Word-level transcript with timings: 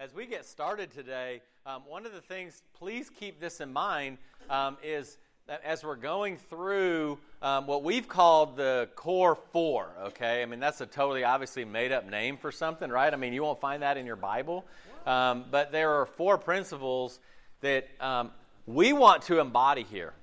as 0.00 0.14
we 0.14 0.24
get 0.24 0.46
started 0.46 0.90
today, 0.90 1.42
um, 1.66 1.82
one 1.86 2.06
of 2.06 2.12
the 2.14 2.22
things, 2.22 2.62
please 2.72 3.10
keep 3.10 3.38
this 3.38 3.60
in 3.60 3.70
mind, 3.70 4.16
um, 4.48 4.78
is 4.82 5.18
that 5.46 5.60
as 5.62 5.84
we're 5.84 5.94
going 5.94 6.38
through 6.38 7.18
um, 7.42 7.66
what 7.66 7.84
we've 7.84 8.08
called 8.08 8.56
the 8.56 8.88
core 8.96 9.36
four, 9.52 9.90
okay? 10.04 10.40
I 10.40 10.46
mean, 10.46 10.58
that's 10.58 10.80
a 10.80 10.86
totally 10.86 11.22
obviously 11.22 11.66
made 11.66 11.92
up 11.92 12.08
name 12.08 12.38
for 12.38 12.50
something, 12.50 12.88
right? 12.88 13.12
I 13.12 13.16
mean, 13.18 13.34
you 13.34 13.42
won't 13.42 13.60
find 13.60 13.82
that 13.82 13.98
in 13.98 14.06
your 14.06 14.16
Bible. 14.16 14.64
Um, 15.04 15.44
but 15.50 15.70
there 15.70 15.90
are 16.00 16.06
four 16.06 16.38
principles 16.38 17.20
that 17.60 17.86
um, 18.00 18.30
we 18.66 18.94
want 18.94 19.24
to 19.24 19.38
embody 19.38 19.82
here. 19.82 20.14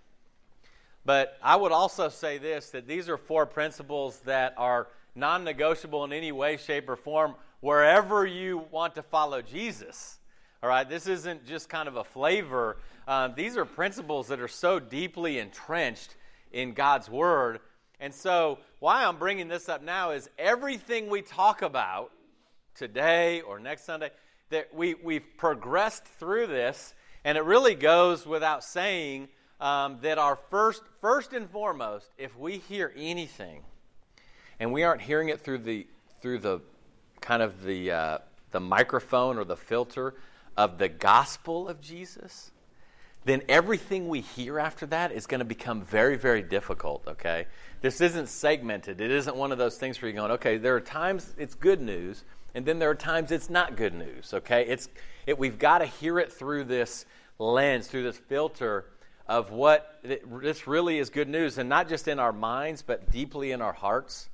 But 1.06 1.38
I 1.44 1.56
would 1.56 1.72
also 1.72 2.10
say 2.10 2.40
this 2.40 2.72
that 2.72 2.88
these 2.88 3.10
are 3.10 3.18
four 3.18 3.46
principles 3.46 4.22
that 4.22 4.56
are 4.58 4.88
non 5.14 5.44
negotiable 5.44 6.04
in 6.04 6.14
any 6.14 6.32
way, 6.32 6.58
shape, 6.58 6.90
or 6.90 6.96
form 6.96 7.36
wherever 7.62 8.26
you 8.26 8.66
want 8.72 8.96
to 8.96 9.04
follow 9.04 9.42
Jesus. 9.42 10.20
All 10.62 10.70
right, 10.70 10.88
this 10.88 11.08
isn't 11.08 11.46
just 11.46 11.70
kind 11.70 11.88
of 11.88 11.96
a 11.96 12.04
flavor. 12.04 12.78
Um, 13.08 13.34
these 13.36 13.58
are 13.58 13.66
principles 13.66 14.28
that 14.28 14.40
are 14.40 14.48
so 14.48 14.80
deeply 14.80 15.40
entrenched 15.40 16.16
in 16.52 16.74
God's 16.74 17.10
Word. 17.10 17.60
And 18.00 18.14
so, 18.14 18.60
why 18.80 19.06
I'm 19.06 19.18
bringing 19.18 19.48
this 19.48 19.70
up 19.70 19.82
now 19.82 20.12
is 20.12 20.30
everything 20.38 21.10
we 21.10 21.22
talk 21.22 21.62
about 21.62 22.12
today 22.76 23.42
or 23.42 23.60
next 23.60 23.86
Sunday, 23.86 24.12
that 24.50 24.74
we, 24.74 24.94
we've 24.96 25.26
progressed 25.38 26.06
through 26.06 26.48
this, 26.48 26.94
and 27.24 27.38
it 27.38 27.44
really 27.44 27.76
goes 27.76 28.26
without 28.26 28.64
saying 28.64 29.28
um, 29.60 29.98
that 30.02 30.18
our 30.18 30.36
first, 30.50 30.84
first 31.02 31.34
and 31.34 31.50
foremost, 31.50 32.10
if 32.18 32.38
we 32.38 32.58
hear 32.58 32.94
anything, 32.96 33.64
and 34.60 34.72
we 34.72 34.84
aren't 34.84 35.02
hearing 35.02 35.30
it 35.30 35.42
through 35.42 35.58
the, 35.60 35.88
through 36.22 36.40
the 36.40 36.62
kind 37.28 37.44
of 37.44 37.62
the, 37.64 37.92
uh, 37.92 38.18
the 38.52 38.60
microphone 38.62 39.38
or 39.38 39.44
the 39.44 39.58
filter 39.58 40.14
of 40.56 40.78
the 40.78 40.88
gospel 40.88 41.68
of 41.68 41.82
Jesus, 41.82 42.52
then 43.26 43.42
everything 43.50 44.08
we 44.08 44.22
hear 44.22 44.58
after 44.58 44.86
that 44.86 45.12
is 45.12 45.28
going 45.28 45.40
to 45.40 45.46
become 45.46 45.82
very, 45.82 46.16
very 46.16 46.42
difficult, 46.42 47.06
okay? 47.06 47.46
This 47.82 48.00
isn't 48.00 48.30
segmented. 48.30 49.02
It 49.02 49.12
isn't 49.12 49.36
one 49.36 49.52
of 49.52 49.58
those 49.58 49.78
things 49.78 50.02
where 50.02 50.10
you're 50.10 50.16
going, 50.16 50.32
okay, 50.32 50.56
there 50.56 50.74
are 50.78 50.80
times 50.80 51.36
it's 51.38 51.54
good 51.54 51.82
news, 51.82 52.24
and 52.56 52.66
then 52.66 52.80
there 52.80 52.90
are 52.90 52.96
times 52.96 53.30
it's 53.34 53.50
not 53.50 53.76
good 53.76 53.94
news, 53.94 54.34
okay? 54.34 54.66
It's, 54.66 54.88
it, 55.26 55.38
we've 55.38 55.60
got 55.60 55.80
to 55.80 55.86
hear 55.86 56.20
it 56.20 56.32
through 56.32 56.64
this 56.64 57.06
lens, 57.40 57.88
through 57.88 58.04
this 58.04 58.18
filter 58.18 58.86
of 59.28 59.52
what 59.52 60.00
it, 60.02 60.24
this 60.42 60.66
really 60.66 60.98
is 60.98 61.10
good 61.10 61.28
news, 61.28 61.58
and 61.58 61.68
not 61.68 61.90
just 61.90 62.08
in 62.08 62.20
our 62.20 62.32
minds, 62.32 62.84
but 62.84 63.12
deeply 63.12 63.52
in 63.52 63.62
our 63.62 63.74
hearts 63.74 64.30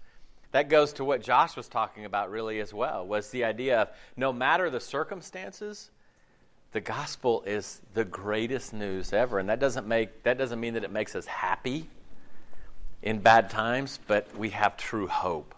that 0.53 0.69
goes 0.69 0.93
to 0.93 1.03
what 1.03 1.21
Josh 1.21 1.57
was 1.57 1.67
talking 1.67 2.05
about 2.05 2.31
really 2.31 2.59
as 2.59 2.73
well 2.73 3.05
was 3.05 3.29
the 3.31 3.43
idea 3.43 3.81
of 3.81 3.89
no 4.15 4.31
matter 4.31 4.69
the 4.69 4.79
circumstances 4.79 5.89
the 6.73 6.81
gospel 6.81 7.43
is 7.45 7.81
the 7.93 8.03
greatest 8.03 8.73
news 8.73 9.13
ever. 9.13 9.37
And 9.37 9.49
that 9.49 9.59
doesn't 9.59 9.87
make 9.87 10.23
that 10.23 10.37
doesn't 10.37 10.59
mean 10.59 10.73
that 10.73 10.83
it 10.83 10.91
makes 10.91 11.15
us 11.15 11.25
happy 11.25 11.87
in 13.01 13.19
bad 13.19 13.49
times 13.49 13.99
but 14.07 14.35
we 14.37 14.49
have 14.49 14.77
true 14.77 15.07
hope. 15.07 15.53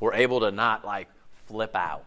We're 0.00 0.14
able 0.14 0.40
to 0.40 0.50
not 0.50 0.84
like 0.84 1.08
flip 1.46 1.74
out. 1.74 2.04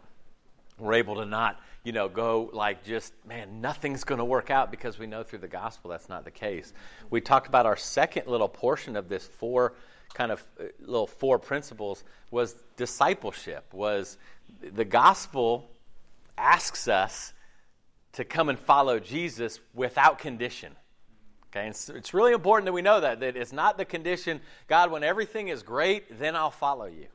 We're 0.78 0.94
able 0.94 1.16
to 1.16 1.26
not 1.26 1.60
you 1.84 1.92
know 1.92 2.10
go 2.10 2.50
like 2.52 2.84
just 2.84 3.14
man 3.28 3.62
nothing's 3.62 4.04
going 4.04 4.20
to 4.20 4.26
work 4.26 4.50
out 4.50 4.72
because 4.72 5.00
we 5.00 5.08
know 5.08 5.24
through 5.24 5.40
the 5.40 5.48
gospel 5.48 5.92
that's 5.92 6.10
not 6.10 6.26
the 6.26 6.32
case. 6.32 6.74
We 7.10 7.22
talked 7.22 7.48
about 7.48 7.68
our 7.68 7.78
second 7.78 8.28
little 8.28 8.50
portion 8.50 8.96
of 8.96 9.08
this 9.08 9.26
four 9.26 9.74
kind 10.14 10.32
of 10.32 10.44
uh, 10.60 10.64
little 10.80 11.08
four 11.08 11.40
principles 11.40 12.04
was 12.32 12.56
discipleship 12.76 13.74
was 13.74 14.18
the 14.62 14.86
gospel 14.86 15.70
asks 16.38 16.88
us 16.88 17.34
to 18.14 18.24
come 18.24 18.50
and 18.50 18.58
follow 18.58 19.00
jesus 19.00 19.60
without 19.74 20.20
condition. 20.20 20.76
Okay 21.52 21.66
and 21.68 21.96
it's 21.96 22.14
really 22.14 22.34
important 22.34 22.66
that 22.66 22.74
we 22.74 22.82
know 22.82 23.00
that 23.00 23.20
that 23.20 23.36
it's 23.36 23.54
not 23.54 23.78
the 23.78 23.86
condition 23.86 24.42
god 24.68 24.92
when 24.92 25.04
everything 25.04 25.48
is 25.50 25.64
great 25.64 26.20
then 26.20 26.36
i'll 26.36 26.52
follow 26.52 26.86
you. 26.86 27.08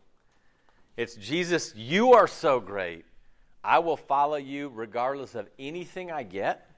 It's 0.97 1.14
jesus 1.14 1.74
you 1.76 2.12
are 2.12 2.26
so 2.26 2.60
great 2.60 3.04
i 3.64 3.78
will 3.78 3.97
follow 3.97 4.36
you 4.36 4.70
regardless 4.74 5.34
of 5.34 5.48
anything 5.59 6.10
i 6.10 6.22
get 6.22 6.72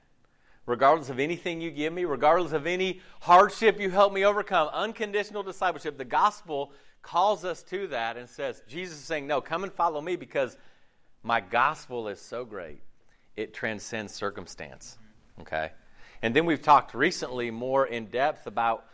regardless 0.65 1.09
of 1.09 1.19
anything 1.19 1.61
you 1.61 1.71
give 1.71 1.93
me, 1.93 2.05
regardless 2.05 2.51
of 2.51 2.65
any 2.67 3.01
hardship 3.21 3.79
you 3.79 3.89
help 3.89 4.13
me 4.13 4.25
overcome. 4.25 4.69
Unconditional 4.73 5.43
discipleship. 5.43 5.97
The 5.97 6.05
gospel 6.05 6.71
calls 7.01 7.45
us 7.45 7.61
to 7.63 7.87
that 7.87 8.17
and 8.17 8.27
says, 8.27 8.61
Jesus 8.67 8.97
is 8.97 9.03
saying, 9.03 9.27
No, 9.27 9.41
come 9.41 9.63
and 9.63 9.71
follow 9.71 10.01
me 10.01 10.15
because 10.15 10.57
my 11.23 11.39
gospel 11.39 12.07
is 12.07 12.19
so 12.19 12.45
great. 12.45 12.81
It 13.35 13.53
transcends 13.53 14.13
circumstance. 14.13 14.97
Okay? 15.41 15.71
And 16.21 16.35
then 16.35 16.45
we've 16.45 16.61
talked 16.61 16.93
recently 16.93 17.51
more 17.51 17.85
in 17.85 18.05
depth 18.05 18.47
about 18.47 18.85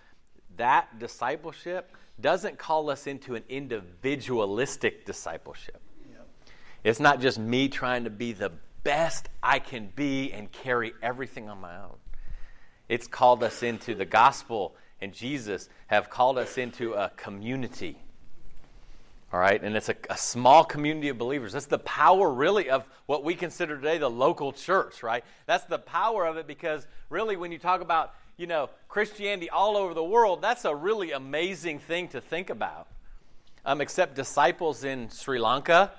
that 0.57 0.99
discipleship 0.99 1.95
doesn't 2.19 2.57
call 2.57 2.89
us 2.89 3.07
into 3.07 3.35
an 3.35 3.43
individualistic 3.49 5.05
discipleship. 5.05 5.81
Yep. 6.09 6.27
It's 6.83 6.99
not 6.99 7.21
just 7.21 7.39
me 7.39 7.67
trying 7.67 8.03
to 8.03 8.09
be 8.09 8.33
the 8.33 8.51
best 8.83 9.29
I 9.41 9.59
can 9.59 9.91
be 9.95 10.31
and 10.31 10.51
carry 10.51 10.93
everything 11.01 11.49
on 11.49 11.59
my 11.59 11.77
own. 11.77 11.95
It's 12.89 13.07
called 13.07 13.43
us 13.43 13.63
into 13.63 13.95
the 13.95 14.05
gospel 14.05 14.75
and 15.01 15.13
Jesus 15.13 15.67
have 15.87 16.09
called 16.09 16.37
us 16.37 16.57
into 16.57 16.93
a 16.93 17.09
community. 17.15 17.97
All 19.33 19.39
right, 19.39 19.61
and 19.63 19.75
it's 19.77 19.89
a, 19.89 19.95
a, 20.09 20.17
small 20.17 20.65
community 20.65 21.07
of 21.07 21.17
believers. 21.17 21.53
That's 21.53 21.65
the 21.65 21.79
power, 21.79 22.29
really, 22.29 22.69
of 22.69 22.87
what 23.05 23.23
we 23.23 23.33
consider 23.33 23.77
today 23.77 23.97
the 23.97 24.09
local 24.09 24.51
church, 24.51 25.03
right? 25.03 25.23
That's 25.45 25.63
the 25.63 25.79
power 25.79 26.25
of 26.25 26.35
it 26.35 26.47
because, 26.47 26.85
really, 27.09 27.37
when 27.37 27.53
you 27.53 27.57
talk 27.57 27.79
about, 27.79 28.13
you 28.35 28.45
know, 28.45 28.69
Christianity 28.89 29.49
all 29.49 29.77
over 29.77 29.93
the 29.93 30.03
world, 30.03 30.41
that's 30.41 30.65
a 30.65 30.75
really 30.75 31.13
amazing 31.13 31.79
thing 31.79 32.09
to 32.09 32.19
think 32.19 32.49
about. 32.49 32.87
Um, 33.65 33.79
except 33.79 34.15
disciples 34.15 34.83
in 34.83 35.09
Sri 35.09 35.39
Lanka 35.39 35.91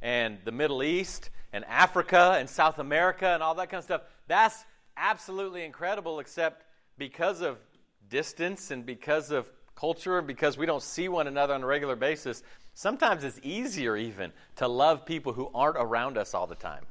and 0.00 0.38
the 0.44 0.52
Middle 0.52 0.82
East 0.82 1.28
and 1.52 1.64
Africa 1.66 2.36
and 2.38 2.48
South 2.48 2.78
America 2.78 3.26
and 3.26 3.42
all 3.42 3.54
that 3.56 3.70
kind 3.70 3.78
of 3.78 3.84
stuff. 3.84 4.02
That's 4.26 4.64
absolutely 4.96 5.64
incredible, 5.64 6.20
except 6.20 6.64
because 6.98 7.40
of 7.40 7.58
distance 8.10 8.70
and 8.70 8.84
because 8.84 9.30
of 9.30 9.50
culture 9.74 10.18
and 10.18 10.26
because 10.26 10.58
we 10.58 10.66
don't 10.66 10.82
see 10.82 11.08
one 11.08 11.26
another 11.26 11.54
on 11.54 11.62
a 11.62 11.66
regular 11.66 11.96
basis, 11.96 12.42
sometimes 12.74 13.24
it's 13.24 13.40
easier 13.42 13.96
even 13.96 14.32
to 14.56 14.68
love 14.68 15.06
people 15.06 15.32
who 15.32 15.50
aren't 15.54 15.76
around 15.76 16.18
us 16.18 16.34
all 16.34 16.46
the 16.46 16.54
time. 16.54 16.84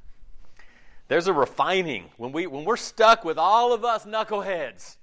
There's 1.07 1.28
a 1.28 1.34
refining 1.34 2.09
when, 2.18 2.31
we, 2.31 2.47
when 2.47 2.66
we're 2.66 2.78
stuck 2.78 3.24
with 3.24 3.38
all 3.38 3.74
of 3.74 3.85
us 3.85 4.06
knuckleheads, 4.06 4.97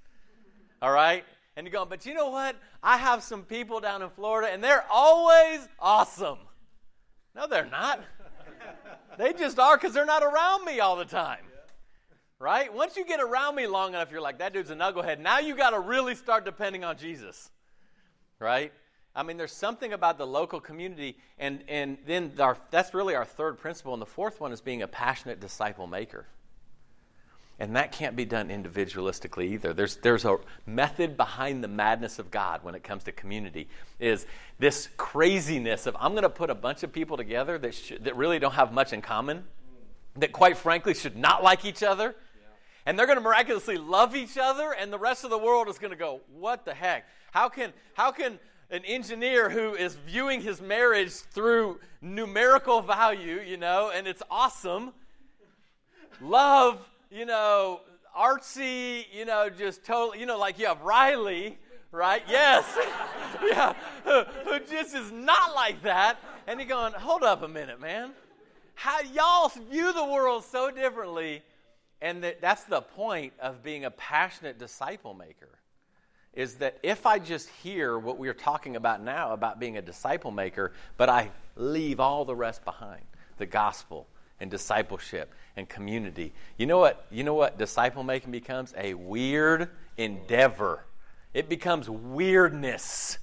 all 0.81 0.91
right? 0.91 1.23
And 1.55 1.65
you're 1.65 1.71
going, 1.71 1.89
but 1.89 2.05
you 2.05 2.13
know 2.13 2.29
what? 2.29 2.55
I 2.83 2.97
have 2.97 3.23
some 3.23 3.43
people 3.43 3.79
down 3.79 4.01
in 4.01 4.09
Florida 4.09 4.51
and 4.51 4.63
they're 4.63 4.85
always 4.91 5.67
awesome. 5.79 6.37
No, 7.35 7.47
they're 7.47 7.65
not. 7.65 8.03
They 9.17 9.33
just 9.33 9.59
are 9.59 9.77
because 9.77 9.93
they're 9.93 10.05
not 10.05 10.23
around 10.23 10.65
me 10.65 10.79
all 10.79 10.95
the 10.95 11.05
time. 11.05 11.39
Right? 12.37 12.73
Once 12.73 12.97
you 12.97 13.05
get 13.05 13.21
around 13.21 13.55
me 13.55 13.65
long 13.65 13.89
enough, 13.89 14.11
you're 14.11 14.21
like, 14.21 14.39
that 14.39 14.53
dude's 14.53 14.69
a 14.69 14.75
knucklehead. 14.75 15.19
Now 15.19 15.39
you 15.39 15.55
got 15.55 15.69
to 15.69 15.79
really 15.79 16.15
start 16.15 16.43
depending 16.43 16.83
on 16.83 16.97
Jesus. 16.97 17.49
Right? 18.39 18.73
I 19.15 19.23
mean, 19.23 19.37
there's 19.37 19.53
something 19.53 19.93
about 19.93 20.17
the 20.17 20.27
local 20.27 20.59
community, 20.59 21.17
and, 21.37 21.63
and 21.69 21.97
then 22.05 22.33
our, 22.37 22.57
that's 22.69 22.93
really 22.93 23.15
our 23.15 23.23
third 23.23 23.57
principle. 23.57 23.93
And 23.93 24.01
the 24.01 24.05
fourth 24.05 24.41
one 24.41 24.51
is 24.51 24.59
being 24.59 24.81
a 24.81 24.87
passionate 24.87 25.39
disciple 25.39 25.87
maker. 25.87 26.25
And 27.57 27.75
that 27.77 27.93
can't 27.93 28.17
be 28.17 28.25
done 28.25 28.49
individualistically 28.49 29.45
either. 29.53 29.73
There's, 29.73 29.95
there's 29.97 30.25
a 30.25 30.37
method 30.65 31.15
behind 31.15 31.63
the 31.63 31.69
madness 31.69 32.19
of 32.19 32.29
God 32.29 32.63
when 32.63 32.75
it 32.75 32.83
comes 32.83 33.05
to 33.05 33.13
community 33.13 33.69
is 33.97 34.25
this 34.59 34.89
craziness 34.97 35.87
of 35.87 35.95
I'm 35.97 36.11
going 36.11 36.23
to 36.23 36.29
put 36.29 36.49
a 36.49 36.55
bunch 36.55 36.83
of 36.83 36.91
people 36.91 37.15
together 37.15 37.57
that, 37.59 37.73
sh- 37.73 37.93
that 38.01 38.15
really 38.17 38.39
don't 38.39 38.53
have 38.53 38.73
much 38.73 38.91
in 38.91 39.01
common, 39.01 39.45
that 40.17 40.33
quite 40.33 40.57
frankly 40.57 40.93
should 40.93 41.15
not 41.15 41.43
like 41.43 41.63
each 41.63 41.81
other, 41.81 42.15
and 42.85 42.99
they're 42.99 43.07
going 43.07 43.17
to 43.17 43.23
miraculously 43.23 43.77
love 43.77 44.15
each 44.15 44.37
other, 44.37 44.73
and 44.73 44.91
the 44.91 44.99
rest 44.99 45.23
of 45.23 45.29
the 45.29 45.37
world 45.37 45.69
is 45.69 45.79
going 45.79 45.91
to 45.91 45.97
go, 45.97 46.19
what 46.37 46.65
the 46.65 46.73
heck? 46.73 47.05
How 47.31 47.47
can, 47.47 47.71
how 47.93 48.11
can 48.11 48.37
an 48.69 48.83
engineer 48.85 49.49
who 49.49 49.75
is 49.75 49.95
viewing 49.95 50.41
his 50.41 50.61
marriage 50.61 51.11
through 51.11 51.79
numerical 52.01 52.81
value, 52.81 53.39
you 53.39 53.57
know, 53.57 53.91
and 53.95 54.07
it's 54.07 54.23
awesome, 54.29 54.91
love 56.21 56.85
you 57.15 57.25
know, 57.25 57.79
artsy, 58.17 59.05
you 59.13 59.23
know, 59.23 59.49
just 59.49 59.85
totally, 59.85 60.19
you 60.19 60.25
know, 60.25 60.37
like 60.37 60.59
you 60.59 60.65
have 60.65 60.81
Riley, 60.81 61.57
right? 61.91 62.21
Yes. 62.27 62.65
yeah. 63.43 63.73
Who, 64.03 64.59
just 64.69 64.93
is 64.93 65.11
not 65.13 65.55
like 65.55 65.81
that. 65.83 66.17
And 66.45 66.59
you're 66.59 66.67
going, 66.67 66.91
hold 66.91 67.23
up 67.23 67.41
a 67.41 67.47
minute, 67.47 67.79
man. 67.79 68.11
How 68.73 68.99
y'all 69.01 69.49
view 69.71 69.93
the 69.93 70.03
world 70.03 70.43
so 70.43 70.69
differently. 70.69 71.41
And 72.01 72.21
that, 72.25 72.41
that's 72.41 72.65
the 72.65 72.81
point 72.81 73.31
of 73.39 73.63
being 73.63 73.85
a 73.85 73.91
passionate 73.91 74.59
disciple 74.59 75.13
maker. 75.13 75.47
Is 76.33 76.55
that 76.55 76.77
if 76.83 77.05
I 77.05 77.17
just 77.17 77.47
hear 77.47 77.97
what 77.97 78.17
we're 78.17 78.33
talking 78.33 78.75
about 78.75 79.01
now 79.01 79.31
about 79.31 79.57
being 79.57 79.77
a 79.77 79.81
disciple 79.81 80.31
maker, 80.31 80.73
but 80.97 81.07
I 81.07 81.31
leave 81.55 82.01
all 82.01 82.25
the 82.25 82.35
rest 82.35 82.65
behind 82.65 83.03
the 83.37 83.45
gospel 83.45 84.05
and 84.41 84.51
discipleship 84.51 85.33
and 85.57 85.67
community. 85.69 86.33
You 86.57 86.65
know 86.65 86.79
what? 86.79 87.05
You 87.11 87.23
know 87.23 87.33
what 87.33 87.57
disciple 87.57 88.03
making 88.03 88.31
becomes? 88.31 88.73
A 88.77 88.93
weird 88.93 89.69
endeavor. 89.97 90.85
It 91.33 91.49
becomes 91.49 91.89
weirdness. 91.89 93.17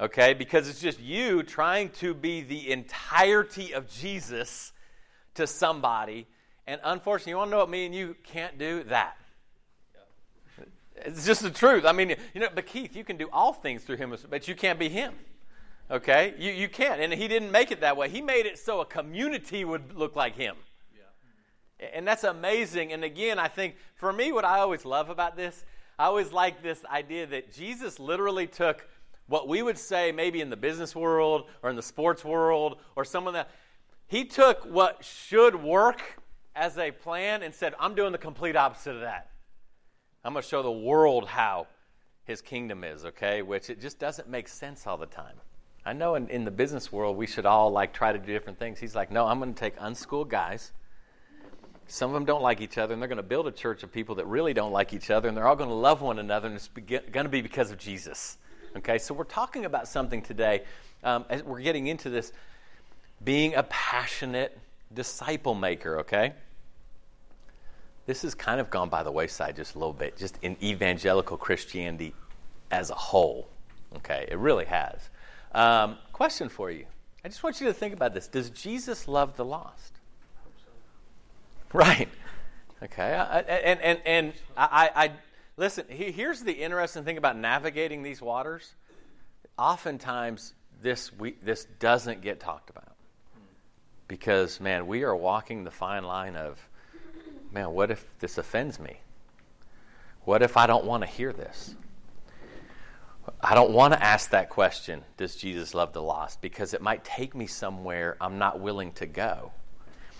Okay? 0.00 0.34
Because 0.34 0.68
it's 0.68 0.80
just 0.80 1.00
you 1.00 1.42
trying 1.42 1.90
to 1.90 2.14
be 2.14 2.42
the 2.42 2.70
entirety 2.70 3.72
of 3.72 3.88
Jesus 3.90 4.72
to 5.34 5.46
somebody. 5.46 6.26
And 6.66 6.80
unfortunately, 6.84 7.30
you 7.30 7.36
want 7.36 7.48
to 7.48 7.52
know 7.52 7.58
what 7.58 7.70
me 7.70 7.86
and 7.86 7.94
you 7.94 8.16
can't 8.24 8.58
do? 8.58 8.84
That. 8.84 9.16
It's 10.96 11.26
just 11.26 11.42
the 11.42 11.50
truth. 11.50 11.84
I 11.84 11.92
mean, 11.92 12.16
you 12.34 12.40
know, 12.40 12.48
but 12.54 12.66
Keith, 12.66 12.96
you 12.96 13.04
can 13.04 13.16
do 13.16 13.28
all 13.32 13.52
things 13.52 13.82
through 13.82 13.96
him, 13.96 14.14
but 14.30 14.48
you 14.48 14.54
can't 14.54 14.78
be 14.78 14.88
him. 14.88 15.12
Okay? 15.90 16.34
You, 16.38 16.52
you 16.52 16.68
can't. 16.68 17.00
And 17.00 17.12
he 17.12 17.28
didn't 17.28 17.52
make 17.52 17.70
it 17.70 17.80
that 17.80 17.96
way. 17.96 18.08
He 18.08 18.20
made 18.20 18.46
it 18.46 18.58
so 18.58 18.80
a 18.80 18.86
community 18.86 19.64
would 19.64 19.94
look 19.94 20.16
like 20.16 20.36
him. 20.36 20.56
And 21.78 22.06
that's 22.06 22.24
amazing. 22.24 22.92
And 22.92 23.04
again, 23.04 23.38
I 23.38 23.48
think 23.48 23.76
for 23.94 24.12
me, 24.12 24.32
what 24.32 24.44
I 24.44 24.60
always 24.60 24.84
love 24.84 25.10
about 25.10 25.36
this, 25.36 25.64
I 25.98 26.06
always 26.06 26.32
like 26.32 26.62
this 26.62 26.84
idea 26.86 27.26
that 27.26 27.52
Jesus 27.52 27.98
literally 27.98 28.46
took 28.46 28.86
what 29.26 29.48
we 29.48 29.62
would 29.62 29.78
say 29.78 30.12
maybe 30.12 30.40
in 30.40 30.50
the 30.50 30.56
business 30.56 30.94
world 30.94 31.48
or 31.62 31.70
in 31.70 31.76
the 31.76 31.82
sports 31.82 32.24
world 32.24 32.78
or 32.94 33.04
some 33.04 33.26
of 33.26 33.34
that. 33.34 33.50
He 34.06 34.24
took 34.24 34.64
what 34.64 35.04
should 35.04 35.56
work 35.56 36.20
as 36.54 36.78
a 36.78 36.90
plan 36.92 37.42
and 37.42 37.54
said, 37.54 37.74
I'm 37.78 37.94
doing 37.94 38.12
the 38.12 38.18
complete 38.18 38.56
opposite 38.56 38.94
of 38.94 39.00
that. 39.00 39.30
I'm 40.24 40.32
going 40.32 40.42
to 40.42 40.48
show 40.48 40.62
the 40.62 40.70
world 40.70 41.26
how 41.28 41.66
his 42.24 42.40
kingdom 42.40 42.84
is, 42.84 43.04
okay? 43.04 43.42
Which 43.42 43.68
it 43.68 43.80
just 43.80 43.98
doesn't 43.98 44.28
make 44.28 44.48
sense 44.48 44.86
all 44.86 44.96
the 44.96 45.06
time. 45.06 45.36
I 45.84 45.92
know 45.92 46.14
in, 46.16 46.28
in 46.28 46.44
the 46.44 46.50
business 46.50 46.90
world 46.90 47.16
we 47.16 47.26
should 47.26 47.46
all 47.46 47.70
like 47.70 47.92
try 47.92 48.12
to 48.12 48.18
do 48.18 48.32
different 48.32 48.58
things. 48.58 48.78
He's 48.78 48.94
like, 48.94 49.10
no, 49.10 49.26
I'm 49.26 49.38
going 49.38 49.54
to 49.54 49.60
take 49.60 49.74
unschooled 49.78 50.28
guys. 50.28 50.72
Some 51.88 52.10
of 52.10 52.14
them 52.14 52.24
don't 52.24 52.42
like 52.42 52.60
each 52.60 52.78
other, 52.78 52.92
and 52.92 53.00
they're 53.00 53.08
going 53.08 53.16
to 53.16 53.22
build 53.22 53.46
a 53.46 53.52
church 53.52 53.82
of 53.82 53.92
people 53.92 54.16
that 54.16 54.26
really 54.26 54.52
don't 54.52 54.72
like 54.72 54.92
each 54.92 55.10
other, 55.10 55.28
and 55.28 55.36
they're 55.36 55.46
all 55.46 55.56
going 55.56 55.68
to 55.68 55.74
love 55.74 56.02
one 56.02 56.18
another, 56.18 56.48
and 56.48 56.56
it's 56.56 56.68
going 56.68 57.24
to 57.24 57.28
be 57.28 57.42
because 57.42 57.70
of 57.70 57.78
Jesus. 57.78 58.38
Okay, 58.76 58.98
so 58.98 59.14
we're 59.14 59.24
talking 59.24 59.64
about 59.64 59.88
something 59.88 60.20
today 60.20 60.64
um, 61.04 61.24
as 61.30 61.42
we're 61.42 61.60
getting 61.60 61.86
into 61.86 62.10
this 62.10 62.32
being 63.24 63.54
a 63.54 63.62
passionate 63.64 64.58
disciple 64.92 65.54
maker, 65.54 66.00
okay? 66.00 66.32
This 68.06 68.22
has 68.22 68.34
kind 68.34 68.60
of 68.60 68.70
gone 68.70 68.88
by 68.88 69.02
the 69.02 69.10
wayside 69.10 69.56
just 69.56 69.74
a 69.74 69.78
little 69.78 69.92
bit, 69.92 70.16
just 70.16 70.38
in 70.42 70.56
evangelical 70.62 71.36
Christianity 71.36 72.14
as 72.70 72.90
a 72.90 72.94
whole, 72.94 73.48
okay? 73.96 74.26
It 74.30 74.38
really 74.38 74.66
has. 74.66 75.08
Um, 75.52 75.98
question 76.12 76.48
for 76.48 76.70
you. 76.70 76.86
I 77.24 77.28
just 77.28 77.42
want 77.42 77.60
you 77.60 77.66
to 77.66 77.72
think 77.72 77.94
about 77.94 78.12
this. 78.12 78.28
Does 78.28 78.50
Jesus 78.50 79.08
love 79.08 79.36
the 79.36 79.44
lost? 79.44 79.95
Right. 81.72 82.08
Okay. 82.82 83.02
I, 83.02 83.40
and 83.40 83.80
and 83.80 84.00
and 84.06 84.32
I, 84.56 84.90
I 84.94 85.12
listen. 85.56 85.86
Here's 85.88 86.42
the 86.42 86.52
interesting 86.52 87.04
thing 87.04 87.18
about 87.18 87.36
navigating 87.36 88.02
these 88.02 88.22
waters. 88.22 88.74
Oftentimes, 89.58 90.54
this 90.80 91.12
we, 91.12 91.32
this 91.42 91.66
doesn't 91.80 92.20
get 92.20 92.38
talked 92.38 92.70
about 92.70 92.94
because 94.08 94.60
man, 94.60 94.86
we 94.86 95.02
are 95.02 95.16
walking 95.16 95.64
the 95.64 95.70
fine 95.70 96.04
line 96.04 96.36
of 96.36 96.68
man. 97.50 97.72
What 97.72 97.90
if 97.90 98.06
this 98.20 98.38
offends 98.38 98.78
me? 98.78 99.00
What 100.24 100.42
if 100.42 100.56
I 100.56 100.66
don't 100.66 100.84
want 100.84 101.02
to 101.02 101.08
hear 101.08 101.32
this? 101.32 101.74
I 103.40 103.54
don't 103.54 103.72
want 103.72 103.92
to 103.92 104.02
ask 104.02 104.30
that 104.30 104.50
question, 104.50 105.02
does 105.16 105.36
Jesus 105.36 105.74
love 105.74 105.92
the 105.92 106.02
lost? 106.02 106.40
Because 106.40 106.74
it 106.74 106.82
might 106.82 107.04
take 107.04 107.34
me 107.34 107.46
somewhere 107.46 108.16
I'm 108.20 108.38
not 108.38 108.60
willing 108.60 108.92
to 108.92 109.06
go. 109.06 109.52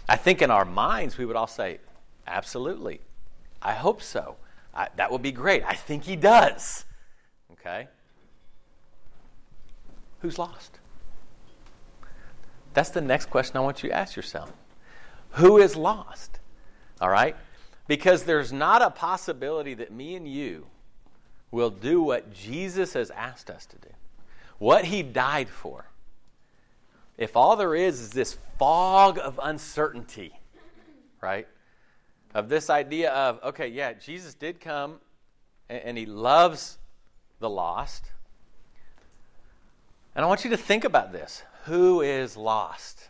I 0.09 0.17
think 0.17 0.43
in 0.43 0.51
our 0.51 0.65
minds 0.65 1.19
we 1.19 1.25
would 1.25 1.37
all 1.37 1.47
say, 1.47 1.79
absolutely. 2.27 3.01
I 3.61 3.73
hope 3.73 4.03
so. 4.03 4.37
I, 4.75 4.89
that 4.97 5.11
would 5.11 5.23
be 5.23 5.33
great. 5.33 5.65
I 5.65 5.75
think 5.75 6.05
he 6.05 6.17
does. 6.17 6.85
Okay? 7.53 7.89
Who's 10.21 10.39
lost? 10.39 10.79
That's 12.75 12.91
the 12.91 13.01
next 13.01 13.31
question 13.31 13.57
I 13.57 13.61
want 13.61 13.83
you 13.83 13.89
to 13.89 13.95
ask 13.95 14.17
yourself. 14.17 14.53
Who 15.31 15.59
is 15.59 15.77
lost? 15.77 16.39
All 17.01 17.11
right? 17.11 17.37
Because 17.89 18.25
there's 18.25 18.53
not 18.53 18.83
a 18.83 18.91
possibility 18.91 19.75
that 19.75 19.93
me 19.93 20.15
and 20.15 20.29
you 20.29 20.67
will 21.51 21.71
do 21.71 22.03
what 22.03 22.33
Jesus 22.33 22.93
has 22.93 23.11
asked 23.11 23.49
us 23.51 23.67
to 23.67 23.77
do, 23.79 23.89
what 24.59 24.87
he 24.87 25.03
died 25.03 25.49
for. 25.49 25.87
If 27.19 27.37
all 27.37 27.57
there 27.57 27.75
is 27.75 28.01
is 28.01 28.11
this 28.11 28.37
fog 28.59 29.19
of 29.19 29.41
uncertainty, 29.43 30.39
right? 31.21 31.47
Of 32.35 32.49
this 32.49 32.69
idea 32.69 33.13
of, 33.13 33.43
okay, 33.43 33.69
yeah, 33.69 33.95
Jesus 33.95 34.35
did 34.35 34.61
come 34.61 35.01
and, 35.69 35.83
and 35.83 35.99
he 35.99 36.07
loves 36.07 36.79
the 37.41 37.49
lost. 37.49 38.05
And 40.15 40.25
I 40.25 40.29
want 40.29 40.45
you 40.45 40.51
to 40.51 40.57
think 40.57 40.85
about 40.85 41.13
this 41.13 41.43
who 41.67 42.01
is 42.01 42.37
lost? 42.37 43.09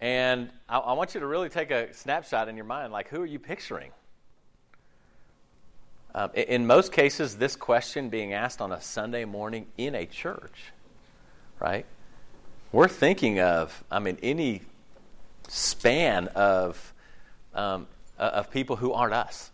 And 0.00 0.50
I, 0.68 0.78
I, 0.78 0.92
want 0.94 1.14
you 1.14 1.20
to 1.20 1.26
really 1.26 1.48
take 1.48 1.70
a 1.70 1.94
snapshot 1.94 2.48
in 2.48 2.56
your 2.56 2.64
mind 2.64 2.92
like, 2.92 3.08
who 3.08 3.22
are 3.22 3.26
you 3.26 3.38
picturing? 3.38 3.92
Um, 6.14 6.30
in 6.34 6.66
most 6.66 6.92
cases, 6.92 7.36
this 7.36 7.56
question 7.56 8.08
being 8.08 8.32
asked 8.32 8.60
on 8.60 8.72
a 8.72 8.80
Sunday 8.80 9.24
morning 9.24 9.66
in 9.78 9.94
a 9.94 10.06
church, 10.06 10.72
right? 11.60 11.86
We're 12.72 12.88
thinking 12.88 13.40
of, 13.40 13.84
I 13.90 13.98
mean, 13.98 14.18
any 14.22 14.62
span 15.48 16.28
of 16.28 16.92
um, 17.54 17.86
of 18.18 18.50
people 18.50 18.76
who 18.76 18.92
aren't 18.92 19.14
us, 19.14 19.50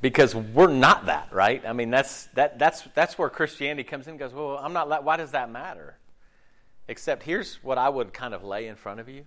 because 0.00 0.34
we're 0.34 0.72
not 0.72 1.06
that, 1.06 1.32
right? 1.32 1.62
I 1.66 1.72
mean, 1.72 1.90
that's 1.90 2.26
that 2.34 2.58
that's 2.58 2.82
that's 2.94 3.18
where 3.18 3.28
Christianity 3.28 3.84
comes 3.84 4.06
in. 4.06 4.12
and 4.12 4.18
Goes, 4.18 4.32
well, 4.32 4.58
I'm 4.58 4.72
not. 4.72 5.04
Why 5.04 5.16
does 5.16 5.32
that 5.32 5.50
matter? 5.50 5.96
Except 6.88 7.22
here's 7.22 7.56
what 7.62 7.78
I 7.78 7.88
would 7.88 8.12
kind 8.12 8.34
of 8.34 8.42
lay 8.44 8.66
in 8.66 8.76
front 8.76 9.00
of 9.00 9.08
you. 9.08 9.24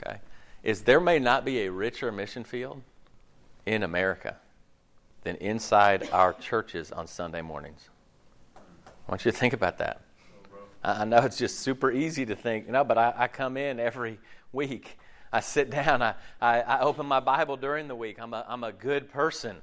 Okay, 0.00 0.18
is 0.62 0.82
there 0.82 1.00
may 1.00 1.18
not 1.18 1.44
be 1.44 1.60
a 1.60 1.70
richer 1.70 2.10
mission 2.10 2.44
field 2.44 2.82
in 3.66 3.82
America 3.82 4.36
than 5.22 5.36
inside 5.36 6.08
our 6.12 6.32
churches 6.32 6.90
on 6.90 7.06
Sunday 7.06 7.42
mornings. 7.42 7.88
Want 9.12 9.26
you 9.26 9.30
to 9.30 9.36
think 9.36 9.52
about 9.52 9.76
that. 9.76 10.00
I 10.82 11.04
know 11.04 11.18
it's 11.18 11.36
just 11.36 11.58
super 11.58 11.92
easy 11.92 12.24
to 12.24 12.34
think, 12.34 12.64
you 12.64 12.72
know, 12.72 12.82
but 12.82 12.96
I, 12.96 13.12
I 13.14 13.28
come 13.28 13.58
in 13.58 13.78
every 13.78 14.18
week. 14.54 14.98
I 15.30 15.40
sit 15.40 15.68
down. 15.82 16.00
I, 16.00 16.14
I, 16.40 16.60
I, 16.60 16.80
open 16.80 17.04
my 17.04 17.20
Bible 17.20 17.58
during 17.58 17.88
the 17.88 17.94
week. 17.94 18.18
I'm 18.18 18.32
a, 18.32 18.42
I'm 18.48 18.64
a 18.64 18.72
good 18.72 19.10
person. 19.10 19.58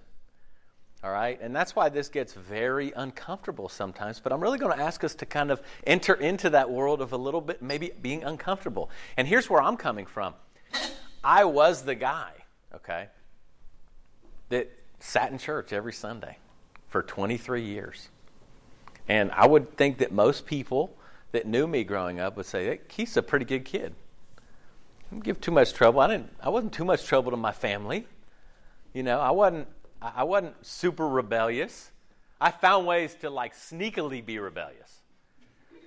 All 1.04 1.10
right? 1.10 1.40
And 1.42 1.56
that's 1.56 1.76
why 1.76 1.90
this 1.90 2.10
gets 2.10 2.34
very 2.34 2.94
uncomfortable 2.96 3.70
sometimes. 3.70 4.20
But 4.20 4.34
I'm 4.34 4.40
really 4.40 4.60
going 4.60 4.78
to 4.78 4.84
ask 4.84 5.04
us 5.04 5.16
to 5.16 5.26
kind 5.26 5.50
of 5.50 5.64
enter 5.88 6.14
into 6.14 6.52
that 6.52 6.70
world 6.70 7.02
of 7.02 7.12
a 7.12 7.18
little 7.18 7.42
bit 7.42 7.60
maybe 7.60 7.92
being 8.04 8.24
uncomfortable. 8.24 8.92
And 9.18 9.28
here's 9.28 9.50
where 9.50 9.64
I'm 9.64 9.78
coming 9.78 10.06
from 10.06 10.36
I 11.24 11.46
was 11.46 11.82
the 11.82 11.96
guy, 11.96 12.34
okay, 12.76 13.08
that 14.50 14.72
sat 15.00 15.32
in 15.32 15.40
church 15.40 15.74
every 15.74 15.94
Sunday 15.94 16.38
for 16.88 17.02
23 17.02 17.64
years. 17.64 18.10
And 19.10 19.32
I 19.32 19.48
would 19.48 19.76
think 19.76 19.98
that 19.98 20.12
most 20.12 20.46
people 20.46 20.96
that 21.32 21.46
knew 21.46 21.68
me 21.68 21.84
growing 21.84 22.20
up 22.20 22.38
would 22.38 22.46
say, 22.46 22.66
hey, 22.66 22.80
Keith's 22.88 23.18
a 23.18 23.22
pretty 23.22 23.46
good 23.46 23.66
kid. 23.66 23.94
I 24.38 25.10
Didn't 25.10 25.26
give 25.26 25.42
too 25.42 25.52
much 25.52 25.74
trouble. 25.74 26.00
I 26.00 26.08
didn't. 26.08 26.32
I 26.42 26.50
wasn't 26.50 26.74
too 26.74 26.86
much 26.86 27.06
trouble 27.06 27.32
to 27.32 27.38
my 27.38 27.52
family. 27.52 28.08
You 28.94 29.04
know, 29.04 29.20
I 29.20 29.32
wasn't. 29.32 29.68
I 30.02 30.24
wasn't 30.24 30.66
super 30.66 31.06
rebellious. 31.06 31.92
I 32.40 32.52
found 32.52 32.88
ways 32.88 33.16
to 33.16 33.30
like 33.30 33.54
sneakily 33.54 34.26
be 34.26 34.40
rebellious 34.40 35.00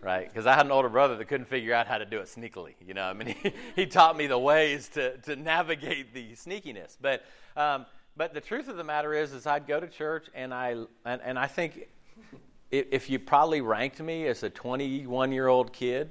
right? 0.03 0.29
Because 0.29 0.47
I 0.47 0.55
had 0.55 0.67
an 0.67 0.73
older 0.73 0.89
brother 0.89 1.17
that 1.17 1.25
couldn't 1.27 1.47
figure 1.47 1.73
out 1.73 1.87
how 1.87 1.97
to 1.97 2.05
do 2.05 2.19
it 2.19 2.27
sneakily. 2.27 2.75
You 2.87 2.93
know, 2.93 3.05
I 3.05 3.13
mean, 3.13 3.29
he, 3.43 3.53
he 3.77 3.87
taught 3.87 4.17
me 4.17 4.27
the 4.27 4.39
ways 4.39 4.89
to, 4.91 5.17
to 5.19 5.37
navigate 5.37 6.13
the 6.13 6.33
sneakiness. 6.33 6.97
But, 7.01 7.25
um, 7.57 7.87
but 8.17 8.35
the 8.35 8.41
truth 8.41 8.69
of 8.69 8.77
the 8.77 8.85
matter 8.85 9.15
is, 9.15 9.33
is 9.33 9.47
I'd 9.47 9.67
go 9.67 9.81
to 9.81 9.87
church 9.87 10.27
and 10.35 10.53
I, 10.53 10.77
and, 11.05 11.23
and 11.23 11.39
I 11.39 11.47
think 11.47 11.89
if 12.73 13.11
you 13.11 13.19
probably 13.19 13.61
ranked 13.61 14.01
me 14.01 14.27
as 14.27 14.43
a 14.43 14.51
21 14.51 15.31
year 15.31 15.47
old 15.47 15.73
kid 15.73 16.11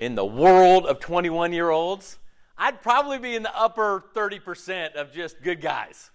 in 0.00 0.16
the 0.16 0.24
world 0.24 0.84
of 0.86 0.98
21 0.98 1.52
year 1.52 1.70
olds, 1.70 2.18
I'd 2.58 2.82
probably 2.82 3.18
be 3.18 3.36
in 3.36 3.44
the 3.44 3.56
upper 3.56 4.04
30% 4.14 4.94
of 4.94 5.12
just 5.12 5.40
good 5.42 5.60
guys. 5.60 6.10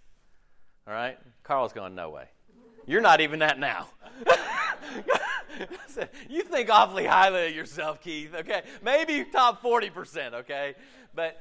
All 0.85 0.93
right? 0.93 1.17
Carl's 1.43 1.73
going, 1.73 1.95
no 1.95 2.09
way. 2.09 2.25
You're 2.85 3.01
not 3.01 3.21
even 3.21 3.39
that 3.39 3.59
now. 3.59 3.87
you 6.29 6.41
think 6.41 6.69
awfully 6.69 7.05
highly 7.05 7.47
of 7.47 7.55
yourself, 7.55 8.01
Keith. 8.01 8.33
Okay, 8.33 8.63
maybe 8.81 9.23
top 9.25 9.61
forty 9.61 9.91
percent. 9.91 10.33
Okay, 10.33 10.73
but 11.13 11.39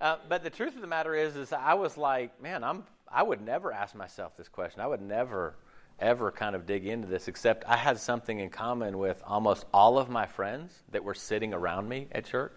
uh, 0.00 0.16
but 0.28 0.42
the 0.42 0.50
truth 0.50 0.74
of 0.74 0.80
the 0.80 0.88
matter 0.88 1.14
is, 1.14 1.36
is 1.36 1.52
I 1.52 1.74
was 1.74 1.96
like, 1.96 2.42
man, 2.42 2.64
I'm 2.64 2.82
I 3.10 3.22
would 3.22 3.40
never 3.40 3.72
ask 3.72 3.94
myself 3.94 4.36
this 4.36 4.48
question. 4.48 4.80
I 4.80 4.88
would 4.88 5.00
never 5.00 5.54
ever 6.00 6.30
kind 6.30 6.54
of 6.54 6.66
dig 6.66 6.86
into 6.86 7.08
this, 7.08 7.28
except 7.28 7.64
I 7.66 7.76
had 7.76 7.98
something 7.98 8.38
in 8.38 8.50
common 8.50 8.98
with 8.98 9.22
almost 9.26 9.66
all 9.72 9.98
of 9.98 10.08
my 10.08 10.26
friends 10.26 10.72
that 10.92 11.04
were 11.04 11.14
sitting 11.14 11.52
around 11.52 11.88
me 11.88 12.08
at 12.12 12.24
church. 12.24 12.54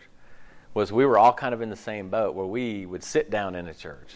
Was 0.73 0.91
we 0.91 1.05
were 1.05 1.17
all 1.17 1.33
kind 1.33 1.53
of 1.53 1.61
in 1.61 1.69
the 1.69 1.75
same 1.75 2.09
boat 2.09 2.33
where 2.33 2.45
we 2.45 2.85
would 2.85 3.03
sit 3.03 3.29
down 3.29 3.55
in 3.55 3.67
a 3.67 3.73
church, 3.73 4.15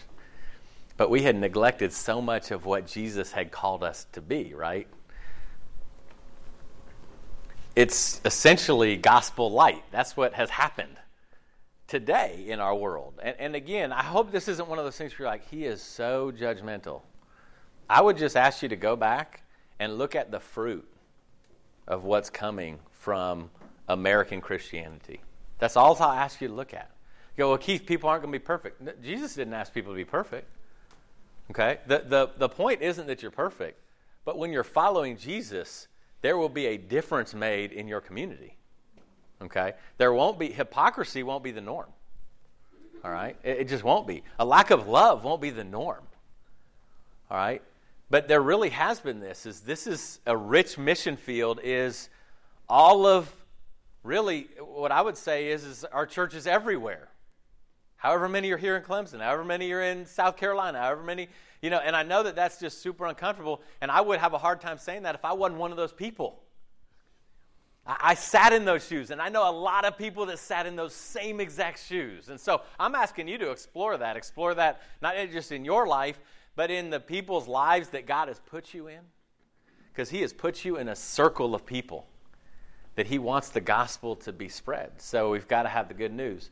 but 0.96 1.10
we 1.10 1.22
had 1.22 1.36
neglected 1.36 1.92
so 1.92 2.22
much 2.22 2.50
of 2.50 2.64
what 2.64 2.86
Jesus 2.86 3.32
had 3.32 3.50
called 3.50 3.84
us 3.84 4.06
to 4.12 4.22
be, 4.22 4.54
right? 4.54 4.86
It's 7.74 8.22
essentially 8.24 8.96
gospel 8.96 9.50
light. 9.50 9.82
That's 9.90 10.16
what 10.16 10.32
has 10.32 10.48
happened 10.48 10.96
today 11.88 12.46
in 12.48 12.58
our 12.58 12.74
world. 12.74 13.20
And, 13.22 13.36
and 13.38 13.54
again, 13.54 13.92
I 13.92 14.02
hope 14.02 14.32
this 14.32 14.48
isn't 14.48 14.66
one 14.66 14.78
of 14.78 14.86
those 14.86 14.96
things 14.96 15.12
where 15.12 15.26
you're 15.26 15.32
like, 15.32 15.46
he 15.50 15.66
is 15.66 15.82
so 15.82 16.32
judgmental. 16.32 17.02
I 17.88 18.02
would 18.02 18.16
just 18.16 18.36
ask 18.36 18.62
you 18.62 18.68
to 18.68 18.76
go 18.76 18.96
back 18.96 19.42
and 19.78 19.98
look 19.98 20.14
at 20.14 20.30
the 20.30 20.40
fruit 20.40 20.88
of 21.86 22.04
what's 22.04 22.30
coming 22.30 22.78
from 22.92 23.50
American 23.88 24.40
Christianity. 24.40 25.20
That's 25.58 25.76
all 25.76 25.96
I'll 26.00 26.10
ask 26.10 26.40
you 26.40 26.48
to 26.48 26.54
look 26.54 26.74
at. 26.74 26.90
You 27.36 27.42
go, 27.42 27.48
well, 27.50 27.58
Keith, 27.58 27.86
people 27.86 28.08
aren't 28.08 28.22
going 28.22 28.32
to 28.32 28.38
be 28.38 28.44
perfect. 28.44 29.02
Jesus 29.02 29.34
didn't 29.34 29.54
ask 29.54 29.72
people 29.72 29.92
to 29.92 29.96
be 29.96 30.04
perfect. 30.04 30.48
Okay? 31.50 31.78
The, 31.86 32.02
the, 32.06 32.30
the 32.38 32.48
point 32.48 32.82
isn't 32.82 33.06
that 33.06 33.22
you're 33.22 33.30
perfect, 33.30 33.80
but 34.24 34.38
when 34.38 34.52
you're 34.52 34.64
following 34.64 35.16
Jesus, 35.16 35.86
there 36.22 36.36
will 36.36 36.48
be 36.48 36.66
a 36.66 36.76
difference 36.76 37.34
made 37.34 37.72
in 37.72 37.86
your 37.86 38.00
community. 38.00 38.56
Okay? 39.42 39.74
There 39.98 40.12
won't 40.12 40.38
be, 40.38 40.50
hypocrisy 40.50 41.22
won't 41.22 41.44
be 41.44 41.52
the 41.52 41.60
norm. 41.60 41.88
All 43.04 43.10
right? 43.10 43.36
It, 43.44 43.58
it 43.60 43.68
just 43.68 43.84
won't 43.84 44.06
be. 44.06 44.24
A 44.38 44.44
lack 44.44 44.70
of 44.70 44.88
love 44.88 45.22
won't 45.22 45.40
be 45.40 45.50
the 45.50 45.64
norm. 45.64 46.02
All 47.30 47.36
right? 47.36 47.62
But 48.08 48.28
there 48.28 48.40
really 48.40 48.70
has 48.70 49.00
been 49.00 49.20
this 49.20 49.46
is 49.46 49.60
this 49.60 49.86
is 49.86 50.20
a 50.26 50.36
rich 50.36 50.78
mission 50.78 51.16
field 51.16 51.60
is 51.62 52.08
all 52.68 53.06
of 53.06 53.32
really 54.04 54.48
what 54.60 54.92
I 54.92 55.02
would 55.02 55.16
say 55.16 55.48
is 55.48 55.64
is 55.64 55.84
our 55.84 56.06
churches 56.06 56.46
everywhere. 56.46 57.08
However 57.96 58.28
many 58.28 58.52
are 58.52 58.56
here 58.56 58.76
in 58.76 58.82
Clemson, 58.82 59.20
however 59.20 59.44
many 59.44 59.72
are 59.72 59.82
in 59.82 60.06
South 60.06 60.36
Carolina, 60.36 60.78
however 60.78 61.02
many, 61.02 61.28
you 61.60 61.70
know, 61.70 61.78
and 61.78 61.96
I 61.96 62.04
know 62.04 62.22
that 62.22 62.36
that's 62.36 62.60
just 62.60 62.80
super 62.80 63.06
uncomfortable 63.06 63.62
and 63.80 63.90
I 63.90 64.00
would 64.00 64.20
have 64.20 64.34
a 64.34 64.38
hard 64.38 64.60
time 64.60 64.78
saying 64.78 65.02
that 65.02 65.14
if 65.14 65.24
I 65.24 65.32
wasn't 65.32 65.58
one 65.58 65.72
of 65.72 65.76
those 65.76 65.92
people. 65.92 66.42
I, 67.86 67.96
I 68.00 68.14
sat 68.14 68.52
in 68.52 68.64
those 68.64 68.86
shoes, 68.86 69.10
and 69.10 69.20
I 69.20 69.28
know 69.28 69.48
a 69.48 69.52
lot 69.52 69.84
of 69.84 69.96
people 69.96 70.26
that 70.26 70.38
sat 70.38 70.66
in 70.66 70.76
those 70.76 70.92
same 70.94 71.40
exact 71.40 71.84
shoes. 71.86 72.28
And 72.28 72.38
so 72.38 72.62
I'm 72.78 72.94
asking 72.94 73.28
you 73.28 73.38
to 73.38 73.50
explore 73.50 73.96
that, 73.96 74.16
explore 74.16 74.54
that 74.54 74.82
not 75.00 75.14
just 75.30 75.52
in 75.52 75.64
your 75.64 75.86
life, 75.86 76.20
but 76.56 76.70
in 76.70 76.90
the 76.90 76.98
people's 76.98 77.46
lives 77.46 77.90
that 77.90 78.06
God 78.06 78.28
has 78.28 78.40
put 78.40 78.74
you 78.74 78.88
in. 78.88 79.00
Because 79.92 80.10
He 80.10 80.22
has 80.22 80.32
put 80.32 80.64
you 80.64 80.76
in 80.76 80.88
a 80.88 80.96
circle 80.96 81.54
of 81.54 81.64
people 81.64 82.06
that 82.96 83.06
He 83.06 83.18
wants 83.18 83.50
the 83.50 83.60
gospel 83.60 84.16
to 84.16 84.32
be 84.32 84.48
spread. 84.48 85.00
So 85.00 85.30
we've 85.30 85.46
got 85.46 85.62
to 85.62 85.68
have 85.68 85.88
the 85.88 85.94
good 85.94 86.12
news. 86.12 86.50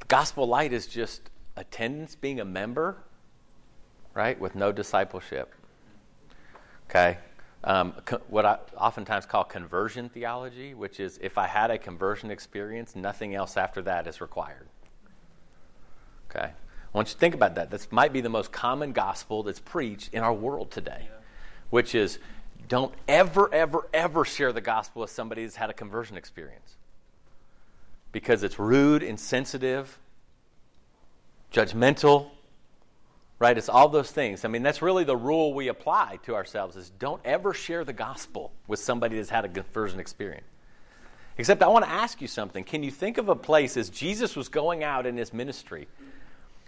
The 0.00 0.06
gospel 0.06 0.46
light 0.46 0.72
is 0.72 0.86
just 0.86 1.30
attendance, 1.56 2.14
being 2.14 2.40
a 2.40 2.44
member, 2.44 2.98
right, 4.14 4.38
with 4.38 4.54
no 4.54 4.72
discipleship. 4.72 5.54
Okay? 6.88 7.18
Um, 7.64 7.94
what 8.28 8.44
I 8.44 8.58
oftentimes 8.76 9.24
call 9.24 9.44
conversion 9.44 10.08
theology, 10.08 10.74
which 10.74 11.00
is 11.00 11.18
if 11.22 11.38
I 11.38 11.46
had 11.46 11.70
a 11.70 11.78
conversion 11.78 12.30
experience, 12.30 12.96
nothing 12.96 13.34
else 13.34 13.56
after 13.56 13.80
that 13.82 14.06
is 14.06 14.20
required. 14.20 14.68
Okay? 16.28 16.50
I 16.92 16.98
want 16.98 17.08
you 17.08 17.14
to 17.14 17.18
think 17.18 17.34
about 17.34 17.54
that. 17.54 17.70
This 17.70 17.90
might 17.90 18.12
be 18.12 18.20
the 18.20 18.28
most 18.28 18.52
common 18.52 18.92
gospel 18.92 19.42
that's 19.42 19.60
preached 19.60 20.12
in 20.12 20.22
our 20.22 20.32
world 20.32 20.70
today, 20.70 21.02
yeah. 21.04 21.10
which 21.70 21.94
is 21.94 22.18
don't 22.68 22.92
ever, 23.08 23.52
ever, 23.52 23.88
ever 23.94 24.24
share 24.24 24.52
the 24.52 24.60
gospel 24.60 25.00
with 25.00 25.10
somebody 25.10 25.44
that's 25.44 25.56
had 25.56 25.70
a 25.70 25.74
conversion 25.74 26.16
experience 26.16 26.76
because 28.12 28.42
it's 28.42 28.58
rude, 28.58 29.02
insensitive, 29.02 29.98
judgmental, 31.52 32.28
right? 33.38 33.56
It's 33.56 33.70
all 33.70 33.88
those 33.88 34.10
things. 34.10 34.44
I 34.44 34.48
mean, 34.48 34.62
that's 34.62 34.82
really 34.82 35.04
the 35.04 35.16
rule 35.16 35.54
we 35.54 35.68
apply 35.68 36.18
to 36.24 36.34
ourselves 36.34 36.76
is 36.76 36.90
don't 36.90 37.20
ever 37.24 37.54
share 37.54 37.84
the 37.84 37.92
gospel 37.92 38.52
with 38.68 38.78
somebody 38.78 39.16
that's 39.16 39.30
had 39.30 39.44
a 39.44 39.48
conversion 39.48 39.98
experience. 39.98 40.46
Except 41.38 41.62
I 41.62 41.68
want 41.68 41.86
to 41.86 41.90
ask 41.90 42.20
you 42.20 42.28
something. 42.28 42.62
Can 42.62 42.82
you 42.82 42.90
think 42.90 43.16
of 43.16 43.30
a 43.30 43.34
place 43.34 43.78
as 43.78 43.88
Jesus 43.88 44.36
was 44.36 44.50
going 44.50 44.84
out 44.84 45.06
in 45.06 45.16
his 45.16 45.32
ministry 45.32 45.88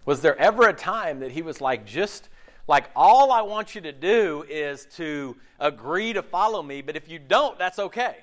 was 0.05 0.21
there 0.21 0.39
ever 0.39 0.69
a 0.69 0.73
time 0.73 1.21
that 1.21 1.33
he 1.33 1.43
was 1.43 1.61
like, 1.61 1.87
just 1.87 2.29
like, 2.67 2.91
all 2.97 3.31
I 3.33 3.43
want 3.43 3.75
you 3.75 3.81
to 3.83 3.93
do 3.93 4.45
is 4.49 4.87
to 4.97 5.37
agree 5.59 6.13
to 6.13 6.23
follow 6.23 6.63
me, 6.63 6.83
but 6.83 6.97
if 6.97 7.09
you 7.09 7.19
don't, 7.19 7.59
that's 7.59 7.79
okay? 7.79 8.17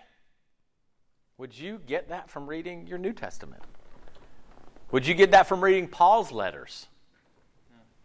Would 1.37 1.57
you 1.57 1.79
get 1.85 2.09
that 2.09 2.29
from 2.29 2.47
reading 2.47 2.87
your 2.87 2.97
New 2.97 3.13
Testament? 3.13 3.63
Would 4.91 5.07
you 5.07 5.13
get 5.13 5.31
that 5.31 5.47
from 5.47 5.63
reading 5.63 5.87
Paul's 5.87 6.31
letters? 6.31 6.87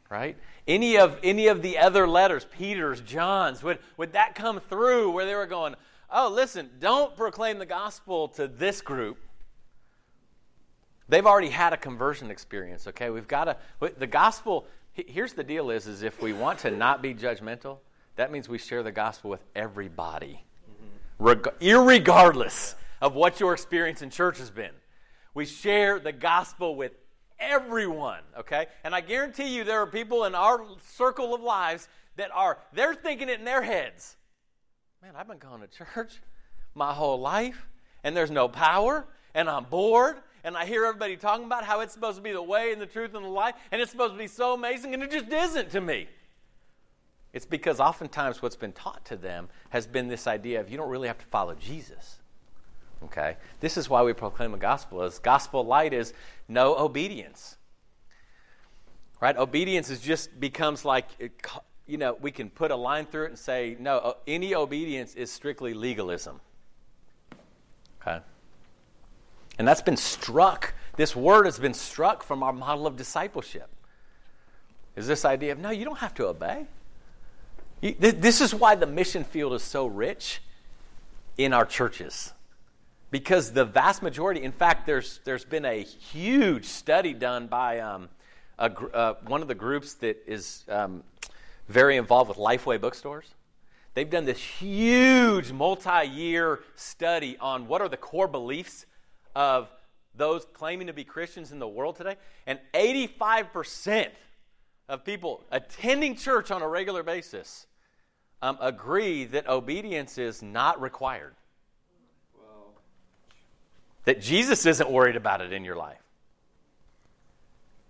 Right? 0.09 0.37
Any 0.69 0.99
of 0.99 1.19
any 1.23 1.49
of 1.49 1.63
the 1.63 1.79
other 1.79 2.07
letters, 2.07 2.47
Peter's, 2.57 3.01
John's, 3.01 3.63
would, 3.63 3.79
would 3.97 4.13
that 4.13 4.37
come 4.37 4.61
through 4.61 5.11
where 5.11 5.27
they 5.27 5.35
were 5.35 5.47
going, 5.47 5.75
oh, 6.11 6.31
listen, 6.33 6.71
don't 6.79 7.17
proclaim 7.17 7.59
the 7.59 7.67
gospel 7.67 8.29
to 8.29 8.47
this 8.47 8.81
group 8.81 9.19
They've 11.09 11.27
already 11.27 11.51
had 11.51 11.73
a 11.73 11.77
conversion 11.77 12.31
experience, 12.31 12.87
okay? 12.89 13.11
We've 13.11 13.29
got 13.29 13.45
to, 13.45 13.57
the 13.97 14.07
gospel, 14.07 14.67
here's 14.93 15.35
the 15.35 15.45
deal 15.45 15.71
is, 15.71 15.87
is 15.87 16.03
if 16.03 16.21
we 16.21 16.33
want 16.33 16.61
to 16.61 16.71
not 16.71 17.01
be 17.03 17.15
judgmental, 17.15 17.79
that 18.17 18.33
means 18.33 18.49
we 18.49 18.59
share 18.59 18.83
the 18.83 18.93
gospel 18.93 19.31
with 19.31 19.45
everybody, 19.55 20.45
reg- 21.19 21.55
irregardless 21.61 22.75
of 23.01 23.15
what 23.15 23.39
your 23.39 23.53
experience 23.53 24.03
in 24.03 24.11
church 24.11 24.39
has 24.39 24.51
been. 24.51 24.73
We 25.35 25.45
share 25.45 26.01
the 26.01 26.13
gospel 26.13 26.75
with 26.75 26.93
everyone, 27.39 28.23
okay? 28.39 28.67
And 28.83 28.95
I 28.95 29.01
guarantee 29.01 29.55
you 29.55 29.65
there 29.65 29.83
are 29.83 29.87
people 29.87 30.25
in 30.25 30.35
our 30.35 30.65
circle 30.95 31.35
of 31.35 31.43
lives 31.43 31.89
that 32.17 32.31
are, 32.35 32.59
they're 32.73 32.95
thinking 32.95 33.29
it 33.29 33.39
in 33.39 33.45
their 33.45 33.63
heads. 33.63 34.17
Man, 35.03 35.13
I've 35.15 35.29
been 35.29 35.39
going 35.39 35.61
to 35.61 35.69
church 35.69 36.21
my 36.75 36.93
whole 36.93 37.21
life, 37.21 37.69
and 38.03 38.17
there's 38.17 38.31
no 38.31 38.49
power, 38.49 39.07
and 39.35 39.49
I'm 39.49 39.65
bored, 39.65 40.17
and 40.47 40.57
I 40.57 40.65
hear 40.65 40.85
everybody 40.85 41.17
talking 41.17 41.45
about 41.45 41.65
how 41.65 41.81
it's 41.81 41.93
supposed 41.93 42.17
to 42.19 42.23
be 42.23 42.31
the 42.31 42.41
way 42.41 42.73
and 42.73 42.81
the 42.81 42.87
truth 42.87 43.15
and 43.15 43.25
the 43.25 43.29
life, 43.29 43.57
and 43.73 43.83
it's 43.83 43.91
supposed 43.91 44.13
to 44.15 44.19
be 44.19 44.29
so 44.29 44.55
amazing, 44.55 44.95
and 44.95 45.03
it 45.03 45.11
just 45.11 45.31
isn't 45.31 45.71
to 45.73 45.81
me. 45.81 46.07
It's 47.33 47.45
because 47.45 47.81
oftentimes 47.81 48.41
what's 48.41 48.55
been 48.55 48.73
taught 48.73 49.05
to 49.07 49.17
them 49.17 49.49
has 49.71 49.89
been 49.89 50.07
this 50.07 50.29
idea 50.29 50.61
of 50.61 50.71
you 50.71 50.77
don't 50.77 50.89
really 50.89 51.09
have 51.09 51.19
to 51.19 51.25
follow 51.27 51.55
Jesus. 51.55 52.21
Okay? 53.05 53.37
This 53.59 53.77
is 53.77 53.91
why 53.91 54.05
we 54.05 54.13
proclaim 54.13 54.53
the 54.53 54.59
gospel 54.59 55.03
is 55.03 55.19
gospel 55.19 55.67
light 55.67 55.93
is 55.93 56.15
no 56.49 56.77
obedience. 56.77 57.57
Right? 59.21 59.37
Obedience 59.37 59.91
is 59.91 60.01
just 60.01 60.39
becomes 60.39 60.85
like 60.85 61.09
you 61.89 61.99
know, 61.99 62.17
we 62.21 62.31
can 62.31 62.51
put 62.51 62.71
a 62.71 62.77
line 62.77 63.07
through 63.07 63.25
it 63.25 63.29
and 63.31 63.39
say 63.39 63.77
no, 63.81 64.17
any 64.27 64.55
obedience 64.55 65.15
is 65.17 65.31
strictly 65.31 65.75
legalism. 65.75 66.41
Okay? 68.01 68.21
And 69.59 69.67
that's 69.67 69.83
been 69.83 69.97
struck. 69.97 70.75
This 70.97 71.15
word 71.17 71.45
has 71.47 71.59
been 71.59 71.75
struck 71.75 72.23
from 72.23 72.43
our 72.43 72.53
model 72.53 72.87
of 72.87 72.97
discipleship. 72.97 73.69
Is 74.97 75.07
this 75.07 75.25
idea 75.25 75.53
of, 75.53 75.59
no, 75.59 75.71
you 75.71 75.85
don't 75.85 75.99
have 75.99 76.15
to 76.15 76.27
obey. 76.27 76.67
This 77.81 78.41
is 78.41 78.55
why 78.55 78.75
the 78.75 78.87
mission 78.87 79.25
field 79.25 79.53
is 79.53 79.63
so 79.63 79.87
rich 79.87 80.41
in 81.37 81.53
our 81.53 81.67
churches. 81.67 82.33
Because 83.11 83.53
the 83.53 83.65
vast 83.65 84.03
majority, 84.03 84.43
in 84.43 84.53
fact, 84.53 84.87
there's, 84.87 85.21
there's 85.25 85.45
been 85.45 85.65
a 85.65 85.83
huge 85.83 86.65
study 86.65 87.13
done 87.13 87.47
by 87.47 87.81
um, 87.81 88.09
a, 88.59 88.65
uh, 88.65 89.15
one 89.27 89.43
of 89.43 89.49
the 89.49 89.55
groups 89.55 89.95
that 89.95 90.23
is 90.27 90.65
um, 90.69 91.05
very 91.69 91.97
involved 91.97 92.29
with 92.29 92.39
Lifeway 92.39 92.81
bookstores. 92.81 93.27
They've 93.95 94.09
done 94.09 94.25
this 94.25 94.39
huge 94.39 95.53
multi 95.53 96.07
year 96.07 96.61
study 96.75 97.37
on 97.39 97.69
what 97.69 97.81
are 97.81 97.89
the 97.89 97.97
core 97.97 98.29
beliefs 98.29 98.87
of 99.37 99.69
those 100.17 100.47
claiming 100.55 100.87
to 100.87 100.95
be 100.95 101.05
Christians 101.05 101.53
in 101.53 101.59
the 101.59 101.69
world 101.69 101.97
today, 101.97 102.17
and 102.47 102.59
85% 102.73 104.09
of 104.89 105.05
people 105.05 105.45
attending 105.53 106.17
church 106.17 106.51
on 106.51 106.63
a 106.63 106.69
regular 106.69 107.03
basis 107.03 107.67
um, 108.41 108.57
agree 108.61 109.27
that 109.27 109.47
obedience 109.47 110.17
is 110.17 110.43
not 110.43 110.81
required. 110.81 111.35
That 114.05 114.21
Jesus 114.21 114.65
isn't 114.65 114.91
worried 114.91 115.17
about 115.17 115.43
it 115.43 115.53
in 115.53 115.65
your 115.65 115.77
life. 115.77 116.01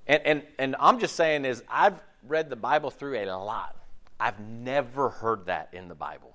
And, 0.07 0.23
and, 0.25 0.43
and 0.59 0.77
I'm 0.81 0.99
just 0.99 1.15
saying 1.15 1.45
is 1.45 1.63
I've 1.69 2.01
read 2.27 2.51
the 2.51 2.57
Bible 2.57 2.91
through 2.91 3.19
a 3.19 3.27
lot. 3.27 3.77
I've 4.19 4.41
never 4.41 5.11
heard 5.11 5.47
that 5.47 5.69
in 5.73 5.89
the 5.89 5.95
Bible. 5.95 6.35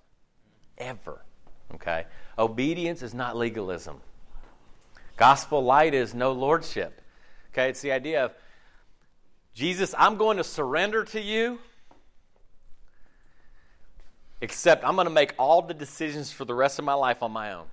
Ever. 0.77 1.21
Okay? 1.73 2.05
Obedience 2.37 3.01
is 3.01 3.13
not 3.13 3.35
legalism. 3.35 3.99
Gospel 5.17 5.63
light 5.63 5.93
is 5.93 6.13
no 6.13 6.31
lordship. 6.31 7.01
Okay, 7.53 7.69
it's 7.69 7.81
the 7.81 7.91
idea 7.91 8.25
of 8.25 8.33
Jesus, 9.53 9.93
I'm 9.97 10.15
going 10.15 10.37
to 10.37 10.43
surrender 10.43 11.03
to 11.05 11.21
you. 11.21 11.59
except 14.41 14.83
I'm 14.83 14.95
going 14.95 15.05
to 15.05 15.13
make 15.13 15.33
all 15.37 15.61
the 15.61 15.73
decisions 15.73 16.31
for 16.31 16.45
the 16.45 16.55
rest 16.55 16.79
of 16.79 16.85
my 16.85 16.95
life 16.95 17.21
on 17.23 17.31
my 17.31 17.53
own 17.53 17.67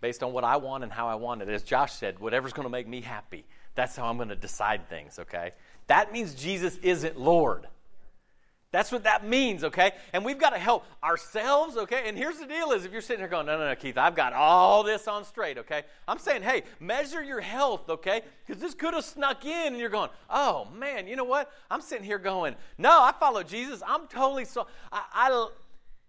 based 0.00 0.22
on 0.22 0.32
what 0.32 0.44
I 0.44 0.56
want 0.56 0.82
and 0.82 0.92
how 0.92 1.08
I 1.08 1.14
want 1.14 1.42
it. 1.42 1.48
As 1.48 1.62
Josh 1.62 1.92
said, 1.92 2.18
whatever's 2.18 2.52
going 2.52 2.66
to 2.66 2.70
make 2.70 2.88
me 2.88 3.02
happy, 3.02 3.44
that's 3.74 3.94
how 3.96 4.06
I'm 4.06 4.16
going 4.16 4.30
to 4.30 4.36
decide 4.36 4.88
things, 4.88 5.18
okay? 5.18 5.52
That 5.86 6.12
means 6.12 6.34
Jesus 6.34 6.76
isn't 6.78 7.18
Lord. 7.18 7.66
That's 8.72 8.92
what 8.92 9.02
that 9.02 9.26
means, 9.26 9.64
okay? 9.64 9.92
And 10.12 10.24
we've 10.24 10.38
got 10.38 10.50
to 10.50 10.58
help 10.58 10.84
ourselves, 11.02 11.76
okay? 11.76 12.04
And 12.06 12.16
here's 12.16 12.38
the 12.38 12.46
deal 12.46 12.70
is 12.70 12.84
if 12.84 12.92
you're 12.92 13.00
sitting 13.00 13.18
here 13.18 13.28
going, 13.28 13.46
no, 13.46 13.58
no, 13.58 13.68
no, 13.68 13.74
Keith, 13.74 13.98
I've 13.98 14.14
got 14.14 14.32
all 14.32 14.84
this 14.84 15.08
on 15.08 15.24
straight, 15.24 15.58
okay? 15.58 15.82
I'm 16.06 16.18
saying, 16.18 16.42
hey, 16.42 16.62
measure 16.78 17.20
your 17.20 17.40
health, 17.40 17.90
okay? 17.90 18.22
Because 18.46 18.62
this 18.62 18.74
could 18.74 18.94
have 18.94 19.04
snuck 19.04 19.44
in 19.44 19.72
and 19.72 19.78
you're 19.78 19.88
going, 19.88 20.10
oh, 20.28 20.68
man, 20.72 21.08
you 21.08 21.16
know 21.16 21.24
what? 21.24 21.50
I'm 21.68 21.80
sitting 21.80 22.04
here 22.04 22.18
going, 22.18 22.54
no, 22.78 22.90
I 22.90 23.12
follow 23.18 23.42
Jesus. 23.42 23.82
I'm 23.84 24.06
totally 24.06 24.44
so, 24.44 24.68
I, 24.92 25.02
I 25.12 25.48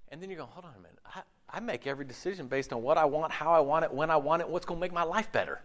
and 0.09 0.21
then 0.21 0.29
you're 0.29 0.37
going, 0.37 0.51
hold 0.51 0.65
on 0.65 0.73
a 0.77 0.81
minute. 0.81 0.99
I, 1.03 1.21
I 1.49 1.59
make 1.61 1.87
every 1.87 2.05
decision 2.05 2.45
based 2.45 2.71
on 2.73 2.83
what 2.83 2.99
I 2.99 3.05
want, 3.05 3.31
how 3.31 3.51
I 3.53 3.59
want 3.61 3.85
it, 3.85 3.93
when 3.93 4.11
I 4.11 4.17
want 4.17 4.43
it, 4.43 4.47
what's 4.47 4.67
going 4.67 4.79
to 4.79 4.81
make 4.81 4.93
my 4.93 5.03
life 5.03 5.31
better. 5.31 5.61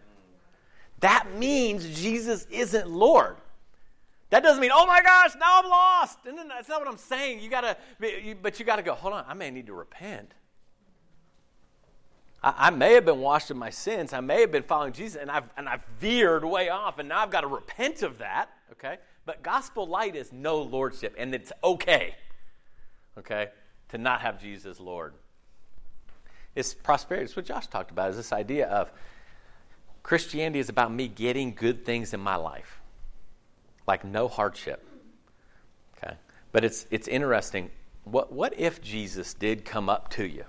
That 1.01 1.27
means 1.37 1.87
Jesus 2.01 2.47
isn't 2.49 2.89
Lord. 2.89 3.37
That 4.29 4.43
doesn't 4.43 4.59
mean, 4.59 4.71
oh 4.73 4.85
my 4.85 5.01
gosh, 5.01 5.31
now 5.39 5.61
I'm 5.63 5.69
lost. 5.69 6.19
And 6.25 6.37
then 6.37 6.49
that's 6.49 6.67
not 6.67 6.79
what 6.79 6.89
I'm 6.89 6.97
saying. 6.97 7.39
You 7.39 7.49
gotta, 7.49 7.77
but 7.99 8.59
you 8.59 8.65
got 8.65 8.75
to 8.75 8.81
go. 8.81 8.93
Hold 8.93 9.13
on, 9.13 9.25
I 9.27 9.33
may 9.33 9.49
need 9.51 9.67
to 9.67 9.73
repent. 9.73 10.33
I, 12.43 12.53
I, 12.57 12.69
may 12.69 12.93
have 12.93 13.05
been 13.05 13.19
washed 13.19 13.51
of 13.51 13.57
my 13.57 13.69
sins. 13.69 14.11
I 14.11 14.19
may 14.19 14.41
have 14.41 14.51
been 14.51 14.63
following 14.63 14.91
Jesus, 14.93 15.19
and 15.19 15.31
I've 15.31 15.51
and 15.55 15.67
I've 15.69 15.83
veered 15.99 16.43
way 16.43 16.69
off, 16.69 16.99
and 16.99 17.07
now 17.07 17.19
I've 17.19 17.31
got 17.31 17.41
to 17.41 17.47
repent 17.47 18.03
of 18.03 18.17
that. 18.17 18.49
Okay, 18.73 18.97
but 19.25 19.43
gospel 19.43 19.87
light 19.87 20.15
is 20.15 20.33
no 20.33 20.61
lordship, 20.61 21.15
and 21.17 21.33
it's 21.33 21.53
okay. 21.63 22.15
Okay, 23.17 23.47
to 23.89 23.97
not 23.97 24.21
have 24.21 24.41
Jesus 24.41 24.79
Lord. 24.79 25.13
It's 26.53 26.73
prosperity. 26.73 27.25
It's 27.25 27.35
what 27.35 27.45
Josh 27.45 27.67
talked 27.67 27.91
about. 27.91 28.09
Is 28.09 28.17
this 28.17 28.33
idea 28.33 28.67
of 28.67 28.91
Christianity 30.03 30.59
is 30.59 30.69
about 30.69 30.91
me 30.91 31.07
getting 31.07 31.53
good 31.53 31.85
things 31.85 32.13
in 32.13 32.19
my 32.19 32.35
life 32.35 32.81
like 33.87 34.03
no 34.03 34.27
hardship. 34.27 34.85
Okay? 35.97 36.15
But 36.51 36.65
it's, 36.65 36.85
it's 36.91 37.07
interesting. 37.07 37.71
What, 38.03 38.31
what 38.31 38.57
if 38.59 38.81
Jesus 38.81 39.33
did 39.33 39.65
come 39.65 39.89
up 39.89 40.09
to 40.11 40.25
you? 40.25 40.45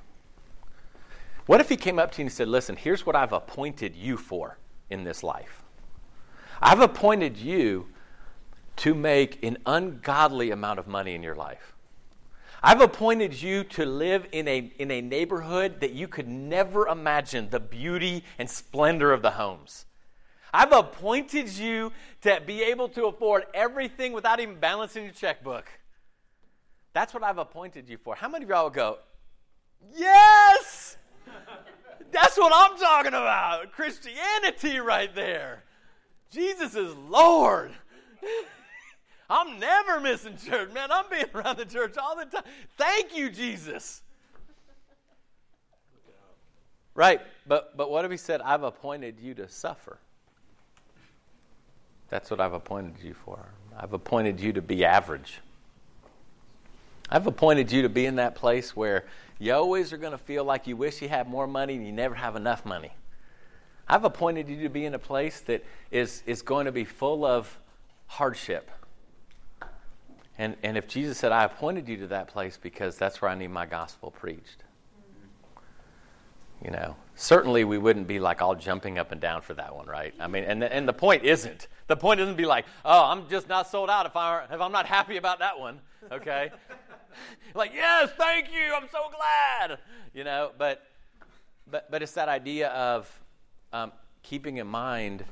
What 1.47 1.61
if 1.61 1.69
he 1.69 1.77
came 1.77 1.99
up 1.99 2.11
to 2.13 2.19
you 2.19 2.27
and 2.27 2.33
said, 2.33 2.49
Listen, 2.49 2.77
here's 2.77 3.07
what 3.07 3.17
I've 3.17 3.33
appointed 3.33 3.97
you 3.97 4.17
for 4.17 4.59
in 4.91 5.05
this 5.05 5.23
life? 5.23 5.63
I've 6.61 6.81
appointed 6.81 7.37
you 7.37 7.87
to 8.77 8.95
make 8.95 9.43
an 9.43 9.59
ungodly 9.65 10.51
amount 10.51 10.79
of 10.79 10.87
money 10.87 11.15
in 11.15 11.23
your 11.23 11.35
life. 11.35 11.75
I've 12.63 12.81
appointed 12.81 13.41
you 13.41 13.65
to 13.65 13.87
live 13.87 14.27
in 14.33 14.49
a, 14.49 14.73
in 14.79 14.91
a 14.91 15.01
neighborhood 15.01 15.81
that 15.81 15.93
you 15.93 16.09
could 16.09 16.29
never 16.29 16.89
imagine 16.89 17.51
the 17.51 17.61
beauty 17.61 18.25
and 18.39 18.51
splendor 18.51 19.13
of 19.13 19.23
the 19.23 19.33
homes. 19.33 19.87
I've 20.53 20.73
appointed 20.73 21.51
you 21.51 21.93
to 22.23 22.41
be 22.45 22.63
able 22.63 22.89
to 22.91 23.07
afford 23.07 23.45
everything 23.55 24.13
without 24.13 24.41
even 24.41 24.57
balancing 24.57 25.05
your 25.05 25.13
checkbook. 25.13 25.69
That's 26.93 27.13
what 27.13 27.23
I've 27.23 27.39
appointed 27.39 27.89
you 27.89 27.99
for. 27.99 28.15
How 28.15 28.29
many 28.29 28.45
of 28.45 28.51
y'all 28.51 28.71
go, 28.71 28.99
Yes! 29.95 30.97
That's 32.11 32.37
what 32.37 32.53
I'm 32.55 32.79
talking 32.79 33.13
about. 33.13 33.73
Christianity 33.73 34.79
right 34.79 35.15
there. 35.15 35.65
Jesus 36.31 36.75
is 36.75 36.95
Lord. 36.95 37.73
I'm 39.31 39.59
never 39.59 40.01
missing 40.01 40.37
church, 40.37 40.73
man. 40.73 40.91
I'm 40.91 41.05
being 41.11 41.27
around 41.35 41.59
the 41.59 41.67
church 41.67 41.97
all 41.99 42.17
the 42.17 42.25
time. 42.25 42.45
Thank 42.77 43.17
you, 43.17 43.31
Jesus. 43.31 44.03
Right, 46.95 47.21
but 47.47 47.77
but 47.77 47.91
what 47.91 48.05
if 48.05 48.11
he 48.11 48.17
said, 48.17 48.41
I've 48.41 48.63
appointed 48.63 49.21
you 49.21 49.35
to 49.35 49.49
suffer? 49.49 49.99
That's 52.11 52.31
what 52.31 52.41
I've 52.41 52.53
appointed 52.53 53.03
you 53.03 53.15
for. 53.15 53.47
I've 53.77 53.93
appointed 53.93 54.41
you 54.41 54.53
to 54.55 54.63
be 54.63 54.85
average. 54.85 55.41
I've 57.11 57.27
appointed 57.27 57.73
you 57.73 57.83
to 57.83 57.89
be 57.89 58.07
in 58.07 58.17
that 58.17 58.35
place 58.35 58.77
where 58.77 59.07
you 59.39 59.55
always 59.55 59.93
are 59.93 59.99
going 59.99 60.13
to 60.13 60.19
feel 60.19 60.45
like 60.45 60.67
you 60.67 60.77
wish 60.77 61.01
you 61.01 61.09
had 61.09 61.29
more 61.29 61.47
money 61.47 61.75
and 61.77 61.87
you 61.87 61.93
never 61.93 62.15
have 62.15 62.37
enough 62.37 62.65
money. 62.65 62.93
I've 63.89 64.05
appointed 64.05 64.49
you 64.49 64.63
to 64.63 64.69
be 64.69 64.85
in 64.85 64.95
a 64.95 64.99
place 64.99 65.41
that 65.43 65.65
is, 65.91 66.23
is 66.27 66.43
going 66.43 66.67
to 66.67 66.73
be 66.73 66.85
full 66.85 67.25
of 67.25 67.59
hardship. 68.07 68.71
And, 70.37 70.57
and 70.63 70.77
if 70.77 70.87
Jesus 70.87 71.19
said, 71.19 71.33
I 71.33 71.45
appointed 71.45 71.89
you 71.89 71.97
to 71.99 72.07
that 72.09 72.29
place 72.29 72.59
because 72.61 72.99
that's 72.99 73.23
where 73.23 73.31
I 73.31 73.35
need 73.35 73.49
my 73.49 73.65
gospel 73.65 74.11
preached, 74.11 74.65
you 76.65 76.71
know, 76.71 76.97
certainly 77.15 77.65
we 77.65 77.79
wouldn't 77.79 78.07
be 78.07 78.19
like 78.19 78.43
all 78.43 78.55
jumping 78.55 78.99
up 78.99 79.13
and 79.13 79.21
down 79.21 79.43
for 79.43 79.55
that 79.55 79.75
one, 79.75 79.87
right? 79.87 80.15
I 80.19 80.27
mean, 80.27 80.45
and 80.45 80.63
the, 80.63 80.73
and 80.73 80.89
the 80.89 80.93
point 80.93 81.25
isn't. 81.25 81.69
The 81.87 81.97
point 81.97 82.21
isn't 82.21 82.37
be 82.37 82.47
like, 82.47 82.65
oh, 82.85 83.05
I'm 83.05 83.29
just 83.29 83.49
not 83.49 83.69
sold 83.69 83.91
out 83.91 84.07
if, 84.07 84.17
I, 84.17 84.45
if 84.51 84.61
I'm 84.61 84.73
not 84.73 84.87
happy 84.87 85.17
about 85.17 85.39
that 85.39 85.59
one, 85.59 85.81
okay? 86.13 86.51
like, 87.55 87.73
yes, 87.75 88.11
thank 88.17 88.53
you, 88.53 88.75
I'm 88.75 88.89
so 88.91 89.11
glad, 89.17 89.79
you 90.15 90.25
know, 90.25 90.53
but, 90.59 90.87
but, 91.71 91.91
but 91.91 92.03
it's 92.03 92.13
that 92.13 92.29
idea 92.29 92.69
of 92.69 93.11
um, 93.73 93.93
keeping 94.23 94.59
in 94.59 94.67
mind 94.67 95.25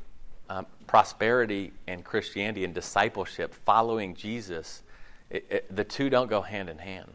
um, 0.48 0.66
prosperity 0.86 1.72
and 1.88 2.04
Christianity 2.04 2.64
and 2.64 2.72
discipleship, 2.72 3.52
following 3.52 4.14
Jesus. 4.14 4.82
It, 5.28 5.46
it, 5.50 5.76
the 5.76 5.82
two 5.82 6.08
don't 6.08 6.30
go 6.30 6.40
hand 6.40 6.68
in 6.68 6.78
hand 6.78 7.12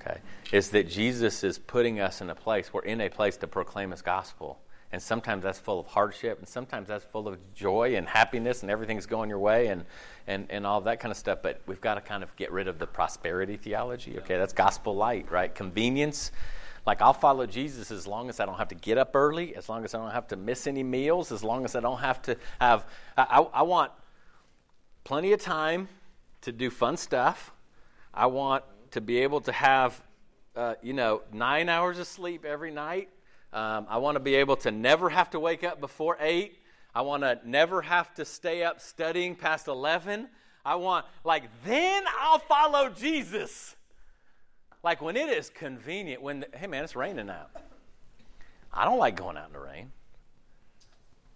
okay, 0.00 0.18
is 0.52 0.70
that 0.70 0.88
Jesus 0.88 1.44
is 1.44 1.58
putting 1.58 2.00
us 2.00 2.20
in 2.20 2.30
a 2.30 2.34
place, 2.34 2.72
we're 2.72 2.82
in 2.82 3.00
a 3.00 3.08
place 3.08 3.36
to 3.38 3.46
proclaim 3.46 3.90
his 3.90 4.02
gospel. 4.02 4.58
And 4.90 5.02
sometimes 5.02 5.42
that's 5.42 5.58
full 5.58 5.78
of 5.78 5.86
hardship, 5.86 6.38
and 6.38 6.48
sometimes 6.48 6.88
that's 6.88 7.04
full 7.04 7.28
of 7.28 7.36
joy 7.52 7.96
and 7.96 8.08
happiness, 8.08 8.62
and 8.62 8.70
everything's 8.70 9.04
going 9.04 9.28
your 9.28 9.38
way, 9.38 9.66
and, 9.66 9.84
and, 10.26 10.46
and 10.48 10.66
all 10.66 10.80
that 10.80 10.98
kind 10.98 11.12
of 11.12 11.18
stuff. 11.18 11.40
But 11.42 11.60
we've 11.66 11.80
got 11.80 11.96
to 11.96 12.00
kind 12.00 12.22
of 12.22 12.34
get 12.36 12.50
rid 12.52 12.68
of 12.68 12.78
the 12.78 12.86
prosperity 12.86 13.58
theology. 13.58 14.18
Okay, 14.20 14.38
that's 14.38 14.54
gospel 14.54 14.96
light, 14.96 15.30
right? 15.30 15.54
Convenience. 15.54 16.32
Like, 16.86 17.02
I'll 17.02 17.12
follow 17.12 17.44
Jesus 17.44 17.90
as 17.90 18.06
long 18.06 18.30
as 18.30 18.40
I 18.40 18.46
don't 18.46 18.56
have 18.56 18.68
to 18.68 18.74
get 18.74 18.96
up 18.96 19.14
early, 19.14 19.54
as 19.56 19.68
long 19.68 19.84
as 19.84 19.94
I 19.94 19.98
don't 19.98 20.10
have 20.10 20.28
to 20.28 20.36
miss 20.36 20.66
any 20.66 20.82
meals, 20.82 21.32
as 21.32 21.44
long 21.44 21.66
as 21.66 21.76
I 21.76 21.80
don't 21.80 21.98
have 21.98 22.22
to 22.22 22.38
have. 22.58 22.86
I, 23.14 23.46
I 23.52 23.62
want 23.64 23.92
plenty 25.04 25.32
of 25.34 25.40
time 25.42 25.88
to 26.40 26.50
do 26.50 26.70
fun 26.70 26.96
stuff. 26.96 27.52
I 28.14 28.24
want 28.24 28.64
to 28.92 29.00
be 29.00 29.18
able 29.18 29.40
to 29.42 29.52
have, 29.52 30.00
uh, 30.56 30.74
you 30.82 30.92
know, 30.92 31.22
nine 31.32 31.68
hours 31.68 31.98
of 31.98 32.06
sleep 32.06 32.44
every 32.44 32.70
night. 32.70 33.08
Um, 33.52 33.86
I 33.88 33.98
want 33.98 34.16
to 34.16 34.20
be 34.20 34.34
able 34.36 34.56
to 34.56 34.70
never 34.70 35.08
have 35.08 35.30
to 35.30 35.40
wake 35.40 35.64
up 35.64 35.80
before 35.80 36.16
eight. 36.20 36.58
I 36.94 37.02
want 37.02 37.22
to 37.22 37.38
never 37.44 37.82
have 37.82 38.14
to 38.14 38.24
stay 38.24 38.62
up 38.62 38.80
studying 38.80 39.34
past 39.34 39.68
11. 39.68 40.28
I 40.64 40.74
want, 40.74 41.06
like, 41.24 41.44
then 41.64 42.04
I'll 42.20 42.40
follow 42.40 42.90
Jesus. 42.90 43.74
Like 44.82 45.02
when 45.02 45.16
it 45.16 45.28
is 45.28 45.50
convenient, 45.50 46.22
when, 46.22 46.40
the, 46.40 46.48
hey 46.54 46.66
man, 46.66 46.84
it's 46.84 46.96
raining 46.96 47.30
out. 47.30 47.50
I 48.72 48.84
don't 48.84 48.98
like 48.98 49.16
going 49.16 49.36
out 49.36 49.48
in 49.48 49.52
the 49.52 49.58
rain. 49.58 49.92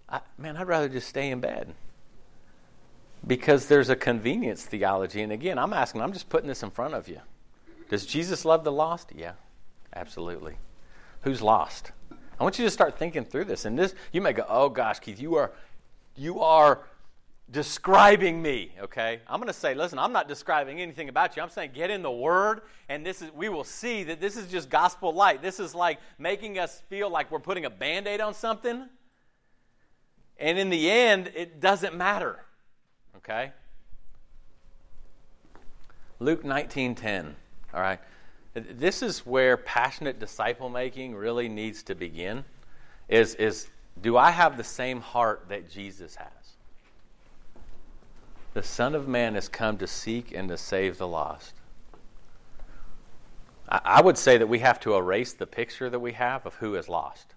I, 0.08 0.20
man, 0.36 0.56
I'd 0.56 0.66
rather 0.66 0.88
just 0.88 1.08
stay 1.08 1.30
in 1.30 1.40
bed 1.40 1.74
because 3.26 3.66
there's 3.66 3.88
a 3.88 3.96
convenience 3.96 4.64
theology. 4.64 5.22
And 5.22 5.32
again, 5.32 5.58
I'm 5.58 5.72
asking, 5.72 6.02
I'm 6.02 6.12
just 6.12 6.28
putting 6.28 6.48
this 6.48 6.62
in 6.62 6.70
front 6.70 6.94
of 6.94 7.08
you. 7.08 7.20
Does 7.88 8.06
Jesus 8.06 8.44
love 8.44 8.64
the 8.64 8.72
lost? 8.72 9.12
Yeah, 9.14 9.32
absolutely. 9.94 10.56
Who's 11.22 11.42
lost? 11.42 11.92
I 12.38 12.42
want 12.42 12.58
you 12.58 12.64
to 12.64 12.70
start 12.70 12.98
thinking 12.98 13.24
through 13.24 13.44
this. 13.44 13.64
And 13.64 13.78
this, 13.78 13.94
you 14.12 14.20
may 14.20 14.32
go, 14.32 14.44
"Oh 14.48 14.68
gosh, 14.68 14.98
Keith, 14.98 15.20
you 15.20 15.36
are, 15.36 15.52
you 16.16 16.40
are 16.40 16.80
describing 17.50 18.42
me." 18.42 18.72
Okay, 18.80 19.20
I'm 19.28 19.38
going 19.38 19.46
to 19.46 19.52
say, 19.52 19.74
listen, 19.74 19.98
I'm 19.98 20.12
not 20.12 20.26
describing 20.26 20.80
anything 20.80 21.08
about 21.08 21.36
you. 21.36 21.42
I'm 21.42 21.50
saying, 21.50 21.70
get 21.74 21.90
in 21.90 22.02
the 22.02 22.10
Word, 22.10 22.62
and 22.88 23.06
this 23.06 23.22
is. 23.22 23.30
We 23.32 23.48
will 23.48 23.64
see 23.64 24.02
that 24.04 24.20
this 24.20 24.36
is 24.36 24.50
just 24.50 24.68
gospel 24.70 25.14
light. 25.14 25.42
This 25.42 25.60
is 25.60 25.74
like 25.74 26.00
making 26.18 26.58
us 26.58 26.82
feel 26.88 27.10
like 27.10 27.30
we're 27.30 27.38
putting 27.38 27.64
a 27.64 27.70
band-aid 27.70 28.20
on 28.20 28.34
something, 28.34 28.88
and 30.38 30.58
in 30.58 30.70
the 30.70 30.90
end, 30.90 31.30
it 31.36 31.60
doesn't 31.60 31.94
matter. 31.94 32.44
Okay. 33.18 33.52
Luke 36.18 36.42
19:10. 36.42 37.34
All 37.74 37.80
right? 37.80 38.00
This 38.54 39.02
is 39.02 39.20
where 39.20 39.56
passionate 39.56 40.18
disciple 40.18 40.68
making 40.68 41.14
really 41.14 41.48
needs 41.48 41.82
to 41.84 41.94
begin. 41.94 42.44
Is, 43.08 43.34
is 43.36 43.68
do 44.00 44.16
I 44.16 44.30
have 44.30 44.56
the 44.56 44.64
same 44.64 45.00
heart 45.00 45.46
that 45.48 45.70
Jesus 45.70 46.16
has? 46.16 46.28
The 48.54 48.62
Son 48.62 48.94
of 48.94 49.08
Man 49.08 49.34
has 49.34 49.48
come 49.48 49.78
to 49.78 49.86
seek 49.86 50.32
and 50.32 50.48
to 50.48 50.58
save 50.58 50.98
the 50.98 51.08
lost. 51.08 51.54
I, 53.68 53.80
I 53.84 54.02
would 54.02 54.18
say 54.18 54.36
that 54.36 54.46
we 54.46 54.58
have 54.58 54.78
to 54.80 54.94
erase 54.94 55.32
the 55.32 55.46
picture 55.46 55.88
that 55.88 56.00
we 56.00 56.12
have 56.12 56.44
of 56.44 56.54
who 56.56 56.74
is 56.74 56.88
lost. 56.88 57.31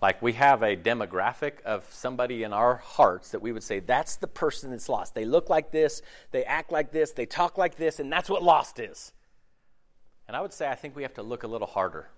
Like 0.00 0.22
we 0.22 0.34
have 0.34 0.62
a 0.62 0.76
demographic 0.76 1.60
of 1.62 1.84
somebody 1.90 2.44
in 2.44 2.52
our 2.52 2.76
hearts 2.76 3.30
that 3.32 3.42
we 3.42 3.50
would 3.50 3.64
say, 3.64 3.80
that's 3.80 4.16
the 4.16 4.28
person 4.28 4.70
that's 4.70 4.88
lost. 4.88 5.14
They 5.14 5.24
look 5.24 5.50
like 5.50 5.72
this, 5.72 6.02
they 6.30 6.44
act 6.44 6.70
like 6.70 6.92
this, 6.92 7.12
they 7.12 7.26
talk 7.26 7.58
like 7.58 7.76
this, 7.76 7.98
and 7.98 8.12
that's 8.12 8.30
what 8.30 8.42
lost 8.42 8.78
is. 8.78 9.12
And 10.28 10.36
I 10.36 10.40
would 10.40 10.52
say 10.52 10.68
I 10.68 10.76
think 10.76 10.94
we 10.94 11.02
have 11.02 11.14
to 11.14 11.22
look 11.22 11.42
a 11.42 11.48
little 11.48 11.66
harder. 11.66 12.08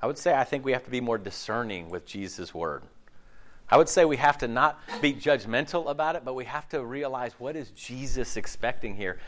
I 0.00 0.06
would 0.06 0.16
say 0.16 0.34
I 0.34 0.44
think 0.44 0.64
we 0.64 0.72
have 0.72 0.84
to 0.84 0.90
be 0.90 1.00
more 1.00 1.18
discerning 1.18 1.90
with 1.90 2.06
Jesus' 2.06 2.54
word. 2.54 2.82
I 3.70 3.76
would 3.76 3.88
say 3.88 4.06
we 4.06 4.16
have 4.16 4.38
to 4.38 4.48
not 4.48 4.80
be 5.02 5.12
judgmental 5.12 5.90
about 5.90 6.16
it, 6.16 6.24
but 6.24 6.34
we 6.34 6.46
have 6.46 6.68
to 6.70 6.82
realize 6.82 7.32
what 7.38 7.56
is 7.56 7.70
Jesus 7.72 8.38
expecting 8.38 8.96
here? 8.96 9.18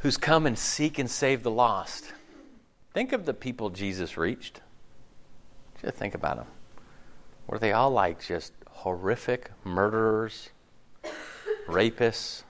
Who's 0.00 0.18
come 0.18 0.44
and 0.44 0.58
seek 0.58 0.98
and 0.98 1.10
save 1.10 1.42
the 1.42 1.50
lost. 1.50 2.12
Think 2.92 3.12
of 3.12 3.24
the 3.24 3.32
people 3.32 3.70
Jesus 3.70 4.18
reached. 4.18 4.60
Just 5.82 5.96
think 5.96 6.14
about 6.14 6.36
them. 6.36 6.46
Were 7.46 7.58
they 7.58 7.72
all 7.72 7.90
like 7.90 8.24
just 8.24 8.52
horrific 8.68 9.50
murderers, 9.64 10.50
rapists, 11.66 12.42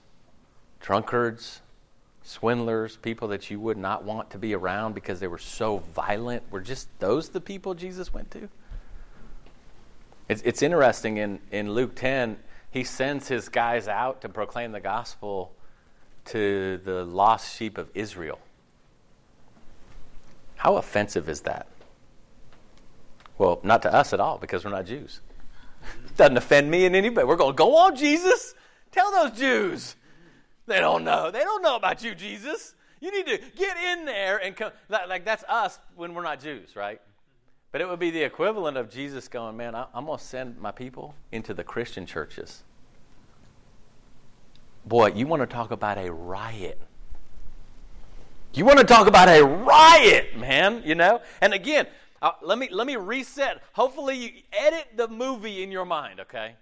drunkards, 0.80 1.60
swindlers, 2.22 2.96
people 2.96 3.28
that 3.28 3.50
you 3.50 3.60
would 3.60 3.76
not 3.76 4.04
want 4.04 4.30
to 4.30 4.38
be 4.38 4.54
around 4.54 4.94
because 4.94 5.20
they 5.20 5.28
were 5.28 5.38
so 5.38 5.78
violent? 5.94 6.42
Were 6.50 6.60
just 6.60 6.88
those 6.98 7.28
the 7.28 7.40
people 7.40 7.74
Jesus 7.74 8.12
went 8.12 8.30
to? 8.32 8.48
It's, 10.28 10.42
it's 10.42 10.62
interesting 10.62 11.18
in, 11.18 11.40
in 11.52 11.70
Luke 11.72 11.94
10, 11.94 12.38
he 12.70 12.82
sends 12.84 13.28
his 13.28 13.48
guys 13.48 13.86
out 13.86 14.22
to 14.22 14.28
proclaim 14.28 14.72
the 14.72 14.80
gospel 14.80 15.52
to 16.26 16.80
the 16.84 17.04
lost 17.04 17.56
sheep 17.56 17.78
of 17.78 17.88
Israel. 17.94 18.40
How 20.56 20.76
offensive 20.76 21.28
is 21.28 21.42
that? 21.42 21.68
Well, 23.38 23.60
not 23.62 23.82
to 23.82 23.92
us 23.92 24.12
at 24.12 24.20
all 24.20 24.38
because 24.38 24.64
we're 24.64 24.70
not 24.70 24.86
Jews. 24.86 25.20
Doesn't 26.16 26.36
offend 26.36 26.70
me 26.70 26.86
in 26.86 26.94
any 26.94 27.10
way. 27.10 27.24
We're 27.24 27.36
going, 27.36 27.52
to 27.52 27.56
go 27.56 27.76
on, 27.76 27.96
Jesus. 27.96 28.54
Tell 28.90 29.10
those 29.12 29.38
Jews. 29.38 29.96
They 30.66 30.80
don't 30.80 31.04
know. 31.04 31.30
They 31.30 31.40
don't 31.40 31.62
know 31.62 31.76
about 31.76 32.02
you, 32.02 32.14
Jesus. 32.14 32.74
You 33.00 33.12
need 33.12 33.26
to 33.26 33.38
get 33.56 33.76
in 33.76 34.04
there 34.06 34.38
and 34.38 34.56
come. 34.56 34.72
Like, 34.88 35.24
that's 35.24 35.44
us 35.48 35.78
when 35.94 36.14
we're 36.14 36.22
not 36.22 36.40
Jews, 36.40 36.74
right? 36.74 37.00
But 37.72 37.82
it 37.82 37.88
would 37.88 37.98
be 37.98 38.10
the 38.10 38.22
equivalent 38.22 38.78
of 38.78 38.90
Jesus 38.90 39.28
going, 39.28 39.56
man, 39.56 39.74
I'm 39.74 40.06
going 40.06 40.18
to 40.18 40.24
send 40.24 40.58
my 40.58 40.70
people 40.70 41.14
into 41.30 41.52
the 41.52 41.62
Christian 41.62 42.06
churches. 42.06 42.62
Boy, 44.86 45.12
you 45.14 45.26
want 45.26 45.42
to 45.42 45.46
talk 45.46 45.72
about 45.72 45.98
a 45.98 46.10
riot. 46.10 46.80
You 48.54 48.64
want 48.64 48.78
to 48.78 48.84
talk 48.84 49.06
about 49.06 49.28
a 49.28 49.44
riot, 49.44 50.38
man, 50.38 50.82
you 50.86 50.94
know? 50.94 51.20
And 51.42 51.52
again, 51.52 51.86
let 52.42 52.58
me 52.58 52.68
let 52.70 52.86
me 52.86 52.96
reset. 52.96 53.62
Hopefully 53.72 54.16
you 54.16 54.30
edit 54.52 54.86
the 54.96 55.08
movie 55.08 55.62
in 55.62 55.70
your 55.70 55.84
mind, 55.84 56.20
okay? 56.20 56.54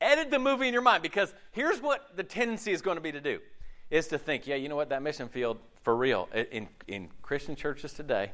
Edit 0.00 0.30
the 0.30 0.38
movie 0.38 0.68
in 0.68 0.72
your 0.72 0.82
mind 0.82 1.02
because 1.02 1.32
here's 1.52 1.80
what 1.80 2.16
the 2.16 2.22
tendency 2.22 2.72
is 2.72 2.82
going 2.82 2.96
to 2.96 3.00
be 3.00 3.12
to 3.12 3.20
do 3.20 3.40
is 3.90 4.08
to 4.08 4.18
think, 4.18 4.46
yeah, 4.46 4.56
you 4.56 4.68
know 4.68 4.76
what, 4.76 4.88
that 4.88 5.02
mission 5.02 5.28
field 5.28 5.58
for 5.82 5.96
real 5.96 6.28
in 6.50 6.68
in 6.88 7.08
Christian 7.22 7.56
churches 7.56 7.92
today, 7.92 8.32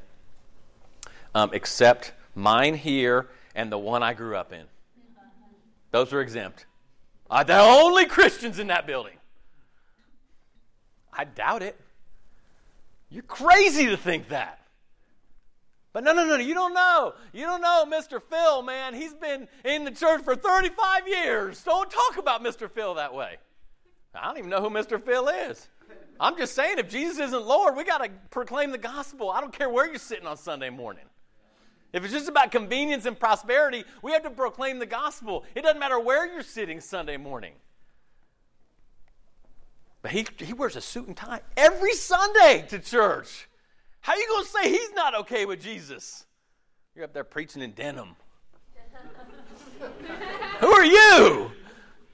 um, 1.35 1.51
except 1.53 2.13
mine 2.35 2.75
here 2.75 3.29
and 3.55 3.71
the 3.71 3.77
one 3.77 4.03
I 4.03 4.13
grew 4.13 4.35
up 4.35 4.53
in. 4.53 4.65
Those 5.91 6.13
are 6.13 6.21
exempt. 6.21 6.65
Are 7.29 7.43
the 7.43 7.59
only 7.59 8.05
Christians 8.05 8.59
in 8.59 8.67
that 8.67 8.87
building? 8.87 9.17
I 11.13 11.25
doubt 11.25 11.61
it. 11.61 11.79
You're 13.09 13.23
crazy 13.23 13.87
to 13.87 13.97
think 13.97 14.29
that. 14.29 14.60
But 15.93 16.05
no, 16.05 16.13
no, 16.13 16.25
no, 16.25 16.37
you 16.37 16.53
don't 16.53 16.73
know. 16.73 17.13
You 17.33 17.45
don't 17.45 17.61
know 17.61 17.85
Mr. 17.85 18.21
Phil, 18.21 18.61
man. 18.61 18.93
He's 18.93 19.13
been 19.13 19.47
in 19.65 19.83
the 19.83 19.91
church 19.91 20.23
for 20.23 20.35
35 20.35 21.07
years. 21.07 21.61
Don't 21.63 21.91
talk 21.91 22.17
about 22.17 22.43
Mr. 22.43 22.71
Phil 22.71 22.93
that 22.95 23.13
way. 23.13 23.37
I 24.15 24.27
don't 24.27 24.37
even 24.37 24.49
know 24.49 24.61
who 24.61 24.69
Mr. 24.69 25.03
Phil 25.03 25.27
is. 25.27 25.67
I'm 26.19 26.37
just 26.37 26.53
saying, 26.53 26.77
if 26.77 26.89
Jesus 26.89 27.19
isn't 27.19 27.45
Lord, 27.45 27.75
we 27.75 27.83
got 27.83 28.03
to 28.03 28.09
proclaim 28.29 28.71
the 28.71 28.77
gospel. 28.77 29.31
I 29.31 29.41
don't 29.41 29.53
care 29.53 29.69
where 29.69 29.87
you're 29.87 29.97
sitting 29.97 30.27
on 30.27 30.37
Sunday 30.37 30.69
morning. 30.69 31.05
If 31.93 32.03
it's 32.05 32.13
just 32.13 32.29
about 32.29 32.51
convenience 32.51 33.05
and 33.05 33.19
prosperity, 33.19 33.83
we 34.01 34.11
have 34.13 34.23
to 34.23 34.29
proclaim 34.29 34.79
the 34.79 34.85
gospel. 34.85 35.43
It 35.55 35.63
doesn't 35.63 35.79
matter 35.79 35.99
where 35.99 36.31
you're 36.31 36.43
sitting 36.43 36.79
Sunday 36.79 37.17
morning. 37.17 37.53
But 40.01 40.11
he, 40.11 40.25
he 40.37 40.53
wears 40.53 40.75
a 40.75 40.81
suit 40.81 41.07
and 41.07 41.17
tie 41.17 41.41
every 41.57 41.93
Sunday 41.93 42.65
to 42.69 42.79
church. 42.79 43.47
How 44.01 44.13
are 44.13 44.17
you 44.17 44.27
going 44.27 44.43
to 44.43 44.49
say 44.49 44.69
he's 44.69 44.91
not 44.93 45.15
okay 45.21 45.45
with 45.45 45.61
Jesus? 45.61 46.25
You're 46.95 47.05
up 47.05 47.13
there 47.13 47.23
preaching 47.23 47.61
in 47.61 47.71
denim. 47.71 48.15
Who 50.59 50.67
are 50.67 50.85
you? 50.85 51.51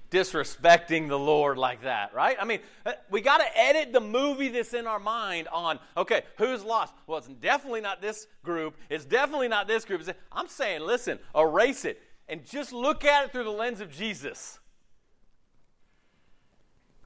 disrespecting 0.09 1.09
the 1.09 1.19
Lord 1.19 1.57
like 1.57 1.81
that, 1.83 2.13
right? 2.13 2.37
I 2.39 2.45
mean, 2.45 2.59
uh, 2.85 2.93
we 3.09 3.21
got 3.21 3.39
to 3.39 3.59
edit 3.59 3.91
the 3.91 3.99
movie 3.99 4.47
that's 4.49 4.73
in 4.73 4.87
our 4.87 4.99
mind 4.99 5.47
on, 5.51 5.79
okay, 5.97 6.23
who's 6.37 6.63
lost? 6.63 6.93
Well, 7.07 7.17
it's 7.17 7.27
definitely 7.27 7.81
not 7.81 8.01
this 8.01 8.27
group. 8.43 8.75
It's 8.89 9.05
definitely 9.05 9.49
not 9.49 9.67
this 9.67 9.83
group. 9.83 10.01
I'm 10.31 10.47
saying, 10.47 10.81
listen, 10.81 11.19
erase 11.35 11.83
it 11.83 12.01
and 12.29 12.45
just 12.45 12.71
look 12.71 13.05
at 13.05 13.25
it 13.25 13.31
through 13.31 13.45
the 13.45 13.49
lens 13.49 13.81
of 13.81 13.91
Jesus. 13.91 14.59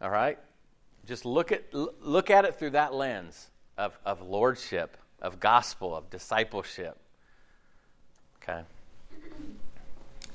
All 0.01 0.09
right? 0.09 0.37
Just 1.05 1.25
look 1.25 1.51
at, 1.51 1.73
look 1.73 2.29
at 2.29 2.45
it 2.45 2.57
through 2.59 2.71
that 2.71 2.93
lens 2.93 3.50
of, 3.81 3.97
of 4.05 4.21
lordship, 4.21 4.95
of 5.21 5.39
gospel, 5.39 5.95
of 5.95 6.09
discipleship. 6.09 6.97
Okay? 8.41 8.61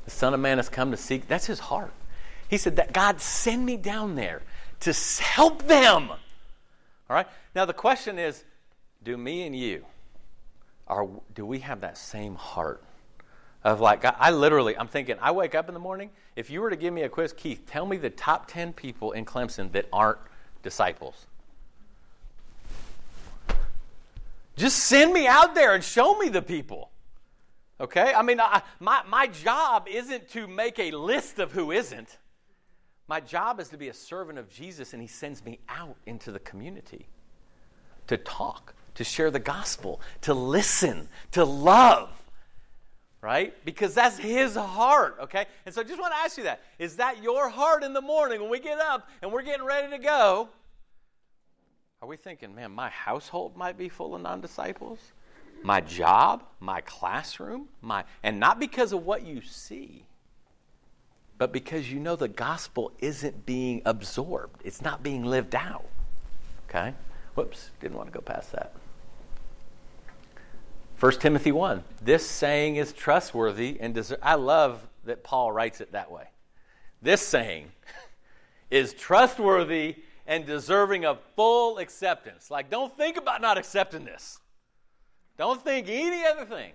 The 0.04 0.10
Son 0.10 0.34
of 0.34 0.40
Man 0.40 0.58
has 0.58 0.68
come 0.68 0.90
to 0.90 0.96
seek, 0.96 1.28
that's 1.28 1.46
his 1.46 1.60
heart. 1.60 1.92
He 2.48 2.58
said 2.58 2.76
that 2.76 2.92
God 2.92 3.20
send 3.20 3.64
me 3.64 3.76
down 3.76 4.16
there 4.16 4.42
to 4.80 4.92
help 5.22 5.66
them. 5.66 6.10
All 6.10 6.18
right? 7.08 7.26
Now 7.54 7.64
the 7.64 7.72
question 7.72 8.18
is, 8.18 8.44
do 9.02 9.16
me 9.16 9.46
and 9.46 9.56
you 9.56 9.84
are 10.88 11.08
do 11.34 11.44
we 11.46 11.60
have 11.60 11.80
that 11.80 11.98
same 11.98 12.34
heart? 12.34 12.82
Of 13.64 13.80
like 13.80 14.04
I 14.04 14.30
literally 14.30 14.76
I'm 14.76 14.88
thinking 14.88 15.16
I 15.20 15.32
wake 15.32 15.54
up 15.54 15.68
in 15.68 15.74
the 15.74 15.80
morning, 15.80 16.10
if 16.36 16.50
you 16.50 16.60
were 16.60 16.70
to 16.70 16.76
give 16.76 16.92
me 16.92 17.02
a 17.02 17.08
quiz, 17.08 17.32
Keith, 17.32 17.62
tell 17.66 17.86
me 17.86 17.96
the 17.96 18.10
top 18.10 18.46
10 18.48 18.72
people 18.72 19.12
in 19.12 19.24
Clemson 19.24 19.72
that 19.72 19.86
aren't 19.92 20.18
disciples. 20.62 21.26
Just 24.56 24.78
send 24.78 25.12
me 25.12 25.26
out 25.26 25.54
there 25.54 25.74
and 25.74 25.84
show 25.84 26.16
me 26.18 26.28
the 26.28 26.42
people. 26.42 26.90
Okay? 27.78 28.14
I 28.14 28.22
mean, 28.22 28.40
I, 28.40 28.62
my, 28.80 29.02
my 29.06 29.26
job 29.26 29.86
isn't 29.88 30.30
to 30.30 30.46
make 30.46 30.78
a 30.78 30.90
list 30.92 31.38
of 31.38 31.52
who 31.52 31.72
isn't. 31.72 32.18
My 33.08 33.20
job 33.20 33.60
is 33.60 33.68
to 33.68 33.76
be 33.76 33.88
a 33.88 33.94
servant 33.94 34.38
of 34.38 34.48
Jesus, 34.48 34.92
and 34.92 35.00
He 35.00 35.08
sends 35.08 35.44
me 35.44 35.60
out 35.68 35.96
into 36.06 36.32
the 36.32 36.40
community 36.40 37.06
to 38.06 38.16
talk, 38.16 38.74
to 38.94 39.04
share 39.04 39.30
the 39.30 39.38
gospel, 39.38 40.00
to 40.22 40.34
listen, 40.34 41.08
to 41.32 41.44
love, 41.44 42.10
right? 43.20 43.54
Because 43.64 43.94
that's 43.94 44.18
His 44.18 44.56
heart, 44.56 45.18
okay? 45.22 45.46
And 45.66 45.74
so 45.74 45.82
I 45.82 45.84
just 45.84 46.00
want 46.00 46.14
to 46.14 46.18
ask 46.18 46.38
you 46.38 46.44
that. 46.44 46.62
Is 46.78 46.96
that 46.96 47.22
your 47.22 47.48
heart 47.48 47.84
in 47.84 47.92
the 47.92 48.00
morning 48.00 48.40
when 48.40 48.50
we 48.50 48.58
get 48.58 48.80
up 48.80 49.08
and 49.22 49.30
we're 49.30 49.42
getting 49.42 49.66
ready 49.66 49.90
to 49.90 49.98
go? 49.98 50.48
Are 52.02 52.08
we 52.08 52.16
thinking, 52.16 52.54
man, 52.54 52.72
my 52.72 52.90
household 52.90 53.56
might 53.56 53.78
be 53.78 53.88
full 53.88 54.14
of 54.14 54.22
non 54.22 54.40
disciples? 54.40 54.98
My 55.62 55.80
job, 55.80 56.44
my 56.60 56.82
classroom, 56.82 57.68
my, 57.80 58.04
and 58.22 58.38
not 58.38 58.60
because 58.60 58.92
of 58.92 59.04
what 59.04 59.24
you 59.24 59.40
see 59.40 60.06
but 61.38 61.52
because 61.52 61.90
you 61.90 62.00
know 62.00 62.16
the 62.16 62.28
gospel 62.28 62.92
isn't 62.98 63.44
being 63.44 63.82
absorbed, 63.84 64.60
it's 64.64 64.80
not 64.80 65.02
being 65.02 65.24
lived 65.24 65.54
out. 65.54 65.84
Okay? 66.68 66.94
Whoops, 67.34 67.70
didn't 67.80 67.96
want 67.96 68.08
to 68.08 68.12
go 68.12 68.22
past 68.22 68.52
that. 68.52 68.72
1 70.98 71.12
Timothy 71.12 71.52
1. 71.52 71.84
This 72.02 72.26
saying 72.26 72.76
is 72.76 72.92
trustworthy 72.92 73.76
and 73.80 73.94
deser- 73.94 74.18
I 74.22 74.36
love 74.36 74.86
that 75.04 75.22
Paul 75.22 75.52
writes 75.52 75.82
it 75.82 75.92
that 75.92 76.10
way. 76.10 76.24
This 77.02 77.20
saying 77.20 77.70
is 78.70 78.94
trustworthy 78.94 79.96
and 80.26 80.44
deserving 80.44 81.04
of 81.04 81.18
full 81.34 81.78
acceptance. 81.78 82.50
Like, 82.50 82.70
don't 82.70 82.96
think 82.96 83.16
about 83.16 83.40
not 83.40 83.58
accepting 83.58 84.04
this. 84.04 84.40
Don't 85.38 85.62
think 85.62 85.88
any 85.88 86.24
other 86.24 86.44
thing. 86.44 86.72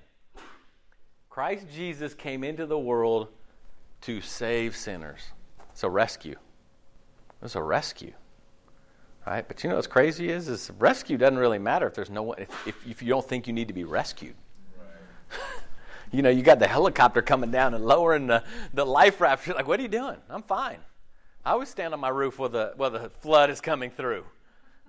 Christ 1.30 1.66
Jesus 1.74 2.14
came 2.14 2.44
into 2.44 2.66
the 2.66 2.78
world 2.78 3.30
to 4.02 4.22
save 4.22 4.76
sinners. 4.76 5.22
It's 5.72 5.84
a 5.84 5.90
rescue. 5.90 6.36
It's 7.42 7.56
a 7.56 7.64
rescue. 7.64 8.14
Right? 9.26 9.48
But 9.48 9.64
you 9.64 9.70
know 9.70 9.76
what's 9.76 9.88
crazy 9.88 10.30
is 10.30 10.48
is 10.48 10.72
rescue 10.80 11.18
doesn't 11.18 11.38
really 11.38 11.60
matter 11.60 11.88
if 11.88 11.94
there's 11.94 12.10
no 12.10 12.24
one 12.24 12.40
if, 12.40 12.68
if, 12.68 12.88
if 12.88 13.02
you 13.02 13.10
don't 13.10 13.28
think 13.28 13.48
you 13.48 13.54
need 13.54 13.68
to 13.68 13.74
be 13.74 13.84
rescued. 13.84 14.36
Right. 14.78 15.40
you 16.12 16.22
know, 16.22 16.30
you 16.30 16.42
got 16.42 16.60
the 16.60 16.68
helicopter 16.68 17.22
coming 17.22 17.52
down 17.52 17.74
and 17.74 17.86
lowering 17.86 18.28
the, 18.28 18.44
the 18.74 18.86
life 18.86 19.22
raft. 19.22 19.46
You're 19.46 19.56
like, 19.56 19.68
what 19.68 19.80
are 19.80 19.84
you 19.84 19.90
doing? 19.90 20.18
I'm 20.30 20.44
fine. 20.44 20.80
I 21.46 21.52
always 21.52 21.70
stand 21.70 21.94
on 21.94 22.00
my 22.00 22.10
roof 22.10 22.40
while 22.40 22.50
the 22.50 22.74
while 22.76 22.92
the 22.92 23.10
flood 23.10 23.50
is 23.50 23.62
coming 23.62 23.92
through. 23.92 24.26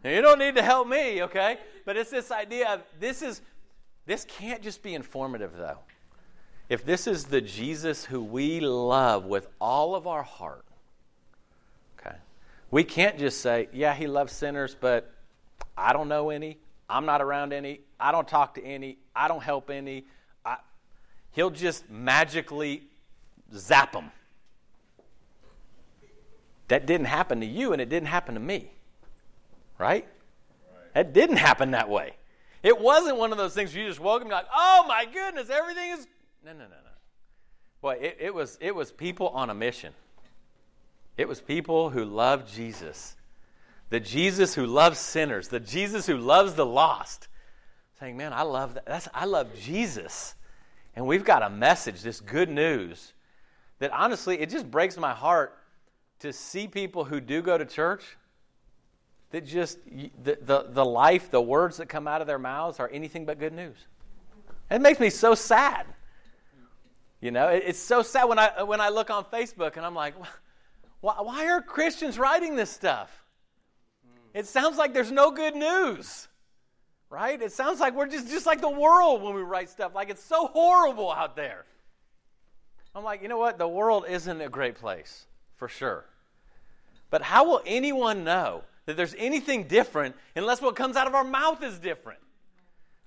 Now, 0.05 0.11
you 0.11 0.21
don't 0.21 0.39
need 0.39 0.57
to 0.57 0.63
help 0.63 0.89
me, 0.89 1.23
okay? 1.23 1.59
But 1.85 1.97
it's 1.97 2.11
this 2.11 2.31
idea 2.31 2.69
of 2.69 2.83
this 2.99 3.23
is 3.23 3.41
this 4.07 4.25
can't 4.25 4.63
just 4.63 4.83
be 4.83 4.95
informative 4.95 5.57
though 5.57 5.79
if 6.73 6.87
this 6.87 7.07
is 7.07 7.25
the 7.25 7.43
Jesus 7.43 8.07
who 8.07 8.23
we 8.23 8.59
love 8.59 9.27
with 9.27 9.47
all 9.61 9.95
of 9.95 10.07
our 10.07 10.23
heart, 10.23 10.65
okay, 11.99 12.17
we 12.71 12.83
can't 12.83 13.19
just 13.19 13.43
say, 13.43 13.69
yeah, 13.75 13.93
he 13.93 14.07
loves 14.07 14.33
sinners, 14.33 14.75
but 14.81 15.13
I 15.77 15.93
don't 15.93 16.09
know 16.09 16.31
any. 16.31 16.57
I'm 16.89 17.05
not 17.05 17.21
around 17.21 17.53
any. 17.53 17.81
I 18.01 18.11
don't 18.11 18.27
talk 18.27 18.55
to 18.55 18.65
any. 18.65 18.97
I 19.15 19.29
don't 19.29 19.43
help 19.43 19.69
any. 19.69 20.07
I, 20.47 20.57
he'll 21.33 21.51
just 21.51 21.91
magically 21.91 22.85
zap 23.55 23.93
them. 23.93 24.11
That 26.73 26.87
didn't 26.87 27.09
happen 27.09 27.41
to 27.41 27.47
you, 27.47 27.75
and 27.75 27.83
it 27.83 27.91
didn't 27.91 28.09
happen 28.09 28.33
to 28.33 28.41
me. 28.41 28.71
Right? 29.77 30.07
right. 30.07 30.95
That 30.95 31.13
didn't 31.13 31.37
happen 31.37 31.73
that 31.73 31.91
way. 31.91 32.15
It 32.63 32.81
wasn't 32.81 33.19
one 33.19 33.31
of 33.31 33.37
those 33.37 33.53
things 33.53 33.75
you 33.75 33.87
just 33.87 34.01
woke 34.01 34.17
up 34.17 34.23
and 34.23 34.31
like, 34.31 34.47
oh 34.57 34.87
my 34.89 35.05
goodness, 35.05 35.51
everything 35.51 35.91
is. 35.91 36.07
No, 36.43 36.55
no, 36.55 36.61
no, 36.61 36.65
no. 36.65 36.93
Boy, 37.83 37.99
it, 38.01 38.17
it, 38.19 38.35
was, 38.35 38.57
it 38.59 38.75
was 38.75 38.91
people 38.91 39.29
on 39.29 39.51
a 39.51 39.55
mission. 39.55 39.93
It 41.19 41.29
was 41.29 41.43
people 41.43 41.91
who 41.91 42.07
loved 42.07 42.51
Jesus. 42.51 43.17
The 43.91 44.01
Jesus 44.01 44.55
who 44.55 44.65
loves 44.65 44.99
sinners, 44.99 45.49
the 45.49 45.61
Jesus 45.61 46.07
who 46.07 46.17
loves 46.17 46.55
the 46.55 46.65
lost. 46.65 47.29
Saying, 48.01 48.17
man, 48.17 48.33
I 48.33 48.45
love 48.45 48.73
that. 48.73 48.87
That's, 48.87 49.09
I 49.13 49.27
love 49.27 49.49
Jesus. 49.61 50.35
And 50.97 51.07
we've 51.07 51.23
got 51.23 51.43
a 51.43 51.51
message, 51.51 52.01
this 52.01 52.21
good 52.21 52.49
news, 52.49 53.13
that 53.79 53.91
honestly, 53.91 54.41
it 54.41 54.49
just 54.49 54.71
breaks 54.71 54.97
my 54.97 55.13
heart 55.13 55.59
to 56.23 56.33
see 56.33 56.67
people 56.67 57.05
who 57.05 57.21
do 57.21 57.43
go 57.43 57.59
to 57.59 57.65
church 57.65 58.17
that 59.31 59.47
just, 59.47 59.79
the, 60.23 60.39
the, 60.41 60.67
the 60.69 60.85
life, 60.85 61.31
the 61.31 61.41
words 61.41 61.79
that 61.79 61.89
come 61.89 62.07
out 62.07 62.21
of 62.21 62.27
their 62.27 62.39
mouths 62.39 62.81
are 62.81 62.89
anything 62.89 63.25
but 63.25 63.39
good 63.39 63.53
news. 63.53 63.77
It 64.71 64.81
makes 64.81 65.01
me 65.01 65.11
so 65.11 65.35
sad. 65.35 65.87
You 67.21 67.31
know, 67.31 67.49
it, 67.49 67.65
it's 67.67 67.79
so 67.79 68.03
sad 68.03 68.25
when 68.25 68.39
I, 68.39 68.63
when 68.63 68.81
I 68.81 68.89
look 68.89 69.11
on 69.11 69.25
Facebook 69.25 69.77
and 69.77 69.87
I'm 69.87 69.95
like, 69.95 70.15
why, 71.01 71.15
why 71.21 71.47
are 71.47 71.61
Christians 71.61 72.19
writing 72.19 72.57
this 72.57 72.71
stuff? 72.71 73.11
It 74.35 74.47
sounds 74.47 74.79
like 74.79 74.95
there's 74.95 75.13
no 75.13 75.31
good 75.31 75.55
news, 75.55 76.29
right? 77.11 77.41
It 77.41 77.53
sounds 77.53 77.81
like 77.81 77.95
we're 77.95 78.07
just, 78.07 78.29
just 78.29 78.47
like 78.47 78.61
the 78.61 78.71
world 78.71 79.23
when 79.23 79.35
we 79.35 79.43
write 79.43 79.71
stuff, 79.71 79.95
like 79.95 80.09
it's 80.11 80.23
so 80.23 80.47
horrible 80.47 81.13
out 81.13 81.37
there. 81.37 81.65
I'm 82.95 83.05
like, 83.05 83.23
you 83.23 83.29
know 83.29 83.39
what? 83.39 83.59
The 83.59 83.69
world 83.69 84.05
isn't 84.09 84.41
a 84.41 84.49
great 84.49 84.77
place, 84.77 85.27
for 85.55 85.69
sure. 85.69 86.07
But 87.13 87.21
how 87.21 87.45
will 87.45 87.61
anyone 87.67 88.25
know 88.25 88.63
that 88.87 88.97
there's 88.97 89.15
anything 89.19 89.65
different 89.65 90.17
unless 90.35 90.63
what 90.63 90.77
comes 90.77 90.97
out 90.97 91.07
of 91.07 91.15
our 91.15 91.25
mouth 91.25 91.63
is 91.63 91.79
different. 91.79 92.19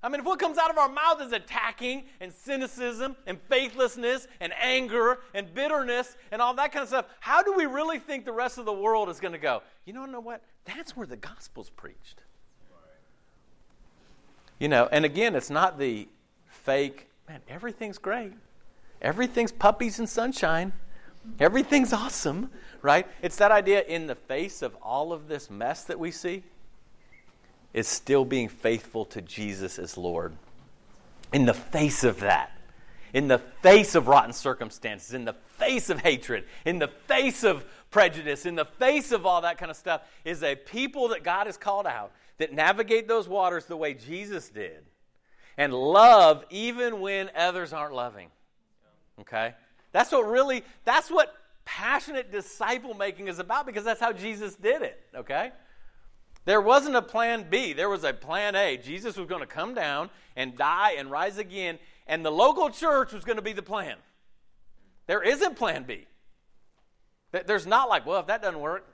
I 0.00 0.08
mean, 0.08 0.20
if 0.20 0.26
what 0.26 0.38
comes 0.38 0.58
out 0.58 0.70
of 0.70 0.78
our 0.78 0.88
mouth 0.88 1.20
is 1.20 1.32
attacking 1.32 2.04
and 2.20 2.32
cynicism 2.32 3.16
and 3.26 3.40
faithlessness 3.48 4.28
and 4.40 4.52
anger 4.62 5.18
and 5.34 5.52
bitterness 5.52 6.16
and 6.30 6.40
all 6.40 6.54
that 6.54 6.70
kind 6.70 6.84
of 6.84 6.88
stuff, 6.88 7.06
how 7.18 7.42
do 7.42 7.54
we 7.56 7.66
really 7.66 7.98
think 7.98 8.24
the 8.24 8.32
rest 8.32 8.58
of 8.58 8.64
the 8.64 8.72
world 8.72 9.08
is 9.08 9.18
going 9.18 9.32
to 9.32 9.38
go? 9.38 9.62
You 9.84 9.92
know, 9.92 10.06
know 10.06 10.20
what? 10.20 10.40
That's 10.66 10.96
where 10.96 11.06
the 11.06 11.16
gospel's 11.16 11.70
preached. 11.70 12.22
You 14.60 14.68
know, 14.68 14.88
and 14.92 15.04
again, 15.04 15.34
it's 15.34 15.50
not 15.50 15.80
the 15.80 16.06
fake, 16.46 17.08
man, 17.28 17.40
everything's 17.48 17.98
great. 17.98 18.34
Everything's 19.02 19.50
puppies 19.50 19.98
and 19.98 20.08
sunshine. 20.08 20.72
Everything's 21.38 21.92
awesome 21.92 22.50
right? 22.86 23.06
It's 23.20 23.36
that 23.36 23.50
idea 23.50 23.82
in 23.82 24.06
the 24.06 24.14
face 24.14 24.62
of 24.62 24.76
all 24.80 25.12
of 25.12 25.26
this 25.26 25.50
mess 25.50 25.84
that 25.84 25.98
we 25.98 26.12
see, 26.12 26.44
is 27.74 27.88
still 27.88 28.24
being 28.24 28.48
faithful 28.48 29.04
to 29.06 29.20
Jesus 29.20 29.78
as 29.78 29.98
Lord. 29.98 30.34
In 31.32 31.44
the 31.44 31.52
face 31.52 32.04
of 32.04 32.20
that, 32.20 32.52
in 33.12 33.26
the 33.26 33.38
face 33.38 33.96
of 33.96 34.06
rotten 34.06 34.32
circumstances, 34.32 35.12
in 35.12 35.24
the 35.24 35.34
face 35.58 35.90
of 35.90 36.00
hatred, 36.00 36.44
in 36.64 36.78
the 36.78 36.88
face 36.88 37.42
of 37.42 37.64
prejudice, 37.90 38.46
in 38.46 38.54
the 38.54 38.64
face 38.64 39.10
of 39.10 39.26
all 39.26 39.40
that 39.40 39.58
kind 39.58 39.70
of 39.70 39.76
stuff, 39.76 40.02
is 40.24 40.44
a 40.44 40.54
people 40.54 41.08
that 41.08 41.24
God 41.24 41.46
has 41.46 41.56
called 41.56 41.86
out 41.86 42.12
that 42.38 42.52
navigate 42.52 43.08
those 43.08 43.28
waters 43.28 43.66
the 43.66 43.76
way 43.76 43.94
Jesus 43.94 44.48
did 44.48 44.84
and 45.58 45.74
love 45.74 46.44
even 46.50 47.00
when 47.00 47.30
others 47.34 47.72
aren't 47.72 47.94
loving. 47.94 48.28
Okay? 49.20 49.54
That's 49.96 50.12
what 50.12 50.28
really, 50.28 50.62
that's 50.84 51.10
what 51.10 51.34
passionate 51.64 52.30
disciple 52.30 52.92
making 52.92 53.28
is 53.28 53.38
about 53.38 53.64
because 53.64 53.82
that's 53.82 53.98
how 53.98 54.12
Jesus 54.12 54.54
did 54.54 54.82
it, 54.82 55.00
okay? 55.16 55.52
There 56.44 56.60
wasn't 56.60 56.96
a 56.96 57.00
plan 57.00 57.46
B, 57.48 57.72
there 57.72 57.88
was 57.88 58.04
a 58.04 58.12
plan 58.12 58.54
A. 58.56 58.76
Jesus 58.76 59.16
was 59.16 59.26
going 59.26 59.40
to 59.40 59.46
come 59.46 59.72
down 59.72 60.10
and 60.36 60.54
die 60.54 60.96
and 60.98 61.10
rise 61.10 61.38
again, 61.38 61.78
and 62.06 62.22
the 62.22 62.30
local 62.30 62.68
church 62.68 63.14
was 63.14 63.24
going 63.24 63.36
to 63.36 63.42
be 63.42 63.54
the 63.54 63.62
plan. 63.62 63.96
There 65.06 65.22
isn't 65.22 65.56
plan 65.56 65.84
B. 65.84 66.06
There's 67.32 67.66
not 67.66 67.88
like, 67.88 68.04
well, 68.04 68.20
if 68.20 68.26
that 68.26 68.42
doesn't 68.42 68.60
work, 68.60 68.86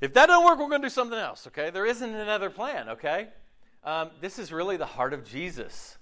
if 0.00 0.14
that 0.14 0.26
doesn't 0.26 0.44
work, 0.44 0.60
we're 0.60 0.68
going 0.68 0.82
to 0.82 0.86
do 0.86 0.94
something 0.94 1.18
else, 1.18 1.48
okay? 1.48 1.70
There 1.70 1.84
isn't 1.84 2.14
another 2.14 2.48
plan, 2.48 2.90
okay? 2.90 3.26
Um, 3.82 4.10
this 4.20 4.38
is 4.38 4.52
really 4.52 4.76
the 4.76 4.86
heart 4.86 5.12
of 5.12 5.24
Jesus. 5.28 5.98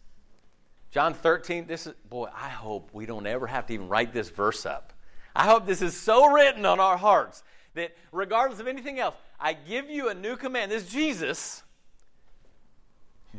John 0.91 1.13
13, 1.15 1.67
this 1.67 1.87
is, 1.87 1.95
boy, 2.09 2.29
I 2.35 2.49
hope 2.49 2.91
we 2.93 3.05
don't 3.07 3.27
ever 3.27 3.47
have 3.47 3.67
to 3.67 3.75
even 3.75 3.89
write 3.89 4.13
this 4.13 4.31
verse 4.31 4.65
up. 4.65 4.93
I 5.37 5.45
hope 5.45 5.67
this 5.67 5.83
is 5.83 5.97
so 5.97 6.33
written 6.33 6.65
on 6.65 6.81
our 6.81 6.97
hearts 6.97 7.43
that 7.75 7.95
regardless 8.11 8.61
of 8.61 8.67
anything 8.67 8.99
else, 8.99 9.15
I 9.39 9.53
give 9.53 9.91
you 9.91 10.09
a 10.09 10.15
new 10.15 10.37
command. 10.37 10.73
This 10.73 10.85
is 10.85 10.91
Jesus. 10.91 11.63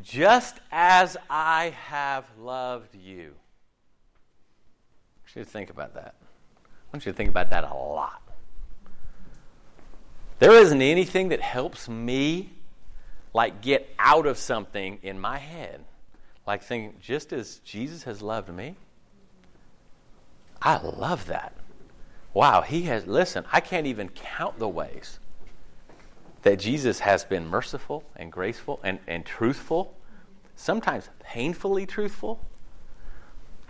Just 0.04 0.60
as 0.72 1.18
I 1.30 1.76
have 1.88 2.26
loved 2.40 2.96
you. 2.96 3.34
I 5.16 5.20
want 5.22 5.36
you 5.36 5.44
to 5.44 5.50
think 5.50 5.70
about 5.72 5.96
that. 5.96 6.16
I 6.22 6.96
want 6.96 7.06
you 7.06 7.12
to 7.12 7.18
think 7.18 7.30
about 7.30 7.50
that 7.50 7.64
a 7.64 7.74
lot. 7.74 8.22
There 10.38 10.54
isn't 10.54 10.82
anything 10.82 11.30
that 11.30 11.42
helps 11.42 11.90
me 11.90 12.54
like 13.34 13.62
get 13.62 13.94
out 14.00 14.26
of 14.26 14.38
something 14.38 15.00
in 15.04 15.20
my 15.20 15.38
head 15.38 15.84
like 16.50 16.64
thinking 16.64 16.96
just 17.00 17.32
as 17.32 17.60
Jesus 17.60 18.06
has 18.06 18.24
loved 18.24 18.50
me. 18.50 18.76
I 20.60 20.82
love 20.82 21.28
that. 21.28 21.54
Wow, 22.34 22.62
he 22.62 22.82
has, 22.84 23.06
listen, 23.06 23.46
I 23.52 23.60
can't 23.60 23.86
even 23.86 24.10
count 24.10 24.58
the 24.58 24.68
ways 24.68 25.20
that 26.42 26.58
Jesus 26.58 27.02
has 27.02 27.24
been 27.24 27.46
merciful 27.46 28.04
and 28.16 28.32
graceful 28.32 28.80
and, 28.84 28.98
and 29.06 29.24
truthful, 29.24 29.94
sometimes 30.56 31.10
painfully 31.20 31.86
truthful. 31.86 32.44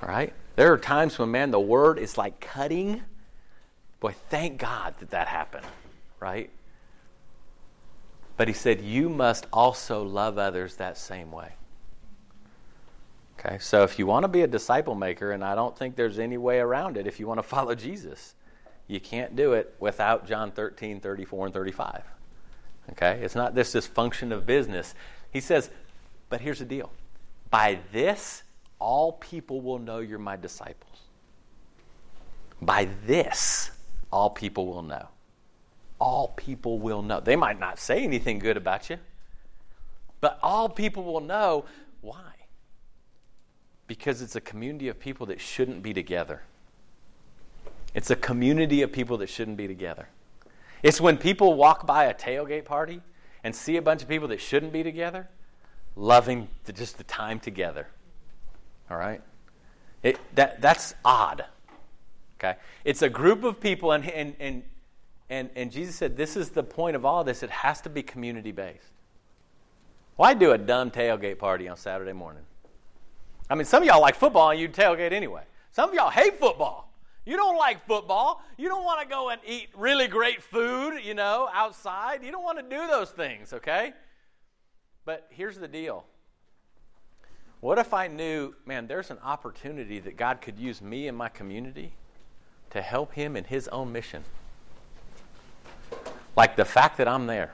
Right? 0.02 0.34
There 0.56 0.72
are 0.72 0.78
times 0.78 1.20
when, 1.20 1.32
man, 1.32 1.52
the 1.52 1.60
word 1.60 2.00
is 2.00 2.18
like 2.18 2.40
cutting. 2.40 3.04
Boy, 4.00 4.16
thank 4.30 4.58
God 4.58 4.94
that 5.00 5.10
that 5.10 5.28
happened, 5.28 5.68
right? 6.22 6.50
But 8.38 8.48
he 8.48 8.54
said, 8.54 8.80
You 8.80 9.10
must 9.10 9.48
also 9.52 10.02
love 10.02 10.38
others 10.38 10.78
that 10.78 10.98
same 10.98 11.30
way. 11.30 11.56
Okay, 13.40 13.58
so 13.60 13.84
if 13.84 13.98
you 13.98 14.06
want 14.06 14.24
to 14.26 14.28
be 14.28 14.42
a 14.42 14.48
disciple 14.48 14.96
maker, 14.96 15.32
and 15.32 15.46
I 15.46 15.56
don't 15.56 15.78
think 15.78 15.96
there's 15.96 16.20
any 16.20 16.38
way 16.38 16.60
around 16.60 16.98
it 16.98 17.08
if 17.08 17.20
you 17.20 17.28
want 17.28 17.38
to 17.38 17.44
follow 17.48 17.74
Jesus, 17.74 18.36
you 18.88 19.00
can't 19.00 19.36
do 19.36 19.54
it 19.54 19.76
without 19.80 20.28
John 20.28 20.52
13, 20.52 21.00
34, 21.00 21.46
and 21.46 21.54
35. 21.54 22.04
Okay? 22.92 23.20
It's 23.22 23.36
not 23.36 23.56
this, 23.56 23.72
this 23.72 23.88
function 23.88 24.32
of 24.32 24.46
business. 24.46 24.94
He 25.32 25.40
says, 25.40 25.70
but 26.28 26.42
here's 26.42 26.60
the 26.60 26.66
deal 26.66 26.92
by 27.50 27.80
this, 27.92 28.44
all 28.78 29.14
people 29.14 29.62
will 29.62 29.80
know 29.80 30.00
you're 30.00 30.20
my 30.20 30.36
disciples. 30.36 30.98
By 32.62 32.90
this, 33.06 33.72
all 34.12 34.30
people 34.30 34.68
will 34.68 34.84
know. 34.84 35.08
All 36.00 36.30
people 36.36 36.80
will 36.80 37.02
know. 37.02 37.20
They 37.20 37.36
might 37.36 37.60
not 37.60 37.80
say 37.80 38.04
anything 38.04 38.40
good 38.40 38.58
about 38.58 38.90
you, 38.90 38.98
but 40.22 40.38
all 40.44 40.70
people 40.70 41.04
will 41.04 41.22
know. 41.22 41.66
Why? 42.02 42.39
Because 43.90 44.22
it's 44.22 44.36
a 44.36 44.42
community 44.42 44.88
of 44.88 45.00
people 45.00 45.26
that 45.26 45.42
shouldn't 45.42 45.82
be 45.82 45.96
together. 45.96 46.44
It's 47.96 48.12
a 48.12 48.16
community 48.16 48.84
of 48.84 48.92
people 48.92 49.18
that 49.18 49.30
shouldn't 49.30 49.58
be 49.58 49.68
together. 49.68 50.10
It's 50.84 51.02
when 51.02 51.18
people 51.18 51.56
walk 51.56 51.88
by 51.88 52.06
a 52.06 52.14
tailgate 52.14 52.66
party 52.66 53.02
and 53.44 53.56
see 53.56 53.78
a 53.78 53.82
bunch 53.82 54.04
of 54.04 54.08
people 54.08 54.28
that 54.28 54.42
shouldn't 54.42 54.72
be 54.74 54.84
together, 54.84 55.28
loving 55.96 56.50
the, 56.66 56.72
just 56.72 57.00
the 57.00 57.04
time 57.04 57.40
together. 57.40 57.88
All 58.92 58.98
right? 58.98 59.24
It, 60.04 60.20
that, 60.36 60.62
that's 60.62 60.94
odd. 61.04 61.46
Okay? 62.38 62.58
It's 62.86 63.02
a 63.02 63.10
group 63.10 63.44
of 63.44 63.60
people, 63.60 63.92
and, 63.92 64.08
and, 64.08 64.36
and, 64.40 64.62
and, 65.32 65.50
and 65.56 65.72
Jesus 65.72 65.96
said 65.96 66.16
this 66.16 66.38
is 66.38 66.50
the 66.50 66.62
point 66.62 66.96
of 66.96 67.06
all 67.06 67.24
this 67.24 67.42
it 67.42 67.50
has 67.50 67.82
to 67.82 67.90
be 67.90 68.04
community 68.04 68.52
based. 68.52 68.92
Why 70.16 70.36
do 70.36 70.52
a 70.52 70.60
dumb 70.60 70.92
tailgate 70.92 71.40
party 71.40 71.68
on 71.68 71.76
Saturday 71.76 72.14
morning? 72.14 72.44
I 73.50 73.56
mean, 73.56 73.66
some 73.66 73.84
of 73.84 73.88
y'all 73.88 74.02
like 74.02 74.16
football 74.16 74.52
and 74.52 74.60
you 74.60 74.70
tailgate 74.70 75.12
anyway. 75.12 75.44
Some 75.72 75.90
of 75.90 75.96
y'all 75.96 76.10
hate 76.10 76.40
football. 76.40 76.94
You 77.26 77.36
don't 77.36 77.58
like 77.58 77.86
football. 77.86 78.42
You 78.58 78.70
don't 78.70 78.84
want 78.84 79.02
to 79.02 79.08
go 79.08 79.30
and 79.30 79.40
eat 79.46 79.70
really 79.76 80.08
great 80.08 80.42
food, 80.42 81.00
you 81.04 81.14
know, 81.14 81.50
outside. 81.54 82.24
You 82.24 82.32
don't 82.32 82.44
want 82.44 82.58
to 82.58 82.64
do 82.64 82.88
those 82.88 83.12
things, 83.12 83.54
okay? 83.54 83.94
But 85.06 85.28
here's 85.30 85.58
the 85.58 85.68
deal. 85.68 86.06
What 87.62 87.78
if 87.78 87.94
I 87.94 88.08
knew, 88.08 88.56
man, 88.66 88.88
there's 88.88 89.12
an 89.12 89.18
opportunity 89.24 90.00
that 90.00 90.16
God 90.16 90.42
could 90.42 90.58
use 90.58 90.82
me 90.82 91.08
and 91.08 91.18
my 91.18 91.30
community 91.30 91.94
to 92.70 92.82
help 92.82 93.14
Him 93.14 93.36
in 93.36 93.44
His 93.44 93.68
own 93.68 93.92
mission? 93.92 94.24
Like 96.36 96.56
the 96.56 96.66
fact 96.66 96.98
that 96.98 97.08
I'm 97.08 97.28
there, 97.28 97.52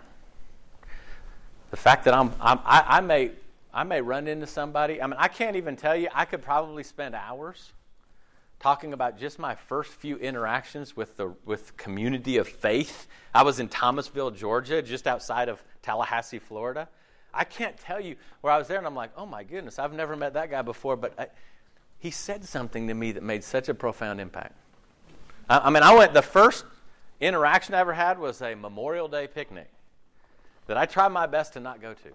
the 1.71 1.77
fact 1.77 2.05
that 2.05 2.13
I'm, 2.13 2.31
I'm 2.39 2.60
I, 2.63 2.84
I 2.88 3.01
may 3.01 3.31
I 3.75 3.83
may 3.83 3.99
run 3.99 4.29
into 4.29 4.47
somebody. 4.47 5.01
I 5.01 5.07
mean, 5.07 5.17
I 5.19 5.27
can't 5.27 5.57
even 5.57 5.75
tell 5.75 5.97
you. 5.97 6.07
I 6.13 6.23
could 6.23 6.41
probably 6.41 6.81
spend 6.81 7.13
hours 7.13 7.73
talking 8.57 8.93
about 8.93 9.19
just 9.19 9.38
my 9.38 9.53
first 9.53 9.91
few 9.91 10.15
interactions 10.15 10.95
with 10.95 11.17
the 11.17 11.35
with 11.43 11.75
community 11.75 12.38
of 12.38 12.47
faith. 12.47 13.07
I 13.33 13.43
was 13.43 13.59
in 13.59 13.67
Thomasville, 13.67 14.31
Georgia, 14.31 14.81
just 14.81 15.07
outside 15.07 15.49
of 15.49 15.61
Tallahassee, 15.81 16.39
Florida. 16.39 16.88
I 17.33 17.43
can't 17.43 17.77
tell 17.77 17.99
you 17.99 18.15
where 18.39 18.53
I 18.53 18.57
was 18.57 18.69
there, 18.69 18.77
and 18.77 18.88
I'm 18.88 18.95
like, 18.95 19.11
oh 19.17 19.25
my 19.25 19.43
goodness, 19.43 19.77
I've 19.77 19.91
never 19.91 20.15
met 20.15 20.35
that 20.35 20.49
guy 20.49 20.61
before, 20.61 20.95
but 20.95 21.13
I, 21.19 21.27
he 21.99 22.11
said 22.11 22.45
something 22.45 22.88
to 22.88 22.93
me 22.93 23.11
that 23.11 23.23
made 23.23 23.43
such 23.43 23.67
a 23.67 23.73
profound 23.73 24.21
impact. 24.21 24.53
I, 25.49 25.59
I 25.59 25.69
mean, 25.69 25.83
I 25.83 25.93
went 25.93 26.13
the 26.13 26.21
first 26.21 26.63
interaction 27.19 27.75
I 27.75 27.79
ever 27.79 27.91
had 27.91 28.19
was 28.19 28.41
a 28.41 28.55
Memorial 28.55 29.09
Day 29.09 29.27
picnic 29.27 29.69
that 30.67 30.77
I 30.77 30.85
tried 30.85 31.09
my 31.09 31.27
best 31.27 31.51
to 31.53 31.59
not 31.59 31.81
go 31.81 31.93
to. 31.93 32.11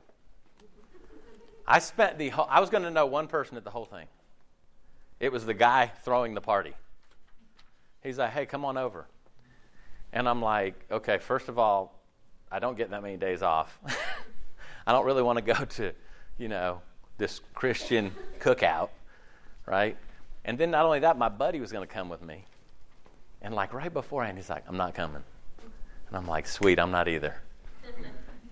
I 1.67 1.79
spent 1.79 2.19
the 2.19 2.31
whole, 2.31 2.47
I 2.49 2.61
was 2.61 2.71
going 2.71 2.83
to 2.83 2.91
know 2.91 3.07
one 3.07 3.27
person 3.27 3.57
at 3.57 3.65
the 3.65 3.71
whole 3.71 3.85
thing. 3.85 4.07
It 5.19 5.31
was 5.33 5.45
the 5.45 5.55
guy 5.55 5.93
throwing 6.05 6.35
the 6.35 6.41
party. 6.41 6.75
He's 8.03 8.19
like, 8.19 8.31
hey, 8.31 8.47
come 8.47 8.65
on 8.65 8.77
over. 8.77 9.07
And 10.13 10.29
I'm 10.29 10.43
like, 10.43 10.75
okay, 10.91 11.19
first 11.19 11.49
of 11.49 11.59
all, 11.59 11.95
I 12.51 12.59
don't 12.59 12.77
get 12.77 12.91
that 12.91 13.03
many 13.03 13.17
days 13.17 13.43
off. 13.43 13.79
I 14.87 14.93
don't 14.93 15.05
really 15.05 15.23
want 15.23 15.39
to 15.39 15.45
go 15.45 15.65
to, 15.65 15.93
you 16.39 16.49
know, 16.49 16.81
this 17.19 17.41
Christian 17.55 18.13
cookout, 18.41 18.89
right? 19.67 19.97
And 20.45 20.59
then 20.59 20.71
not 20.71 20.87
only 20.87 21.01
that, 21.01 21.19
my 21.19 21.29
buddy 21.29 21.61
was 21.61 21.71
going 21.71 21.87
to 21.87 21.93
come 21.93 22.09
with 22.09 22.23
me. 22.23 22.45
And 23.43 23.55
like 23.55 23.73
right 23.73 23.93
beforehand, 23.93 24.39
he's 24.39 24.51
like, 24.51 24.65
I'm 24.67 24.77
not 24.77 24.95
coming. 24.95 25.23
And 26.09 26.17
I'm 26.17 26.27
like, 26.27 26.47
sweet, 26.47 26.79
I'm 26.79 26.91
not 26.91 27.09
either. 27.09 27.37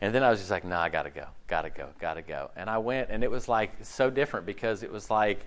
And 0.01 0.15
then 0.15 0.23
I 0.23 0.31
was 0.31 0.39
just 0.39 0.51
like, 0.51 0.65
no, 0.65 0.77
I 0.77 0.89
got 0.89 1.03
to 1.03 1.11
go, 1.11 1.27
got 1.49 1.63
to 1.63 1.71
go, 1.71 1.89
got 1.99 2.15
to 2.15 2.23
go. 2.23 2.51
And 2.57 2.71
I 2.71 2.79
went, 2.79 3.11
and 3.11 3.25
it 3.25 3.31
was 3.31 3.49
like 3.49 3.73
so 3.83 4.11
different 4.11 4.47
because 4.47 4.83
it 4.83 4.93
was 4.93 5.11
like 5.11 5.45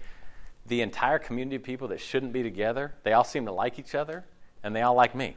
the 0.65 0.81
entire 0.81 1.19
community 1.19 1.55
of 1.55 1.63
people 1.63 1.87
that 1.89 2.01
shouldn't 2.01 2.33
be 2.33 2.43
together, 2.43 2.93
they 3.03 3.13
all 3.13 3.23
seemed 3.23 3.47
to 3.47 3.53
like 3.53 3.79
each 3.79 3.95
other, 3.95 4.25
and 4.63 4.75
they 4.75 4.81
all 4.81 4.95
like 4.95 5.15
me. 5.15 5.35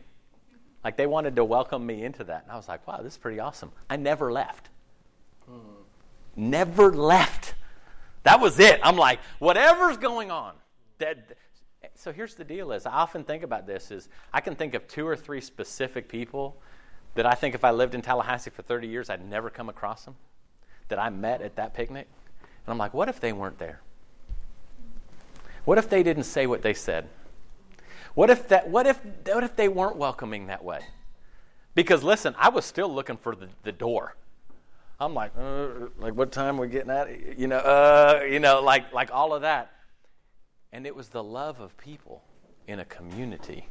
Like 0.82 0.96
they 0.96 1.06
wanted 1.06 1.36
to 1.36 1.44
welcome 1.44 1.86
me 1.86 2.04
into 2.04 2.24
that. 2.24 2.42
And 2.42 2.52
I 2.52 2.56
was 2.56 2.68
like, 2.68 2.86
wow, 2.86 3.00
this 3.02 3.14
is 3.14 3.18
pretty 3.18 3.40
awesome. 3.40 3.72
I 3.88 3.96
never 3.96 4.32
left. 4.32 4.68
Hmm. 5.48 5.58
Never 6.36 6.92
left. 6.92 7.54
That 8.24 8.40
was 8.40 8.58
it. 8.58 8.80
I'm 8.82 8.96
like, 8.96 9.20
whatever's 9.38 9.96
going 9.96 10.30
on. 10.30 10.54
That, 10.98 11.36
so 11.94 12.12
here's 12.12 12.34
the 12.34 12.44
deal 12.44 12.72
is 12.72 12.84
I 12.84 12.92
often 12.92 13.24
think 13.24 13.42
about 13.42 13.66
this 13.66 13.90
is 13.90 14.08
I 14.32 14.40
can 14.40 14.56
think 14.56 14.74
of 14.74 14.86
two 14.88 15.06
or 15.06 15.16
three 15.16 15.40
specific 15.40 16.08
people 16.08 16.60
that 17.14 17.26
I 17.26 17.34
think 17.34 17.54
if 17.54 17.64
I 17.64 17.70
lived 17.70 17.94
in 17.94 18.02
Tallahassee 18.02 18.50
for 18.50 18.62
30 18.62 18.88
years, 18.88 19.10
I'd 19.10 19.24
never 19.24 19.50
come 19.50 19.68
across 19.68 20.04
them, 20.04 20.16
that 20.88 20.98
I 20.98 21.10
met 21.10 21.42
at 21.42 21.56
that 21.56 21.74
picnic. 21.74 22.08
And 22.40 22.72
I'm 22.72 22.78
like, 22.78 22.94
what 22.94 23.08
if 23.08 23.20
they 23.20 23.32
weren't 23.32 23.58
there? 23.58 23.80
What 25.64 25.78
if 25.78 25.88
they 25.88 26.02
didn't 26.02 26.24
say 26.24 26.46
what 26.46 26.62
they 26.62 26.74
said? 26.74 27.08
What 28.14 28.30
if, 28.30 28.48
that, 28.48 28.68
what 28.68 28.86
if, 28.86 29.00
what 29.26 29.44
if 29.44 29.56
they 29.56 29.68
weren't 29.68 29.96
welcoming 29.96 30.46
that 30.46 30.62
way? 30.62 30.80
Because 31.74 32.02
listen, 32.02 32.34
I 32.38 32.50
was 32.50 32.64
still 32.64 32.92
looking 32.92 33.16
for 33.16 33.34
the, 33.34 33.48
the 33.64 33.72
door. 33.72 34.14
I'm 35.00 35.14
like, 35.14 35.32
uh, 35.36 35.66
like 35.98 36.14
what 36.14 36.30
time 36.30 36.56
we're 36.56 36.68
getting 36.68 36.90
at? 36.90 37.36
You 37.38 37.48
know, 37.48 37.58
uh, 37.58 38.22
you 38.28 38.38
know, 38.38 38.62
like 38.62 38.92
like 38.92 39.10
all 39.12 39.34
of 39.34 39.42
that. 39.42 39.72
And 40.72 40.86
it 40.86 40.94
was 40.94 41.08
the 41.08 41.22
love 41.22 41.60
of 41.60 41.76
people 41.76 42.22
in 42.66 42.78
a 42.78 42.84
community 42.84 43.66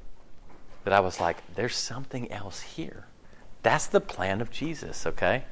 that 0.83 0.93
I 0.93 0.99
was 0.99 1.19
like, 1.19 1.37
there's 1.55 1.75
something 1.75 2.31
else 2.31 2.59
here. 2.59 3.07
That's 3.63 3.87
the 3.87 4.01
plan 4.01 4.41
of 4.41 4.51
Jesus, 4.51 5.07
okay? 5.07 5.45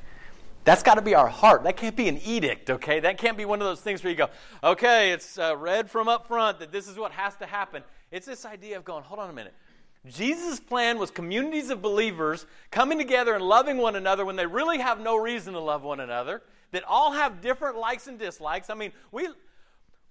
That's 0.64 0.84
got 0.84 0.96
to 0.96 1.02
be 1.02 1.16
our 1.16 1.30
heart. 1.30 1.64
That 1.64 1.78
can't 1.78 1.96
be 1.96 2.08
an 2.08 2.20
edict, 2.20 2.70
okay? 2.70 3.00
That 3.00 3.18
can't 3.18 3.38
be 3.38 3.46
one 3.46 3.62
of 3.62 3.68
those 3.68 3.82
things 3.82 4.04
where 4.04 4.12
you 4.12 4.18
go, 4.18 4.30
okay, 4.64 5.12
it's 5.12 5.40
uh, 5.40 5.56
read 5.58 5.90
from 5.90 6.08
up 6.08 6.28
front 6.28 6.60
that 6.60 6.72
this 6.72 6.88
is 6.88 6.98
what 6.98 7.14
has 7.14 7.36
to 7.38 7.46
happen. 7.46 7.84
It's 8.12 8.28
this 8.28 8.46
idea 8.46 8.78
of 8.78 8.86
going, 8.86 9.04
hold 9.04 9.20
on 9.20 9.30
a 9.30 9.34
minute. 9.34 9.54
Jesus' 10.08 10.60
plan 10.60 10.98
was 10.98 11.10
communities 11.10 11.70
of 11.70 11.82
believers 11.82 12.46
coming 12.70 12.98
together 12.98 13.34
and 13.34 13.44
loving 13.44 13.78
one 13.78 13.96
another 13.96 14.26
when 14.26 14.36
they 14.36 14.46
really 14.46 14.80
have 14.80 15.00
no 15.00 15.16
reason 15.16 15.54
to 15.54 15.60
love 15.60 15.84
one 15.84 16.00
another, 16.00 16.42
that 16.72 16.84
all 16.84 17.12
have 17.12 17.42
different 17.42 17.78
likes 17.78 18.08
and 18.08 18.20
dislikes. 18.20 18.70
I 18.70 18.74
mean, 18.74 18.92
we, 19.12 19.30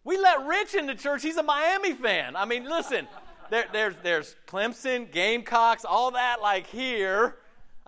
we 0.05 0.17
let 0.17 0.47
Rich 0.47 0.75
into 0.75 0.95
church. 0.95 1.23
He's 1.23 1.37
a 1.37 1.43
Miami 1.43 1.93
fan. 1.93 2.37
I 2.37 2.45
mean, 2.45 2.65
listen, 2.65 3.09
there, 3.51 3.67
there's, 3.73 3.95
there's 4.03 4.37
Clemson, 4.47 5.11
Gamecocks, 5.11 5.85
all 5.85 6.13
that 6.13 6.41
like 6.41 6.67
here. 6.69 7.37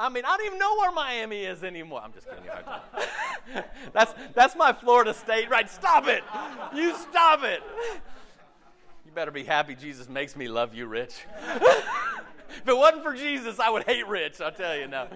I 0.02 0.08
mean, 0.08 0.24
I 0.26 0.36
don't 0.36 0.46
even 0.46 0.58
know 0.58 0.76
where 0.78 0.90
Miami 0.90 1.44
is 1.44 1.62
anymore. 1.62 2.00
I'm 2.02 2.12
just 2.12 2.26
kidding. 2.28 3.62
that's, 3.92 4.12
that's 4.34 4.56
my 4.56 4.72
Florida 4.72 5.14
State, 5.14 5.48
right? 5.48 5.70
Stop 5.70 6.08
it. 6.08 6.24
You 6.74 6.96
stop 6.96 7.44
it. 7.44 7.62
You 9.06 9.12
better 9.14 9.30
be 9.30 9.44
happy 9.44 9.76
Jesus 9.76 10.08
makes 10.08 10.34
me 10.34 10.48
love 10.48 10.74
you, 10.74 10.86
Rich. 10.86 11.24
if 11.54 12.66
it 12.66 12.76
wasn't 12.76 13.04
for 13.04 13.14
Jesus, 13.14 13.60
I 13.60 13.70
would 13.70 13.84
hate 13.84 14.08
Rich, 14.08 14.40
I'll 14.40 14.50
tell 14.50 14.76
you 14.76 14.88
now. 14.88 15.06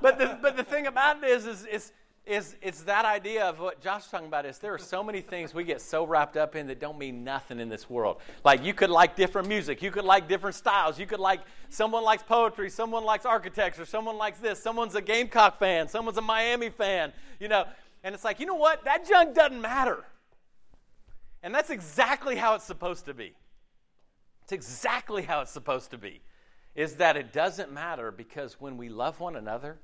But 0.00 0.18
the, 0.18 0.38
but 0.40 0.56
the 0.56 0.64
thing 0.64 0.86
about 0.86 1.22
it 1.22 1.28
is, 1.28 1.44
is, 1.44 1.66
is 1.66 1.92
is 2.30 2.54
it's 2.62 2.82
that 2.82 3.04
idea 3.04 3.44
of 3.44 3.58
what 3.58 3.80
Josh 3.80 4.04
is 4.04 4.10
talking 4.10 4.28
about 4.28 4.46
is 4.46 4.58
there 4.58 4.72
are 4.72 4.78
so 4.78 5.02
many 5.02 5.20
things 5.20 5.52
we 5.52 5.64
get 5.64 5.80
so 5.80 6.06
wrapped 6.06 6.36
up 6.36 6.54
in 6.54 6.68
that 6.68 6.78
don't 6.78 6.96
mean 6.96 7.24
nothing 7.24 7.58
in 7.58 7.68
this 7.68 7.90
world. 7.90 8.20
Like 8.44 8.64
you 8.64 8.72
could 8.72 8.88
like 8.88 9.16
different 9.16 9.48
music, 9.48 9.82
you 9.82 9.90
could 9.90 10.04
like 10.04 10.28
different 10.28 10.54
styles, 10.54 10.96
you 10.96 11.06
could 11.06 11.18
like 11.18 11.40
someone 11.70 12.04
likes 12.04 12.22
poetry, 12.22 12.70
someone 12.70 13.04
likes 13.04 13.26
architecture, 13.26 13.84
someone 13.84 14.16
likes 14.16 14.38
this, 14.38 14.62
someone's 14.62 14.94
a 14.94 15.02
Gamecock 15.02 15.58
fan, 15.58 15.88
someone's 15.88 16.18
a 16.18 16.22
Miami 16.22 16.70
fan, 16.70 17.12
you 17.40 17.48
know. 17.48 17.64
And 18.04 18.14
it's 18.14 18.22
like, 18.22 18.38
you 18.38 18.46
know 18.46 18.54
what? 18.54 18.84
That 18.84 19.08
junk 19.08 19.34
doesn't 19.34 19.60
matter. 19.60 20.04
And 21.42 21.52
that's 21.52 21.70
exactly 21.70 22.36
how 22.36 22.54
it's 22.54 22.64
supposed 22.64 23.06
to 23.06 23.14
be. 23.14 23.34
It's 24.44 24.52
exactly 24.52 25.22
how 25.22 25.40
it's 25.40 25.50
supposed 25.50 25.90
to 25.90 25.98
be. 25.98 26.20
Is 26.76 26.94
that 26.96 27.16
it 27.16 27.32
doesn't 27.32 27.72
matter 27.72 28.12
because 28.12 28.60
when 28.60 28.76
we 28.76 28.88
love 28.88 29.18
one 29.18 29.34
another, 29.34 29.80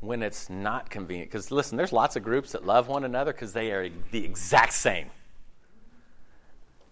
when 0.00 0.22
it's 0.22 0.48
not 0.48 0.90
convenient. 0.90 1.30
Because 1.30 1.50
listen, 1.50 1.76
there's 1.76 1.92
lots 1.92 2.16
of 2.16 2.22
groups 2.22 2.52
that 2.52 2.64
love 2.66 2.88
one 2.88 3.04
another 3.04 3.32
because 3.32 3.52
they 3.52 3.70
are 3.72 3.88
the 4.10 4.24
exact 4.24 4.72
same, 4.72 5.06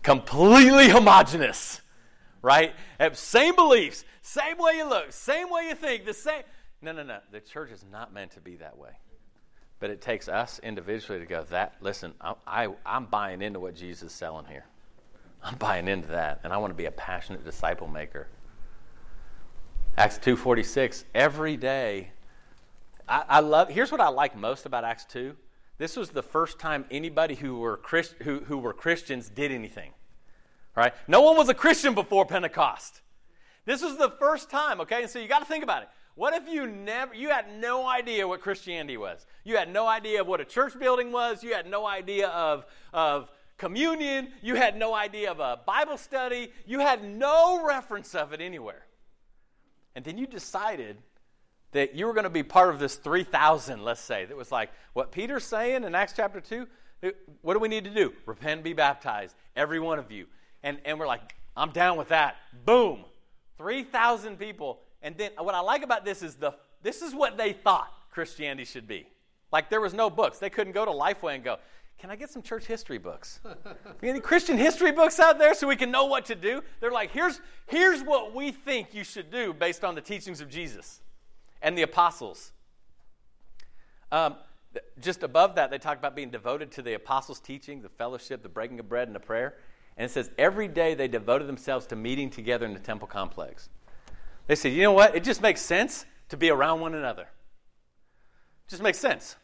completely 0.03 0.89
homogenous, 0.89 1.81
right? 2.43 2.75
Have 3.01 3.19
same 3.19 3.57
beliefs, 3.57 4.05
same 4.23 4.59
way 4.59 4.77
you 4.77 4.89
look, 4.89 5.13
same 5.13 5.51
way 5.51 5.69
you 5.69 5.75
think, 5.75 6.05
the 6.05 6.15
same. 6.15 6.43
No, 6.81 6.93
no, 6.93 7.03
no. 7.03 7.19
The 7.33 7.41
church 7.41 7.71
is 7.73 7.85
not 7.91 8.13
meant 8.13 8.33
to 8.33 8.41
be 8.41 8.57
that 8.57 8.79
way. 8.79 8.91
But 9.81 9.91
it 9.91 10.01
takes 10.01 10.29
us 10.29 10.61
individually 10.63 11.21
to 11.21 11.27
go, 11.27 11.45
that, 11.51 11.77
listen, 11.81 12.13
I, 12.21 12.35
I, 12.47 12.69
I'm 12.85 13.07
buying 13.07 13.43
into 13.43 13.61
what 13.61 13.75
Jesus 13.75 14.11
is 14.11 14.13
selling 14.13 14.45
here. 14.47 14.65
I'm 15.43 15.57
buying 15.57 15.87
into 15.87 16.09
that, 16.09 16.41
and 16.43 16.53
I 16.53 16.57
want 16.57 16.73
to 16.73 16.77
be 16.77 16.87
a 16.87 16.91
passionate 16.91 17.45
disciple 17.45 17.87
maker. 17.87 18.27
Acts 19.97 20.19
2.46, 20.19 21.05
every 21.15 21.57
day 21.57 22.11
I, 23.09 23.25
I, 23.29 23.41
love, 23.41 23.69
here's 23.69 23.91
what 23.91 24.01
I 24.01 24.09
like 24.09 24.37
most 24.37 24.67
about 24.67 24.85
Acts 24.85 25.05
2. 25.07 25.35
This 25.79 25.97
was 25.97 26.11
the 26.11 26.23
first 26.23 26.59
time 26.59 26.85
anybody 26.91 27.35
who 27.35 27.59
were, 27.59 27.77
Christ, 27.77 28.17
who, 28.23 28.41
who 28.41 28.59
were 28.59 28.73
Christians 28.73 29.29
did 29.29 29.53
anything. 29.53 29.93
Right? 30.77 30.93
No 31.07 31.23
one 31.23 31.37
was 31.37 31.49
a 31.49 31.55
Christian 31.55 31.95
before 31.95 32.27
Pentecost. 32.27 33.01
This 33.65 33.83
was 33.83 33.97
the 33.97 34.11
first 34.11 34.51
time, 34.51 34.81
okay? 34.81 35.03
And 35.03 35.11
so 35.11 35.19
you 35.19 35.29
got 35.29 35.41
to 35.41 35.45
think 35.45 35.65
about 35.65 35.83
it. 35.83 35.89
What 36.15 36.35
if 36.35 36.49
you 36.49 36.67
never, 36.67 37.15
you 37.15 37.29
had 37.29 37.61
no 37.61 37.87
idea 37.87 38.27
what 38.27 38.41
Christianity 38.41 38.97
was? 38.97 39.25
You 39.45 39.57
had 39.57 39.73
no 39.73 39.87
idea 39.87 40.21
of 40.21 40.27
what 40.27 40.41
a 40.41 40.45
church 40.45 40.77
building 40.79 41.13
was. 41.13 41.45
You 41.45 41.55
had 41.55 41.71
no 41.71 41.87
idea 41.87 42.29
of, 42.29 42.67
of 42.93 43.31
communion. 43.57 44.29
You 44.43 44.57
had 44.57 44.77
no 44.77 44.95
idea 44.95 45.31
of 45.31 45.39
a 45.39 45.61
Bible 45.65 45.97
study. 45.97 46.53
You 46.67 46.81
had 46.81 47.05
no 47.05 47.65
reference 47.65 48.17
of 48.17 48.33
it 48.33 48.41
anywhere. 48.41 48.85
And 49.95 50.05
then 50.05 50.19
you 50.19 50.27
decided 50.27 50.97
that 51.73 51.95
you 51.95 52.07
were 52.07 52.13
going 52.13 52.25
to 52.25 52.31
be 52.31 52.43
part 52.43 52.71
of 52.71 52.79
this 52.79 52.97
3,000, 52.97 53.85
let's 53.85 54.01
say, 54.01 54.25
that 54.25 54.37
was 54.37 54.51
like 54.51 54.71
what 54.95 55.13
Peter's 55.13 55.45
saying 55.45 55.85
in 55.85 55.95
Acts 55.95 56.15
chapter 56.17 56.41
2. 56.41 56.67
What 57.43 57.55
do 57.55 57.61
we 57.61 57.69
need 57.69 57.85
to 57.85 57.91
do? 57.91 58.13
Repent 58.27 58.55
and 58.55 58.63
be 58.65 58.73
baptized, 58.73 59.35
every 59.55 59.79
one 59.79 59.99
of 59.99 60.11
you. 60.11 60.27
And, 60.63 60.79
and 60.85 60.99
we're 60.99 61.07
like, 61.07 61.35
I'm 61.57 61.71
down 61.71 61.97
with 61.97 62.09
that. 62.09 62.37
Boom. 62.65 63.05
3,000 63.59 64.39
people. 64.39 64.81
And 65.03 65.17
then 65.17 65.33
what 65.39 65.55
I 65.55 65.61
like 65.61 65.83
about 65.83 66.05
this 66.05 66.23
is 66.23 66.35
the 66.37 66.55
this 66.83 67.03
is 67.03 67.15
what 67.15 67.37
they 67.37 67.53
thought 67.53 67.93
Christianity 68.11 68.65
should 68.65 68.87
be. 68.87 69.07
Like 69.53 69.71
there 69.71 69.81
was 69.81 69.95
no 69.95 70.11
books. 70.11 70.39
They 70.39 70.51
couldn't 70.51 70.73
go 70.73 70.85
to 70.85 70.91
Lifeway 70.91 71.35
and 71.35 71.45
go, 71.45 71.57
can 71.99 72.11
I 72.11 72.17
get 72.17 72.31
some 72.31 72.43
church 72.43 72.65
history 72.65 72.99
books? 72.99 73.41
Any 74.03 74.21
Christian 74.21 74.57
history 74.57 74.93
books 74.93 75.19
out 75.19 75.39
there 75.39 75.55
so 75.55 75.67
we 75.67 75.75
can 75.75 75.91
know 75.91 76.05
what 76.05 76.27
to 76.27 76.37
do? 76.37 76.63
They're 76.81 76.93
like, 76.93 77.11
here's, 77.11 77.41
here's 77.67 78.03
what 78.03 78.35
we 78.35 78.53
think 78.53 78.95
you 78.95 79.03
should 79.03 79.33
do 79.33 79.53
based 79.53 79.83
on 79.83 79.97
the 79.97 80.01
teachings 80.01 80.41
of 80.41 80.49
Jesus 80.49 81.01
and 81.63 81.77
the 81.77 81.83
apostles. 81.83 82.53
Um, 84.11 84.37
just 85.01 85.23
above 85.23 85.55
that, 85.57 85.71
they 85.71 85.79
talk 85.79 85.99
about 85.99 86.15
being 86.15 86.31
devoted 86.31 86.71
to 86.73 86.83
the 86.83 86.95
apostles' 86.95 87.41
teaching, 87.41 87.83
the 87.83 87.89
fellowship, 87.89 88.43
the 88.43 88.49
breaking 88.49 88.81
of 88.81 88.89
bread, 88.89 89.09
and 89.09 89.15
the 89.15 89.21
prayer. 89.21 89.57
And 89.97 90.05
it 90.05 90.11
says 90.11 90.31
every 90.39 90.69
day 90.69 90.95
they 90.95 91.09
devoted 91.09 91.49
themselves 91.49 91.87
to 91.87 91.97
meeting 91.97 92.31
together 92.31 92.67
in 92.67 92.75
the 92.75 92.81
temple 92.81 93.09
complex. 93.09 93.69
They 94.47 94.55
said, 94.55 94.73
you 94.73 94.83
know 94.83 94.93
what? 94.93 95.15
It 95.15 95.25
just 95.25 95.43
makes 95.43 95.61
sense 95.61 96.07
to 96.29 96.37
be 96.37 96.51
around 96.51 96.81
one 96.81 96.95
another. 96.95 97.29
Just 98.69 98.83
makes 98.83 98.99
sense. 98.99 99.37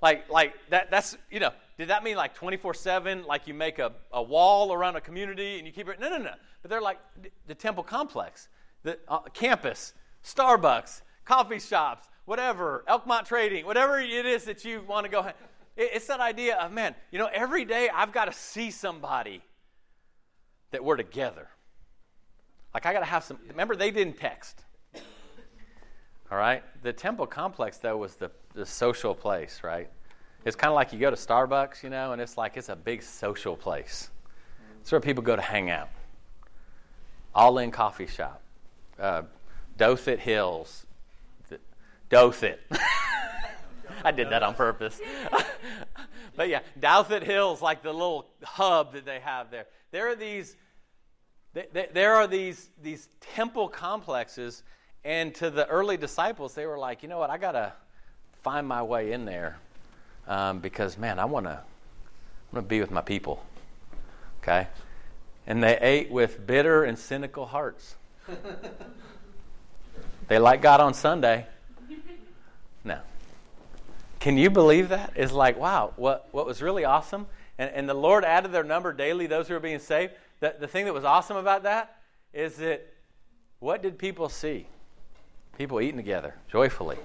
Like, 0.00 0.28
like 0.30 0.54
that, 0.70 0.90
that's, 0.90 1.16
you 1.30 1.40
know, 1.40 1.50
did 1.78 1.88
that 1.88 2.04
mean 2.04 2.16
like 2.16 2.34
24 2.34 2.74
7, 2.74 3.24
like 3.24 3.46
you 3.46 3.54
make 3.54 3.78
a, 3.78 3.92
a 4.12 4.22
wall 4.22 4.72
around 4.72 4.96
a 4.96 5.00
community 5.00 5.58
and 5.58 5.66
you 5.66 5.72
keep 5.72 5.88
it? 5.88 6.00
No, 6.00 6.08
no, 6.08 6.18
no. 6.18 6.32
But 6.62 6.70
they're 6.70 6.80
like 6.80 6.98
the 7.46 7.54
temple 7.54 7.82
complex, 7.82 8.48
the 8.82 8.98
uh, 9.08 9.20
campus, 9.32 9.94
Starbucks, 10.24 11.02
coffee 11.26 11.58
shops, 11.58 12.08
whatever, 12.24 12.84
Elkmont 12.88 13.26
Trading, 13.26 13.66
whatever 13.66 14.00
it 14.00 14.24
is 14.24 14.44
that 14.44 14.64
you 14.64 14.82
want 14.88 15.04
to 15.04 15.10
go. 15.10 15.30
It's 15.76 16.06
that 16.06 16.20
idea 16.20 16.56
of, 16.56 16.72
man, 16.72 16.94
you 17.10 17.18
know, 17.18 17.28
every 17.30 17.66
day 17.66 17.90
I've 17.94 18.12
got 18.12 18.24
to 18.24 18.32
see 18.32 18.70
somebody 18.70 19.42
that 20.70 20.82
we're 20.82 20.96
together. 20.96 21.48
Like, 22.72 22.86
I 22.86 22.94
got 22.94 23.00
to 23.00 23.06
have 23.06 23.24
some. 23.24 23.38
Remember, 23.48 23.76
they 23.76 23.90
didn't 23.90 24.16
text. 24.16 24.64
All 26.30 26.38
right? 26.38 26.62
The 26.82 26.92
temple 26.92 27.26
complex, 27.26 27.76
though, 27.78 27.96
was 27.96 28.16
the, 28.16 28.30
the 28.54 28.66
social 28.66 29.14
place, 29.14 29.60
right? 29.62 29.88
It's 30.44 30.56
kind 30.56 30.70
of 30.70 30.74
like 30.74 30.92
you 30.92 30.98
go 30.98 31.10
to 31.10 31.16
Starbucks, 31.16 31.82
you 31.82 31.90
know, 31.90 32.12
and 32.12 32.22
it's 32.22 32.38
like 32.38 32.56
it's 32.56 32.68
a 32.68 32.76
big 32.76 33.02
social 33.02 33.56
place. 33.56 34.10
It's 34.80 34.92
where 34.92 35.00
people 35.00 35.22
go 35.22 35.36
to 35.36 35.42
hang 35.42 35.70
out. 35.70 35.88
All 37.34 37.58
in 37.58 37.70
coffee 37.70 38.06
shop. 38.06 38.40
Uh, 38.98 39.22
Hills. 39.78 40.85
Dothet. 42.10 42.58
I 44.04 44.12
did 44.12 44.30
that 44.30 44.42
on 44.42 44.54
purpose. 44.54 45.00
but 46.36 46.48
yeah, 46.48 46.60
Dothet 46.78 47.22
Hills, 47.22 47.60
like 47.60 47.82
the 47.82 47.92
little 47.92 48.26
hub 48.42 48.92
that 48.92 49.04
they 49.04 49.20
have 49.20 49.50
there. 49.50 49.66
There 49.90 50.08
are 50.08 50.14
these, 50.14 50.56
there 51.52 52.14
are 52.14 52.26
these, 52.26 52.68
these 52.82 53.08
temple 53.34 53.68
complexes 53.68 54.62
and 55.06 55.32
to 55.36 55.50
the 55.50 55.68
early 55.68 55.96
disciples, 55.96 56.54
they 56.54 56.66
were 56.66 56.76
like, 56.76 57.04
you 57.04 57.08
know 57.08 57.18
what, 57.18 57.30
I 57.30 57.38
got 57.38 57.52
to 57.52 57.72
find 58.42 58.66
my 58.66 58.82
way 58.82 59.12
in 59.12 59.24
there 59.24 59.56
um, 60.26 60.58
because, 60.58 60.98
man, 60.98 61.20
I 61.20 61.26
want 61.26 61.46
to 61.46 61.52
I 61.52 62.54
want 62.54 62.66
to 62.66 62.68
be 62.68 62.80
with 62.80 62.90
my 62.90 63.02
people. 63.02 63.40
Okay? 64.42 64.66
And 65.46 65.62
they 65.62 65.78
ate 65.78 66.10
with 66.10 66.44
bitter 66.44 66.82
and 66.82 66.98
cynical 66.98 67.46
hearts. 67.46 67.94
they 70.28 70.40
like 70.40 70.60
God 70.60 70.80
on 70.80 70.92
Sunday. 70.92 71.46
Can 74.26 74.36
you 74.36 74.50
believe 74.50 74.88
that? 74.88 75.12
It's 75.14 75.30
like, 75.30 75.56
wow, 75.56 75.92
what, 75.94 76.26
what 76.32 76.46
was 76.46 76.60
really 76.60 76.84
awesome? 76.84 77.28
And, 77.58 77.70
and 77.72 77.88
the 77.88 77.94
Lord 77.94 78.24
added 78.24 78.50
their 78.50 78.64
number 78.64 78.92
daily, 78.92 79.28
those 79.28 79.46
who 79.46 79.54
are 79.54 79.60
being 79.60 79.78
saved. 79.78 80.14
The, 80.40 80.56
the 80.58 80.66
thing 80.66 80.84
that 80.86 80.92
was 80.92 81.04
awesome 81.04 81.36
about 81.36 81.62
that 81.62 81.98
is 82.32 82.56
that 82.56 82.92
what 83.60 83.84
did 83.84 84.00
people 84.00 84.28
see? 84.28 84.66
People 85.56 85.80
eating 85.80 85.96
together 85.96 86.34
joyfully. 86.50 86.96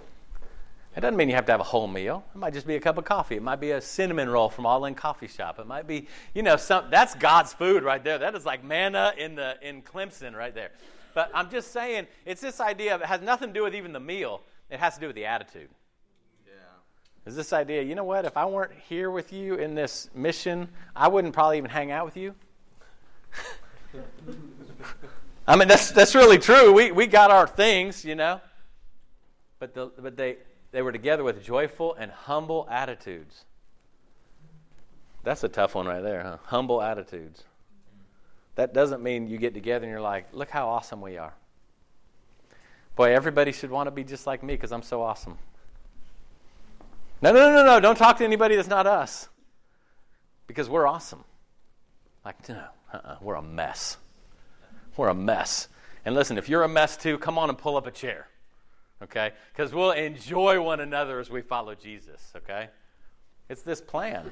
It 0.98 1.02
doesn't 1.02 1.16
mean 1.16 1.30
you 1.30 1.36
have 1.36 1.46
to 1.46 1.52
have 1.52 1.62
a 1.62 1.66
whole 1.66 1.88
meal. 1.88 2.24
It 2.34 2.40
might 2.40 2.56
just 2.56 2.66
be 2.66 2.76
a 2.76 2.80
cup 2.80 2.98
of 2.98 3.06
coffee. 3.06 3.36
It 3.36 3.44
might 3.44 3.60
be 3.60 3.70
a 3.70 3.82
cinnamon 3.82 4.28
roll 4.28 4.50
from 4.50 4.66
All 4.66 4.86
In 4.86 4.96
Coffee 4.96 5.28
Shop. 5.28 5.60
It 5.60 5.68
might 5.68 5.86
be, 5.86 6.08
you 6.34 6.42
know, 6.42 6.56
some 6.56 6.86
that's 6.90 7.14
God's 7.14 7.54
food 7.54 7.84
right 7.84 8.04
there. 8.04 8.18
That 8.18 8.34
is 8.34 8.48
like 8.48 8.64
manna 8.64 9.14
in 9.16 9.36
the 9.36 9.58
in 9.62 9.84
Clemson 9.84 10.36
right 10.36 10.56
there. 10.56 10.72
But 11.14 11.30
I'm 11.36 11.52
just 11.52 11.72
saying, 11.72 12.08
it's 12.26 12.42
this 12.42 12.60
idea 12.60 12.96
of 12.96 13.02
it 13.02 13.06
has 13.06 13.22
nothing 13.22 13.50
to 13.50 13.54
do 13.54 13.62
with 13.62 13.76
even 13.76 13.94
the 13.94 14.00
meal. 14.00 14.42
It 14.72 14.80
has 14.80 14.96
to 14.96 15.02
do 15.02 15.06
with 15.06 15.16
the 15.16 15.28
attitude. 15.28 15.70
Is 17.26 17.36
this 17.36 17.54
idea, 17.54 17.84
you 17.84 17.94
know 17.94 18.04
what, 18.04 18.26
if 18.26 18.36
I 18.36 18.46
weren't 18.46 18.72
here 18.90 19.12
with 19.12 19.32
you 19.32 19.56
in 19.56 19.76
this 19.76 20.10
mission, 20.16 20.68
I 20.96 21.08
wouldn't 21.08 21.34
probably 21.34 21.58
even 21.58 21.70
hang 21.70 21.92
out 21.92 22.06
with 22.06 22.18
you. 22.18 22.34
I 25.48 25.56
mean, 25.56 25.68
that's, 25.68 25.92
that's 25.92 26.16
really 26.16 26.40
true. 26.40 26.74
We, 26.74 26.92
we 26.92 27.08
got 27.08 27.30
our 27.30 27.46
things, 27.46 28.04
you 28.04 28.16
know. 28.16 28.42
But, 29.60 29.74
the, 29.76 29.92
but 30.00 30.18
they, 30.18 30.38
they 30.72 30.82
were 30.82 30.92
together 30.92 31.24
with 31.24 31.44
joyful 31.44 31.94
and 31.94 32.12
humble 32.12 32.68
attitudes. 32.72 33.46
That's 35.24 35.44
a 35.44 35.50
tough 35.50 35.76
one 35.76 35.86
right 35.86 36.02
there, 36.02 36.24
huh? 36.24 36.38
Humble 36.46 36.82
attitudes. 36.82 37.44
That 38.56 38.74
doesn't 38.74 39.04
mean 39.04 39.28
you 39.28 39.38
get 39.38 39.54
together 39.54 39.86
and 39.86 39.92
you're 39.92 40.02
like, 40.02 40.28
look 40.34 40.50
how 40.50 40.68
awesome 40.68 41.02
we 41.02 41.18
are. 41.18 41.34
Boy, 42.96 43.14
everybody 43.14 43.52
should 43.52 43.70
want 43.70 43.88
to 43.88 43.92
be 43.92 44.04
just 44.04 44.26
like 44.26 44.42
me 44.42 44.56
because 44.56 44.72
I'm 44.72 44.82
so 44.82 45.02
awesome. 45.02 45.38
No, 47.22 47.32
no, 47.32 47.40
no, 47.52 47.56
no, 47.58 47.66
no. 47.66 47.80
Don't 47.80 47.98
talk 47.98 48.18
to 48.18 48.24
anybody 48.24 48.56
that's 48.56 48.68
not 48.68 48.88
us 48.88 49.30
because 50.48 50.70
we're 50.70 50.88
awesome. 50.88 51.24
Like, 52.26 52.50
no, 52.50 52.64
uh-uh, 52.94 53.18
we're 53.22 53.36
a 53.36 53.42
mess. 53.42 53.98
We're 54.98 55.10
a 55.10 55.16
mess. 55.16 55.68
And 56.04 56.16
listen, 56.16 56.38
if 56.38 56.50
you're 56.50 56.64
a 56.64 56.70
mess 56.70 56.98
too, 56.98 57.18
come 57.18 57.38
on 57.38 57.50
and 57.50 57.58
pull 57.58 57.78
up 57.78 57.86
a 57.86 57.92
chair. 57.92 58.28
Okay? 59.04 59.32
Because 59.54 59.74
we'll 59.74 59.92
enjoy 59.92 60.62
one 60.62 60.80
another 60.80 61.20
as 61.20 61.30
we 61.30 61.42
follow 61.42 61.76
Jesus. 61.76 62.32
Okay? 62.36 62.70
It's 63.50 63.62
this 63.62 63.82
plan. 63.82 64.32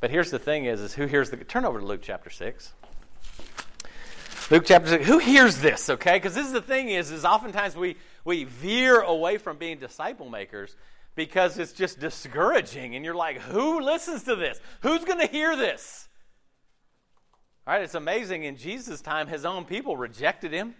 But 0.00 0.10
here's 0.10 0.30
the 0.30 0.38
thing 0.38 0.66
is, 0.66 0.80
is 0.80 0.94
who 0.94 1.06
hears 1.06 1.30
the 1.30 1.36
turn 1.38 1.64
over 1.64 1.80
to 1.80 1.86
Luke 1.86 2.02
chapter 2.02 2.30
6. 2.30 2.72
Luke 4.50 4.64
chapter 4.64 4.88
6. 4.90 5.06
Who 5.06 5.18
hears 5.18 5.58
this, 5.58 5.90
okay? 5.90 6.16
Because 6.16 6.34
this 6.34 6.46
is 6.46 6.52
the 6.52 6.62
thing 6.62 6.90
is, 6.90 7.10
is 7.10 7.24
oftentimes 7.24 7.74
we, 7.74 7.96
we 8.24 8.44
veer 8.44 9.00
away 9.00 9.38
from 9.38 9.56
being 9.56 9.78
disciple 9.78 10.28
makers 10.28 10.76
because 11.16 11.58
it's 11.58 11.72
just 11.72 11.98
discouraging. 11.98 12.94
And 12.94 13.04
you're 13.04 13.14
like, 13.14 13.40
who 13.40 13.80
listens 13.80 14.22
to 14.24 14.36
this? 14.36 14.60
Who's 14.82 15.04
going 15.04 15.18
to 15.18 15.26
hear 15.26 15.56
this? 15.56 16.08
All 17.66 17.74
right, 17.74 17.82
it's 17.82 17.96
amazing. 17.96 18.44
In 18.44 18.56
Jesus' 18.56 19.00
time, 19.00 19.26
his 19.26 19.44
own 19.44 19.64
people 19.64 19.96
rejected 19.96 20.52
him. 20.52 20.74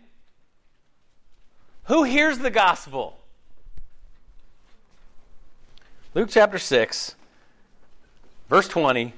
Who 1.84 2.05
hears 2.05 2.39
the 2.39 2.51
gospel? 2.51 3.18
Luke 6.14 6.28
chapter 6.30 6.59
6, 6.59 7.14
verse 8.49 8.68
20. 8.68 9.14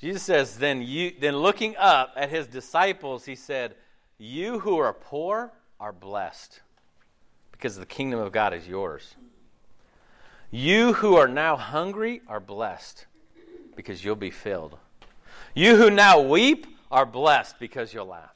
Jesus 0.00 0.22
says, 0.22 0.58
then, 0.58 0.82
you, 0.82 1.12
then 1.20 1.36
looking 1.36 1.76
up 1.76 2.12
at 2.16 2.30
his 2.30 2.46
disciples, 2.46 3.24
he 3.24 3.34
said, 3.34 3.74
You 4.18 4.60
who 4.60 4.76
are 4.78 4.92
poor 4.92 5.52
are 5.80 5.92
blessed, 5.92 6.60
because 7.52 7.76
the 7.76 7.86
kingdom 7.86 8.20
of 8.20 8.32
God 8.32 8.52
is 8.52 8.68
yours. 8.68 9.14
You 10.56 10.94
who 10.94 11.16
are 11.16 11.28
now 11.28 11.58
hungry 11.58 12.22
are 12.26 12.40
blessed, 12.40 13.04
because 13.76 14.02
you'll 14.02 14.16
be 14.16 14.30
filled. 14.30 14.78
You 15.54 15.76
who 15.76 15.90
now 15.90 16.18
weep 16.18 16.66
are 16.90 17.04
blessed 17.04 17.58
because 17.58 17.92
you'll 17.92 18.06
laugh. 18.06 18.34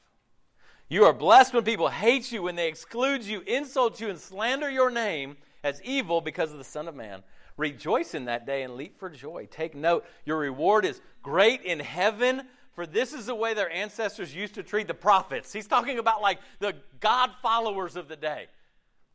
You 0.90 1.06
are 1.06 1.14
blessed 1.14 1.54
when 1.54 1.64
people 1.64 1.88
hate 1.88 2.30
you, 2.30 2.42
when 2.42 2.56
they 2.56 2.68
exclude 2.68 3.24
you, 3.24 3.40
insult 3.46 4.02
you, 4.02 4.10
and 4.10 4.18
slander 4.18 4.68
your 4.68 4.90
name 4.90 5.38
as 5.64 5.80
evil 5.82 6.20
because 6.20 6.52
of 6.52 6.58
the 6.58 6.64
Son 6.64 6.88
of 6.88 6.94
Man. 6.94 7.22
Rejoice 7.56 8.14
in 8.14 8.26
that 8.26 8.44
day 8.44 8.64
and 8.64 8.74
leap 8.74 8.98
for 8.98 9.08
joy. 9.08 9.48
Take 9.50 9.74
note, 9.74 10.04
your 10.26 10.36
reward 10.36 10.84
is 10.84 11.00
great 11.22 11.62
in 11.62 11.80
heaven, 11.80 12.42
for 12.74 12.84
this 12.84 13.14
is 13.14 13.24
the 13.24 13.34
way 13.34 13.54
their 13.54 13.72
ancestors 13.72 14.34
used 14.34 14.52
to 14.56 14.62
treat 14.62 14.88
the 14.88 14.92
prophets. 14.92 15.54
He's 15.54 15.66
talking 15.66 15.98
about 15.98 16.20
like 16.20 16.40
the 16.58 16.74
God 17.00 17.30
followers 17.40 17.96
of 17.96 18.08
the 18.08 18.16
day. 18.16 18.48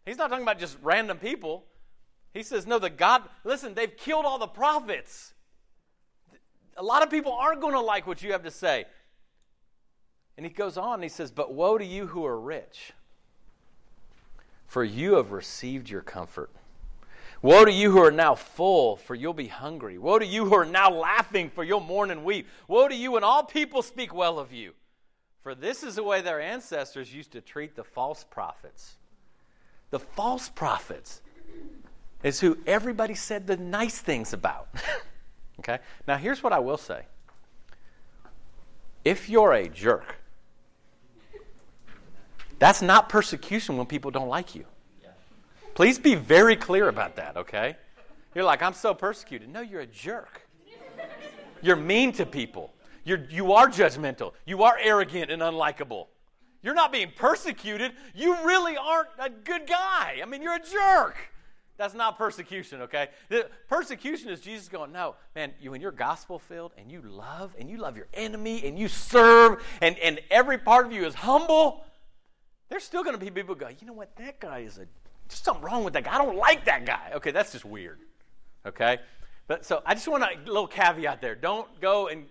He's 0.07 0.17
not 0.17 0.31
talking 0.31 0.41
about 0.41 0.57
just 0.57 0.75
random 0.81 1.19
people. 1.19 1.65
He 2.35 2.43
says, 2.43 2.67
no, 2.67 2.79
the 2.79 2.89
God, 2.89 3.23
listen, 3.45 3.73
they've 3.75 3.95
killed 3.95 4.25
all 4.25 4.37
the 4.37 4.45
prophets. 4.45 5.33
A 6.75 6.83
lot 6.83 7.01
of 7.01 7.09
people 7.09 7.31
aren't 7.31 7.61
going 7.61 7.73
to 7.73 7.79
like 7.79 8.05
what 8.05 8.21
you 8.21 8.33
have 8.33 8.43
to 8.43 8.51
say. 8.51 8.83
And 10.35 10.45
he 10.45 10.51
goes 10.51 10.77
on, 10.77 11.01
he 11.01 11.07
says, 11.07 11.31
But 11.31 11.53
woe 11.53 11.77
to 11.77 11.85
you 11.85 12.07
who 12.07 12.25
are 12.25 12.37
rich, 12.37 12.91
for 14.67 14.83
you 14.83 15.15
have 15.15 15.31
received 15.31 15.89
your 15.89 16.01
comfort. 16.01 16.49
Woe 17.41 17.63
to 17.63 17.71
you 17.71 17.91
who 17.91 18.03
are 18.03 18.11
now 18.11 18.35
full, 18.35 18.97
for 18.97 19.15
you'll 19.15 19.33
be 19.33 19.47
hungry. 19.47 19.97
Woe 19.97 20.19
to 20.19 20.25
you 20.25 20.43
who 20.43 20.55
are 20.55 20.65
now 20.65 20.91
laughing, 20.91 21.49
for 21.49 21.63
you'll 21.63 21.79
mourn 21.79 22.11
and 22.11 22.25
weep. 22.25 22.49
Woe 22.67 22.89
to 22.89 22.95
you 22.95 23.13
when 23.13 23.23
all 23.23 23.43
people 23.43 23.81
speak 23.81 24.13
well 24.13 24.39
of 24.39 24.51
you, 24.51 24.73
for 25.39 25.55
this 25.55 25.83
is 25.83 25.95
the 25.95 26.03
way 26.03 26.19
their 26.19 26.41
ancestors 26.41 27.13
used 27.13 27.31
to 27.31 27.39
treat 27.39 27.77
the 27.77 27.83
false 27.85 28.25
prophets. 28.25 28.97
The 29.89 29.99
false 29.99 30.49
prophets 30.49 31.21
is 32.25 32.39
who 32.39 32.57
everybody 32.65 33.13
said 33.13 33.45
the 33.45 33.55
nice 33.55 33.99
things 33.99 34.33
about. 34.33 34.67
okay? 35.59 35.77
Now, 36.07 36.17
here's 36.17 36.41
what 36.41 36.51
I 36.51 36.59
will 36.59 36.77
say 36.77 37.03
if 39.05 39.29
you're 39.29 39.53
a 39.53 39.69
jerk, 39.69 40.17
that's 42.57 42.81
not 42.81 43.09
persecution 43.09 43.77
when 43.77 43.85
people 43.85 44.09
don't 44.09 44.27
like 44.27 44.55
you. 44.55 44.65
Please 45.75 45.99
be 45.99 46.15
very 46.15 46.55
clear 46.55 46.87
about 46.87 47.17
that, 47.17 47.37
okay? 47.37 47.75
You're 48.33 48.45
like, 48.45 48.63
I'm 48.63 48.73
so 48.73 48.93
persecuted. 48.93 49.49
No, 49.49 49.61
you're 49.61 49.81
a 49.81 49.85
jerk. 49.85 50.41
You're 51.61 51.75
mean 51.75 52.11
to 52.13 52.25
people. 52.25 52.73
You're, 53.03 53.25
you 53.29 53.51
are 53.51 53.67
judgmental. 53.67 54.31
You 54.45 54.63
are 54.63 54.77
arrogant 54.81 55.29
and 55.31 55.41
unlikable. 55.41 56.07
You're 56.63 56.73
not 56.73 56.91
being 56.91 57.11
persecuted. 57.15 57.91
You 58.15 58.35
really 58.45 58.77
aren't 58.77 59.09
a 59.19 59.29
good 59.29 59.67
guy. 59.67 60.21
I 60.23 60.25
mean, 60.25 60.41
you're 60.41 60.55
a 60.55 60.59
jerk. 60.59 61.17
That's 61.77 61.93
not 61.93 62.17
persecution, 62.17 62.83
okay? 62.83 63.09
The 63.29 63.49
persecution 63.67 64.29
is 64.29 64.39
Jesus 64.39 64.69
going, 64.69 64.91
no, 64.91 65.15
man, 65.35 65.51
you 65.59 65.71
when 65.71 65.81
you're 65.81 65.91
gospel 65.91 66.39
filled 66.39 66.71
and 66.77 66.89
you 66.89 67.01
love 67.01 67.53
and 67.59 67.69
you 67.69 67.77
love 67.77 67.97
your 67.97 68.07
enemy 68.13 68.65
and 68.65 68.79
you 68.79 68.87
serve 68.87 69.61
and, 69.81 69.97
and 69.99 70.21
every 70.31 70.57
part 70.57 70.85
of 70.85 70.93
you 70.93 71.05
is 71.05 71.13
humble, 71.13 71.83
there's 72.69 72.83
still 72.83 73.03
going 73.03 73.17
to 73.17 73.23
be 73.23 73.29
people 73.29 73.55
go, 73.55 73.67
you 73.67 73.85
know 73.85 73.93
what, 73.93 74.15
that 74.15 74.39
guy 74.39 74.59
is 74.59 74.77
a 74.77 74.87
There's 75.27 75.39
something 75.39 75.63
wrong 75.63 75.83
with 75.83 75.93
that 75.93 76.05
guy. 76.05 76.15
I 76.15 76.17
don't 76.17 76.37
like 76.37 76.65
that 76.65 76.85
guy. 76.85 77.11
Okay, 77.15 77.31
that's 77.31 77.51
just 77.51 77.65
weird. 77.65 77.99
Okay? 78.65 78.99
But 79.47 79.65
so 79.65 79.83
I 79.85 79.93
just 79.93 80.07
want 80.07 80.23
a 80.23 80.37
little 80.45 80.67
caveat 80.67 81.21
there. 81.21 81.35
Don't 81.35 81.67
go 81.81 82.07
and 82.07 82.25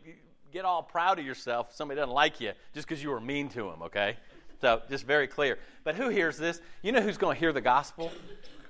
get 0.53 0.65
all 0.65 0.83
proud 0.83 1.19
of 1.19 1.27
yourself 1.27 1.69
if 1.71 1.77
somebody 1.77 2.01
doesn't 2.01 2.15
like 2.15 2.41
you 2.41 2.53
just 2.73 2.89
because 2.89 3.03
you 3.03 3.11
were 3.11 3.21
mean 3.21 3.49
to 3.51 3.65
them, 3.65 3.83
okay? 3.83 4.17
So 4.61 4.81
just 4.89 5.05
very 5.05 5.27
clear. 5.27 5.59
But 5.83 5.97
who 5.97 6.09
hears 6.09 6.39
this? 6.39 6.61
You 6.83 6.93
know 6.93 7.01
who's 7.01 7.19
going 7.19 7.37
to 7.37 7.41
hear 7.41 7.53
the 7.53 7.61
gospel? 7.61 8.11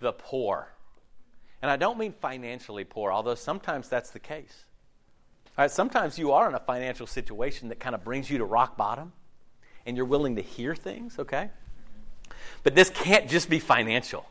The 0.04 0.12
poor. 0.12 0.68
And 1.62 1.70
I 1.70 1.78
don't 1.78 1.96
mean 1.96 2.12
financially 2.12 2.84
poor, 2.84 3.10
although 3.10 3.34
sometimes 3.34 3.88
that's 3.88 4.10
the 4.10 4.18
case. 4.18 4.66
Right, 5.56 5.70
sometimes 5.70 6.18
you 6.18 6.32
are 6.32 6.46
in 6.46 6.54
a 6.54 6.60
financial 6.60 7.06
situation 7.06 7.70
that 7.70 7.80
kind 7.80 7.94
of 7.94 8.04
brings 8.04 8.28
you 8.28 8.36
to 8.36 8.44
rock 8.44 8.76
bottom 8.76 9.14
and 9.86 9.96
you're 9.96 10.04
willing 10.04 10.36
to 10.36 10.42
hear 10.42 10.74
things, 10.74 11.18
okay? 11.18 11.48
But 12.64 12.74
this 12.74 12.90
can't 12.90 13.30
just 13.30 13.48
be 13.48 13.58
financial. 13.58 14.26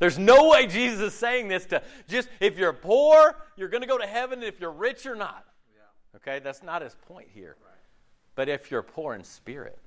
There's 0.00 0.18
no 0.18 0.48
way 0.48 0.66
Jesus 0.66 0.98
is 0.98 1.14
saying 1.14 1.46
this 1.46 1.64
to 1.66 1.80
just 2.08 2.28
if 2.40 2.58
you're 2.58 2.72
poor, 2.72 3.36
you're 3.56 3.68
going 3.68 3.82
to 3.82 3.88
go 3.88 3.98
to 3.98 4.06
heaven, 4.06 4.40
and 4.40 4.48
if 4.48 4.58
you're 4.58 4.72
rich, 4.72 5.04
you're 5.04 5.14
not. 5.14 5.44
Okay, 6.16 6.40
that's 6.40 6.64
not 6.64 6.82
his 6.82 6.96
point 7.06 7.28
here. 7.32 7.54
But 8.34 8.48
if 8.48 8.68
you're 8.68 8.82
poor 8.82 9.14
in 9.14 9.22
spirit, 9.22 9.78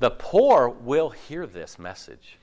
the 0.00 0.10
poor 0.10 0.68
will 0.68 1.10
hear 1.10 1.46
this 1.46 1.78
message 1.78 2.38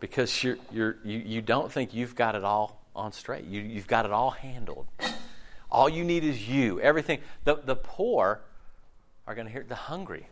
because 0.00 0.42
you're, 0.42 0.58
you're, 0.72 0.96
you, 1.04 1.18
you 1.18 1.42
don't 1.42 1.70
think 1.70 1.94
you've 1.94 2.14
got 2.14 2.34
it 2.34 2.44
all 2.44 2.80
on 2.94 3.12
straight. 3.12 3.44
You, 3.44 3.60
you've 3.60 3.86
got 3.86 4.04
it 4.04 4.12
all 4.12 4.30
handled. 4.30 4.86
All 5.70 5.88
you 5.88 6.04
need 6.04 6.24
is 6.24 6.48
you. 6.48 6.80
Everything. 6.80 7.20
The, 7.44 7.56
the 7.56 7.76
poor 7.76 8.40
are 9.26 9.34
going 9.34 9.46
to 9.46 9.52
hear 9.52 9.64
the 9.66 9.74
hungry. 9.74 10.28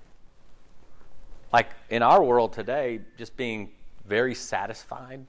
Like 1.52 1.70
in 1.90 2.02
our 2.02 2.22
world 2.22 2.52
today, 2.52 3.00
just 3.18 3.36
being 3.36 3.70
very 4.06 4.34
satisfied. 4.34 5.26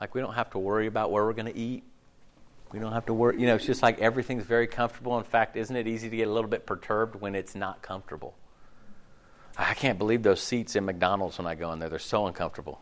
Like 0.00 0.14
we 0.14 0.20
don't 0.20 0.34
have 0.34 0.50
to 0.50 0.58
worry 0.58 0.86
about 0.86 1.10
where 1.10 1.24
we're 1.24 1.32
going 1.32 1.52
to 1.52 1.58
eat. 1.58 1.84
We 2.72 2.78
don't 2.78 2.92
have 2.92 3.06
to 3.06 3.14
worry. 3.14 3.40
You 3.40 3.46
know, 3.46 3.54
it's 3.54 3.66
just 3.66 3.82
like 3.82 3.98
everything's 3.98 4.44
very 4.44 4.66
comfortable. 4.66 5.18
In 5.18 5.24
fact, 5.24 5.56
isn't 5.56 5.74
it 5.76 5.86
easy 5.86 6.08
to 6.08 6.16
get 6.16 6.26
a 6.26 6.32
little 6.32 6.48
bit 6.48 6.64
perturbed 6.66 7.20
when 7.20 7.34
it's 7.34 7.54
not 7.54 7.82
comfortable? 7.82 8.34
I 9.58 9.74
can't 9.74 9.98
believe 9.98 10.22
those 10.22 10.40
seats 10.40 10.76
in 10.76 10.86
McDonald's 10.86 11.36
when 11.36 11.46
I 11.46 11.54
go 11.54 11.72
in 11.72 11.78
there. 11.78 11.90
They're 11.90 11.98
so 11.98 12.26
uncomfortable. 12.26 12.80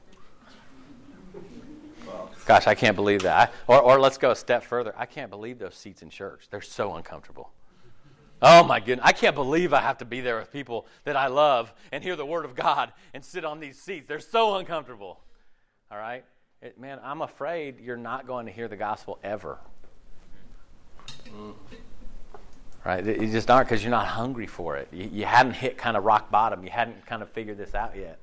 Gosh, 2.50 2.66
I 2.66 2.74
can't 2.74 2.96
believe 2.96 3.22
that. 3.22 3.52
Or, 3.68 3.80
or 3.80 4.00
let's 4.00 4.18
go 4.18 4.32
a 4.32 4.34
step 4.34 4.64
further. 4.64 4.92
I 4.98 5.06
can't 5.06 5.30
believe 5.30 5.60
those 5.60 5.76
seats 5.76 6.02
in 6.02 6.10
church. 6.10 6.48
They're 6.50 6.60
so 6.60 6.96
uncomfortable. 6.96 7.52
Oh 8.42 8.64
my 8.64 8.80
goodness. 8.80 9.06
I 9.06 9.12
can't 9.12 9.36
believe 9.36 9.72
I 9.72 9.80
have 9.80 9.98
to 9.98 10.04
be 10.04 10.20
there 10.20 10.40
with 10.40 10.50
people 10.50 10.88
that 11.04 11.14
I 11.14 11.28
love 11.28 11.72
and 11.92 12.02
hear 12.02 12.16
the 12.16 12.26
Word 12.26 12.44
of 12.44 12.56
God 12.56 12.92
and 13.14 13.24
sit 13.24 13.44
on 13.44 13.60
these 13.60 13.80
seats. 13.80 14.08
They're 14.08 14.18
so 14.18 14.56
uncomfortable. 14.56 15.20
All 15.92 15.98
right? 15.98 16.24
It, 16.60 16.76
man, 16.76 16.98
I'm 17.04 17.22
afraid 17.22 17.78
you're 17.78 17.96
not 17.96 18.26
going 18.26 18.46
to 18.46 18.52
hear 18.52 18.66
the 18.66 18.76
gospel 18.76 19.20
ever. 19.22 19.60
Mm. 21.28 21.54
Right? 22.84 23.06
You 23.06 23.30
just 23.30 23.48
aren't 23.48 23.68
because 23.68 23.84
you're 23.84 23.92
not 23.92 24.08
hungry 24.08 24.48
for 24.48 24.76
it. 24.76 24.88
You, 24.90 25.08
you 25.12 25.24
hadn't 25.24 25.54
hit 25.54 25.78
kind 25.78 25.96
of 25.96 26.02
rock 26.02 26.32
bottom. 26.32 26.64
You 26.64 26.70
hadn't 26.70 27.06
kind 27.06 27.22
of 27.22 27.30
figured 27.30 27.58
this 27.58 27.76
out 27.76 27.94
yet. 27.96 28.18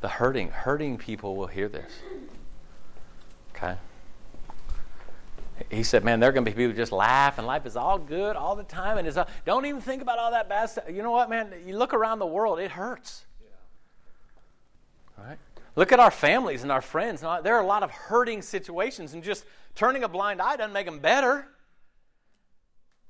The 0.00 0.08
hurting, 0.08 0.48
hurting 0.48 0.98
people 0.98 1.36
will 1.36 1.46
hear 1.46 1.68
this. 1.68 1.92
Okay? 3.62 3.76
he 5.70 5.82
said, 5.82 6.04
man, 6.04 6.20
there 6.20 6.28
are 6.28 6.32
going 6.32 6.44
to 6.44 6.50
be 6.50 6.56
people 6.56 6.74
just 6.76 6.92
laugh 6.92 7.38
and 7.38 7.46
life 7.46 7.66
is 7.66 7.76
all 7.76 7.98
good 7.98 8.36
all 8.36 8.56
the 8.56 8.64
time. 8.64 8.98
And 8.98 9.06
it's 9.06 9.16
all, 9.16 9.28
don't 9.44 9.66
even 9.66 9.80
think 9.80 10.02
about 10.02 10.18
all 10.18 10.30
that 10.32 10.48
bad 10.48 10.70
stuff. 10.70 10.84
You 10.90 11.02
know 11.02 11.10
what, 11.10 11.30
man? 11.30 11.52
You 11.64 11.76
look 11.76 11.94
around 11.94 12.18
the 12.18 12.26
world, 12.26 12.58
it 12.58 12.70
hurts. 12.70 13.24
Yeah. 13.42 13.48
All 15.18 15.24
right? 15.24 15.38
Look 15.76 15.92
at 15.92 16.00
our 16.00 16.10
families 16.10 16.62
and 16.62 16.72
our 16.72 16.82
friends. 16.82 17.20
There 17.20 17.54
are 17.54 17.62
a 17.62 17.66
lot 17.66 17.82
of 17.82 17.90
hurting 17.90 18.42
situations, 18.42 19.14
and 19.14 19.22
just 19.22 19.46
turning 19.74 20.04
a 20.04 20.08
blind 20.08 20.42
eye 20.42 20.56
doesn't 20.56 20.74
make 20.74 20.84
them 20.84 20.98
better. 20.98 21.46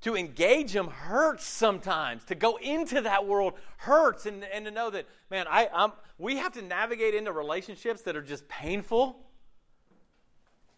To 0.03 0.17
engage 0.17 0.73
them 0.73 0.89
hurts 0.89 1.45
sometimes. 1.45 2.25
To 2.27 2.37
go 2.37 2.57
into 2.57 3.01
that 3.01 3.27
world 3.27 3.55
hurts, 3.79 4.27
and, 4.27 4.45
and 4.45 4.65
to 4.67 4.71
know 4.71 4.91
that, 4.91 5.07
man, 5.29 5.47
I, 5.49 5.69
I'm, 5.73 5.93
we 6.19 6.37
have 6.37 6.53
to 6.53 6.63
navigate 6.63 7.15
into 7.15 7.33
relationships 7.33 8.03
that 8.03 8.15
are 8.15 8.23
just 8.23 8.49
painful 8.49 9.17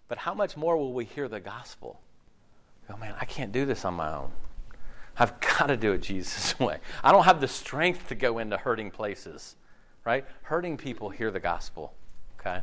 but 0.09 0.19
how 0.19 0.35
much 0.35 0.57
more 0.57 0.77
will 0.77 0.93
we 0.93 1.05
hear 1.05 1.29
the 1.29 1.41
gospel? 1.41 2.01
Oh 2.91 2.97
man, 2.97 3.15
I 3.21 3.25
can't 3.25 3.53
do 3.53 3.65
this 3.65 3.85
on 3.85 3.95
my 3.95 4.13
own. 4.13 4.31
I've 5.17 5.39
got 5.59 5.67
to 5.67 5.77
do 5.77 5.93
it 5.93 6.03
Jesus' 6.03 6.59
way. 6.61 6.79
I 7.03 7.13
don't 7.13 7.25
have 7.25 7.41
the 7.41 7.49
strength 7.49 8.09
to 8.09 8.15
go 8.15 8.39
into 8.39 8.57
hurting 8.57 8.91
places, 8.91 9.57
right? 10.05 10.25
Hurting 10.43 10.77
people 10.77 11.11
hear 11.11 11.31
the 11.31 11.41
gospel, 11.41 11.95
okay? 12.41 12.61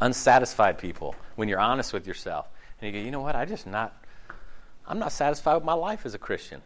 Unsatisfied 0.00 0.78
people, 0.78 1.14
when 1.36 1.48
you're 1.48 1.60
honest 1.60 1.92
with 1.92 2.06
yourself, 2.06 2.48
and 2.80 2.92
you 2.94 3.00
go, 3.00 3.04
you 3.04 3.10
know 3.10 3.20
what, 3.20 3.34
I 3.34 3.44
just 3.44 3.66
not, 3.66 4.04
I'm 4.86 4.98
not 4.98 5.12
satisfied 5.12 5.54
with 5.54 5.64
my 5.64 5.72
life 5.72 6.06
as 6.06 6.14
a 6.14 6.18
Christian. 6.18 6.62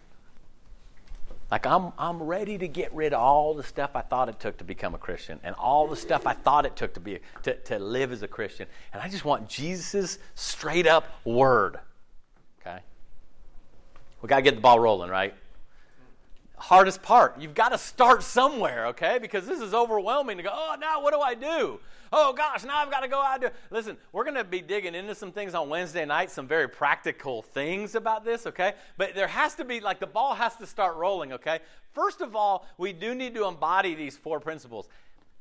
Like 1.52 1.66
I'm, 1.66 1.92
I'm 1.98 2.22
ready 2.22 2.56
to 2.56 2.66
get 2.66 2.94
rid 2.94 3.12
of 3.12 3.20
all 3.20 3.52
the 3.52 3.62
stuff 3.62 3.90
I 3.94 4.00
thought 4.00 4.30
it 4.30 4.40
took 4.40 4.56
to 4.56 4.64
become 4.64 4.94
a 4.94 4.98
Christian 4.98 5.38
and 5.44 5.54
all 5.56 5.86
the 5.86 5.96
stuff 5.96 6.26
I 6.26 6.32
thought 6.32 6.64
it 6.64 6.76
took 6.76 6.94
to 6.94 7.00
be 7.00 7.18
to, 7.42 7.54
to 7.54 7.78
live 7.78 8.10
as 8.10 8.22
a 8.22 8.26
Christian. 8.26 8.66
And 8.94 9.02
I 9.02 9.08
just 9.08 9.26
want 9.26 9.50
Jesus' 9.50 10.18
straight 10.34 10.86
up 10.86 11.04
word. 11.26 11.78
Okay? 12.58 12.78
We 14.22 14.30
got 14.30 14.36
to 14.36 14.42
get 14.42 14.54
the 14.54 14.62
ball 14.62 14.80
rolling, 14.80 15.10
right? 15.10 15.34
Hardest 16.62 17.02
part. 17.02 17.40
You've 17.40 17.54
got 17.54 17.70
to 17.70 17.78
start 17.78 18.22
somewhere, 18.22 18.86
okay? 18.86 19.18
Because 19.20 19.46
this 19.46 19.60
is 19.60 19.74
overwhelming 19.74 20.36
to 20.36 20.42
go, 20.44 20.50
oh, 20.52 20.76
now 20.80 21.02
what 21.02 21.12
do 21.12 21.20
I 21.20 21.34
do? 21.34 21.80
oh 22.12 22.32
gosh, 22.32 22.64
now 22.64 22.76
I've 22.76 22.90
got 22.90 23.00
to 23.00 23.08
go 23.08 23.20
out. 23.20 23.42
Listen, 23.70 23.96
we're 24.12 24.24
going 24.24 24.36
to 24.36 24.44
be 24.44 24.60
digging 24.60 24.94
into 24.94 25.14
some 25.14 25.32
things 25.32 25.54
on 25.54 25.68
Wednesday 25.68 26.04
night, 26.04 26.30
some 26.30 26.46
very 26.46 26.68
practical 26.68 27.42
things 27.42 27.94
about 27.94 28.24
this, 28.24 28.46
okay? 28.46 28.74
But 28.96 29.14
there 29.14 29.26
has 29.26 29.54
to 29.56 29.64
be, 29.64 29.80
like, 29.80 29.98
the 29.98 30.06
ball 30.06 30.34
has 30.34 30.54
to 30.56 30.66
start 30.66 30.96
rolling, 30.96 31.32
okay? 31.32 31.60
First 31.92 32.20
of 32.20 32.36
all, 32.36 32.66
we 32.78 32.92
do 32.92 33.14
need 33.14 33.34
to 33.34 33.46
embody 33.46 33.94
these 33.94 34.16
four 34.16 34.40
principles, 34.40 34.88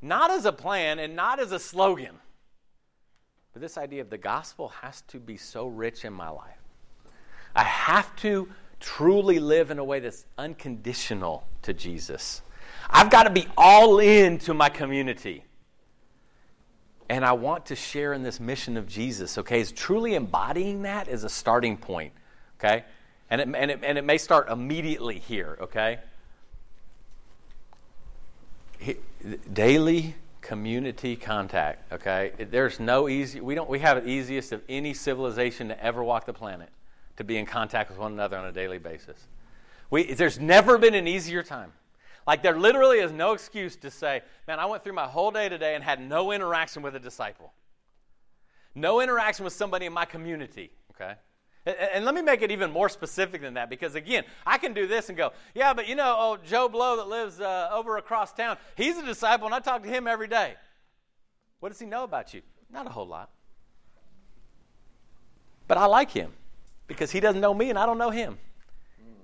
not 0.02 0.32
as 0.32 0.46
a 0.46 0.52
plan 0.52 0.98
and 1.00 1.16
not 1.16 1.40
as 1.40 1.52
a 1.52 1.60
slogan, 1.60 2.16
but 3.54 3.62
this 3.62 3.78
idea 3.78 4.02
of 4.02 4.10
the 4.10 4.18
gospel 4.18 4.70
has 4.70 5.02
to 5.02 5.20
be 5.20 5.38
so 5.38 5.68
rich 5.68 6.06
in 6.06 6.14
my 6.14 6.30
life. 6.30 6.58
I 7.54 7.64
have 7.64 8.16
to 8.18 8.48
truly 8.82 9.40
live 9.40 9.72
in 9.72 9.80
a 9.80 9.84
way 9.84 10.00
that's 10.00 10.26
unconditional 10.38 11.48
to 11.62 11.74
Jesus. 11.74 12.42
I've 12.90 13.10
got 13.10 13.24
to 13.24 13.30
be 13.30 13.48
all 13.56 14.00
in 14.00 14.40
to 14.40 14.54
my 14.54 14.68
community 14.68 15.46
and 17.12 17.26
I 17.26 17.34
want 17.34 17.66
to 17.68 17.76
share 17.76 18.14
in 18.14 18.24
this 18.24 18.40
mission 18.40 18.78
of 18.78 18.88
Jesus, 18.88 19.38
okay? 19.38 19.60
Is 19.60 19.74
truly 19.74 20.16
embodying 20.16 20.84
that 20.84 21.10
is 21.10 21.26
a 21.26 21.30
starting 21.30 21.76
point, 21.76 22.14
okay? 22.58 22.86
And 23.30 23.42
it, 23.42 23.48
and, 23.54 23.70
it, 23.70 23.80
and 23.84 23.98
it 23.98 24.06
may 24.06 24.18
start 24.18 24.50
immediately 24.50 25.20
here, 25.20 25.58
okay? 25.62 26.00
Daily 29.52 30.16
community 30.40 31.18
contact, 31.18 31.92
okay? 31.92 32.32
There's 32.50 32.80
no 32.80 33.10
easy, 33.10 33.42
we 33.42 33.56
don't, 33.56 33.70
we 33.70 33.80
have 33.80 34.06
the 34.06 34.10
easiest 34.10 34.54
of 34.54 34.62
any 34.70 34.94
civilization 34.94 35.68
to 35.68 35.84
ever 35.84 36.02
walk 36.02 36.26
the 36.26 36.34
planet 36.34 36.70
to 37.22 37.26
be 37.26 37.38
in 37.38 37.46
contact 37.46 37.90
with 37.90 38.00
one 38.00 38.12
another 38.12 38.38
on 38.38 38.46
a 38.46 38.52
daily 38.52 38.80
basis. 38.80 39.28
We, 39.90 40.14
there's 40.14 40.40
never 40.40 40.78
been 40.78 40.96
an 40.96 41.08
easier 41.08 41.44
time. 41.44 41.72
Like, 42.26 42.44
there 42.44 42.58
literally 42.58 43.00
is 43.00 43.12
no 43.12 43.34
excuse 43.34 43.76
to 43.78 43.92
say, 43.92 44.22
man, 44.48 44.60
I 44.60 44.66
went 44.66 44.84
through 44.84 44.94
my 44.94 45.08
whole 45.08 45.32
day 45.32 45.50
today 45.50 45.76
and 45.76 45.84
had 45.84 46.00
no 46.02 46.32
interaction 46.32 46.82
with 46.82 46.96
a 46.96 47.00
disciple. 47.00 47.54
No 48.74 49.02
interaction 49.02 49.44
with 49.44 49.54
somebody 49.54 49.86
in 49.86 49.94
my 49.94 50.06
community, 50.06 50.72
okay? 50.94 51.16
And, 51.66 51.76
and 51.94 52.06
let 52.06 52.16
me 52.16 52.22
make 52.22 52.42
it 52.42 52.52
even 52.52 52.72
more 52.72 52.90
specific 52.90 53.42
than 53.42 53.56
that 53.56 53.70
because, 53.70 53.96
again, 53.96 54.24
I 54.46 54.58
can 54.58 54.74
do 54.74 54.88
this 54.88 55.10
and 55.10 55.18
go, 55.18 55.32
yeah, 55.54 55.74
but 55.74 55.88
you 55.88 55.96
know, 55.96 56.16
oh, 56.18 56.38
Joe 56.46 56.70
Blow 56.70 56.98
that 56.98 57.08
lives 57.08 57.40
uh, 57.40 57.70
over 57.72 57.98
across 57.98 58.34
town, 58.34 58.58
he's 58.76 58.98
a 58.98 59.06
disciple 59.06 59.46
and 59.46 59.54
I 59.54 59.60
talk 59.60 59.84
to 59.84 59.90
him 59.90 60.08
every 60.08 60.28
day. 60.28 60.56
What 61.60 61.70
does 61.70 61.80
he 61.80 61.86
know 61.86 62.04
about 62.04 62.34
you? 62.34 62.42
Not 62.72 62.88
a 62.88 62.90
whole 62.90 63.08
lot. 63.08 63.30
But 65.68 65.78
I 65.78 65.86
like 65.86 66.12
him 66.12 66.32
because 66.92 67.12
he 67.12 67.20
doesn't 67.20 67.42
know 67.42 67.54
me 67.54 67.70
and 67.70 67.80
I 67.80 67.86
don't 67.86 67.98
know 67.98 68.10
him. 68.10 68.38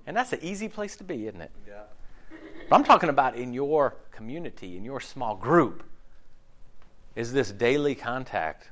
And 0.06 0.16
that's 0.16 0.32
an 0.32 0.40
easy 0.42 0.68
place 0.68 0.96
to 0.96 1.04
be, 1.04 1.26
isn't 1.26 1.40
it? 1.40 1.50
Yeah. 1.66 1.82
But 2.68 2.76
I'm 2.76 2.84
talking 2.84 3.10
about 3.10 3.36
in 3.36 3.52
your 3.52 3.96
community, 4.10 4.76
in 4.76 4.84
your 4.84 5.00
small 5.00 5.36
group. 5.36 5.82
Is 7.14 7.32
this 7.32 7.52
daily 7.52 7.94
contact 7.94 8.68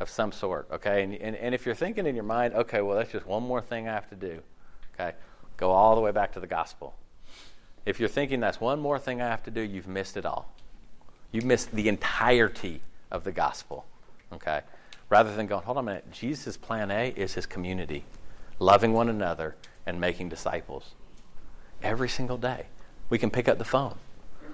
of 0.00 0.10
some 0.10 0.32
sort, 0.32 0.68
okay? 0.70 1.02
And, 1.02 1.14
and, 1.14 1.36
and 1.36 1.54
if 1.54 1.64
you're 1.64 1.74
thinking 1.74 2.06
in 2.06 2.14
your 2.14 2.24
mind, 2.24 2.54
okay, 2.54 2.82
well, 2.82 2.96
that's 2.96 3.12
just 3.12 3.26
one 3.26 3.42
more 3.42 3.62
thing 3.62 3.88
I 3.88 3.92
have 3.92 4.08
to 4.10 4.16
do, 4.16 4.42
okay? 4.94 5.16
Go 5.56 5.70
all 5.70 5.94
the 5.94 6.00
way 6.00 6.12
back 6.12 6.32
to 6.32 6.40
the 6.40 6.46
gospel. 6.46 6.94
If 7.86 8.00
you're 8.00 8.08
thinking 8.08 8.40
that's 8.40 8.60
one 8.60 8.80
more 8.80 8.98
thing 8.98 9.22
I 9.22 9.28
have 9.28 9.44
to 9.44 9.50
do, 9.50 9.60
you've 9.62 9.88
missed 9.88 10.16
it 10.16 10.26
all. 10.26 10.52
You've 11.32 11.44
missed 11.44 11.70
the 11.72 11.88
entirety 11.88 12.82
of 13.10 13.24
the 13.24 13.32
gospel, 13.32 13.86
okay? 14.32 14.60
Rather 15.08 15.34
than 15.34 15.46
going, 15.46 15.62
hold 15.62 15.78
on 15.78 15.84
a 15.84 15.86
minute, 15.86 16.10
Jesus' 16.10 16.56
plan 16.56 16.90
A 16.90 17.14
is 17.16 17.34
his 17.34 17.46
community, 17.46 18.04
loving 18.58 18.92
one 18.92 19.08
another 19.08 19.56
and 19.84 20.00
making 20.00 20.28
disciples 20.28 20.94
every 21.82 22.08
single 22.08 22.38
day 22.38 22.66
we 23.08 23.18
can 23.18 23.30
pick 23.30 23.48
up 23.48 23.58
the 23.58 23.64
phone. 23.64 23.96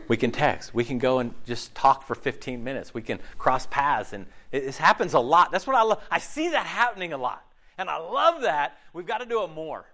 We 0.08 0.16
can 0.16 0.30
text. 0.30 0.74
We 0.74 0.84
can 0.84 0.98
go 0.98 1.20
and 1.20 1.32
just 1.46 1.74
talk 1.74 2.06
for 2.06 2.14
15 2.14 2.62
minutes. 2.62 2.92
We 2.92 3.02
can 3.02 3.18
cross 3.38 3.66
paths. 3.66 4.12
And 4.12 4.26
it, 4.50 4.64
this 4.64 4.76
happens 4.76 5.14
a 5.14 5.20
lot. 5.20 5.52
That's 5.52 5.66
what 5.66 5.76
I 5.76 5.82
love. 5.82 6.02
I 6.10 6.18
see 6.18 6.50
that 6.50 6.66
happening 6.66 7.12
a 7.12 7.16
lot. 7.16 7.44
And 7.78 7.88
I 7.88 7.96
love 7.96 8.42
that. 8.42 8.78
We've 8.92 9.06
got 9.06 9.18
to 9.18 9.26
do 9.26 9.42
it 9.44 9.48
more. 9.48 9.86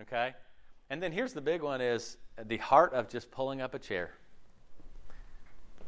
Okay? 0.00 0.34
And 0.90 1.02
then 1.02 1.12
here's 1.12 1.32
the 1.32 1.40
big 1.40 1.60
one 1.60 1.80
is 1.80 2.16
the 2.46 2.56
heart 2.58 2.94
of 2.94 3.08
just 3.08 3.30
pulling 3.30 3.60
up 3.60 3.74
a 3.74 3.78
chair. 3.78 4.10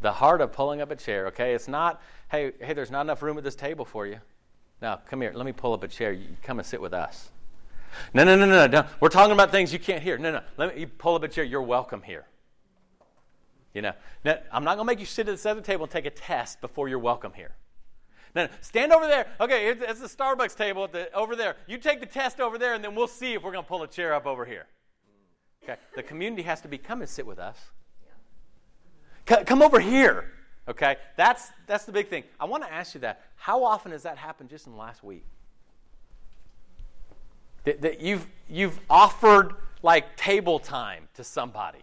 The 0.02 0.12
heart 0.12 0.40
of 0.40 0.52
pulling 0.52 0.80
up 0.80 0.90
a 0.90 0.96
chair, 0.96 1.26
okay? 1.28 1.54
It's 1.54 1.68
not, 1.68 2.02
hey, 2.30 2.52
hey, 2.58 2.72
there's 2.72 2.90
not 2.90 3.02
enough 3.02 3.22
room 3.22 3.36
at 3.36 3.44
this 3.44 3.54
table 3.54 3.84
for 3.84 4.06
you. 4.06 4.18
Now, 4.80 4.98
come 5.06 5.20
here. 5.20 5.32
Let 5.34 5.44
me 5.44 5.52
pull 5.52 5.74
up 5.74 5.84
a 5.84 5.88
chair. 5.88 6.10
You 6.12 6.26
come 6.42 6.58
and 6.58 6.66
sit 6.66 6.80
with 6.80 6.94
us. 6.94 7.30
No, 8.14 8.24
no, 8.24 8.36
no, 8.36 8.46
no, 8.46 8.66
no. 8.66 8.86
We're 9.00 9.08
talking 9.08 9.32
about 9.32 9.50
things 9.50 9.72
you 9.72 9.78
can't 9.78 10.02
hear. 10.02 10.18
No, 10.18 10.32
no. 10.32 10.40
Let 10.56 10.76
me 10.76 10.86
pull 10.86 11.14
up 11.14 11.22
a 11.22 11.28
chair. 11.28 11.44
You're 11.44 11.62
welcome 11.62 12.02
here. 12.02 12.26
You 13.74 13.82
know, 13.82 13.92
now, 14.24 14.38
I'm 14.52 14.64
not 14.64 14.76
going 14.76 14.86
to 14.86 14.92
make 14.92 14.98
you 14.98 15.06
sit 15.06 15.28
at 15.28 15.32
this 15.32 15.46
other 15.46 15.60
table 15.60 15.84
and 15.84 15.92
take 15.92 16.06
a 16.06 16.10
test 16.10 16.60
before 16.60 16.88
you're 16.88 16.98
welcome 16.98 17.32
here. 17.32 17.52
No, 18.34 18.46
no, 18.46 18.52
stand 18.60 18.92
over 18.92 19.06
there. 19.06 19.26
Okay, 19.40 19.68
it's, 19.68 19.82
it's 19.82 20.00
the 20.00 20.08
Starbucks 20.08 20.56
table 20.56 20.86
the, 20.88 21.12
over 21.12 21.36
there. 21.36 21.56
You 21.66 21.78
take 21.78 22.00
the 22.00 22.06
test 22.06 22.40
over 22.40 22.58
there, 22.58 22.74
and 22.74 22.82
then 22.82 22.94
we'll 22.94 23.08
see 23.08 23.34
if 23.34 23.42
we're 23.42 23.52
going 23.52 23.64
to 23.64 23.68
pull 23.68 23.82
a 23.82 23.88
chair 23.88 24.14
up 24.14 24.26
over 24.26 24.44
here. 24.44 24.66
Okay, 25.62 25.76
the 25.94 26.02
community 26.02 26.42
has 26.42 26.60
to 26.62 26.68
be 26.68 26.78
come 26.78 27.00
and 27.00 27.08
sit 27.08 27.26
with 27.26 27.38
us. 27.38 27.58
C- 29.28 29.44
come 29.44 29.62
over 29.62 29.78
here. 29.78 30.32
Okay, 30.68 30.96
that's 31.16 31.48
that's 31.66 31.84
the 31.84 31.92
big 31.92 32.08
thing. 32.08 32.24
I 32.38 32.44
want 32.44 32.64
to 32.64 32.72
ask 32.72 32.94
you 32.94 33.00
that. 33.00 33.22
How 33.36 33.64
often 33.64 33.92
has 33.92 34.04
that 34.04 34.16
happened 34.16 34.50
just 34.50 34.66
in 34.66 34.72
the 34.72 34.78
last 34.78 35.02
week? 35.02 35.24
That, 37.64 37.82
that 37.82 38.00
you've 38.00 38.26
you've 38.48 38.78
offered 38.88 39.54
like 39.82 40.16
table 40.16 40.58
time 40.58 41.08
to 41.14 41.24
somebody. 41.24 41.82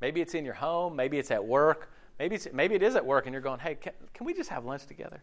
Maybe 0.00 0.20
it's 0.20 0.34
in 0.34 0.44
your 0.44 0.54
home. 0.54 0.96
Maybe 0.96 1.18
it's 1.18 1.30
at 1.30 1.44
work. 1.44 1.90
Maybe 2.18 2.36
it's, 2.36 2.46
maybe 2.52 2.74
it 2.74 2.82
is 2.82 2.94
at 2.94 3.04
work, 3.04 3.26
and 3.26 3.32
you're 3.32 3.42
going, 3.42 3.58
"Hey, 3.58 3.74
can, 3.74 3.92
can 4.12 4.26
we 4.26 4.34
just 4.34 4.50
have 4.50 4.64
lunch 4.64 4.86
together? 4.86 5.20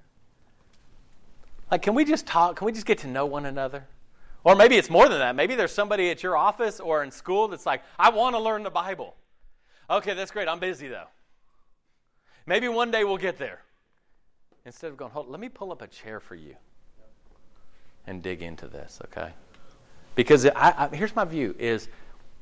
Like, 1.69 1.82
can 1.82 1.93
we 1.93 2.03
just 2.03 2.28
talk? 2.28 2.57
Can 2.57 2.65
we 2.65 2.74
just 2.74 2.86
get 2.86 2.99
to 2.99 3.07
know 3.07 3.26
one 3.26 3.45
another?" 3.45 3.86
Or 4.43 4.55
maybe 4.55 4.76
it's 4.76 4.89
more 4.89 5.07
than 5.07 5.19
that. 5.19 5.36
Maybe 5.36 5.55
there's 5.55 5.72
somebody 5.72 6.09
at 6.09 6.24
your 6.24 6.36
office 6.36 6.80
or 6.80 7.03
in 7.03 7.11
school 7.11 7.47
that's 7.47 7.65
like, 7.65 7.84
I 7.99 8.09
want 8.09 8.36
to 8.36 8.39
learn 8.39 8.63
the 8.63 8.72
Bible. 8.72 9.15
Okay, 9.89 10.13
that's 10.13 10.32
great. 10.32 10.47
I'm 10.47 10.59
busy 10.59 10.88
though. 10.88 11.07
Maybe 12.47 12.67
one 12.67 12.89
day 12.89 13.03
we'll 13.03 13.17
get 13.17 13.38
there. 13.38 13.61
Instead 14.65 14.91
of 14.91 14.97
going, 14.97 15.11
hold, 15.11 15.30
let 15.30 15.39
me 15.39 15.49
pull 15.49 15.72
up 15.72 15.82
a 15.82 15.88
chair 15.88 16.19
for 16.19 16.36
you 16.36 16.55
and 18.07 18.24
dig 18.24 18.41
into 18.41 18.67
this, 18.67 18.99
okay? 19.05 19.32
Because 20.16 20.45
I, 20.45 20.51
I, 20.55 20.95
here's 20.95 21.16
my 21.16 21.26
view: 21.26 21.55
is 21.57 21.88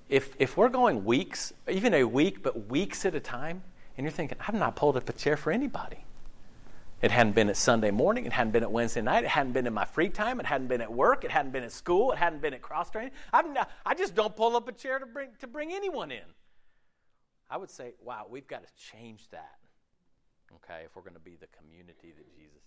if 0.10 0.36
if 0.40 0.58
we're 0.58 0.70
going 0.70 1.06
weeks, 1.06 1.54
even 1.70 1.94
a 1.94 2.04
week, 2.04 2.42
but 2.44 2.70
weeks 2.70 3.06
at 3.06 3.16
a 3.16 3.20
time, 3.20 3.64
and 3.98 4.06
you're 4.06 4.12
thinking, 4.12 4.38
I've 4.46 4.56
not 4.56 4.76
pulled 4.76 4.98
up 4.98 5.10
a 5.10 5.14
chair 5.14 5.38
for 5.38 5.52
anybody. 5.52 6.06
It 7.02 7.12
hadn't 7.12 7.34
been 7.34 7.48
at 7.48 7.56
Sunday 7.56 7.92
morning. 7.92 8.26
It 8.26 8.34
hadn't 8.34 8.52
been 8.52 8.64
at 8.64 8.72
Wednesday 8.72 9.02
night. 9.02 9.24
It 9.24 9.30
hadn't 9.30 9.54
been 9.54 9.66
in 9.66 9.74
my 9.74 9.86
free 9.86 10.10
time. 10.10 10.40
It 10.42 10.46
hadn't 10.46 10.68
been 10.68 10.82
at 10.82 10.92
work. 10.92 11.24
It 11.24 11.32
hadn't 11.32 11.52
been 11.52 11.64
at 11.64 11.72
school. 11.72 12.12
It 12.12 12.18
hadn't 12.18 12.42
been 12.42 12.54
at 12.54 12.62
cross 12.62 12.90
training. 12.90 13.12
Not, 13.32 13.72
i 13.86 13.94
just 13.94 14.16
don't 14.16 14.36
pull 14.36 14.58
up 14.58 14.68
a 14.68 14.74
chair 14.74 15.00
to 15.00 15.06
bring, 15.06 15.30
to 15.40 15.48
bring 15.48 15.72
anyone 15.72 16.12
in. 16.12 16.26
I 17.50 17.58
would 17.58 17.72
say, 17.72 17.94
wow, 18.04 18.28
we've 18.30 18.48
got 18.48 18.64
to 18.68 18.74
change 18.92 19.28
that, 19.32 19.58
okay, 20.56 20.84
if 20.86 20.96
we're 20.96 21.02
going 21.02 21.16
to 21.16 21.20
be 21.20 21.38
the 21.40 21.48
community 21.58 22.14
that 22.16 22.36
Jesus. 22.36 22.59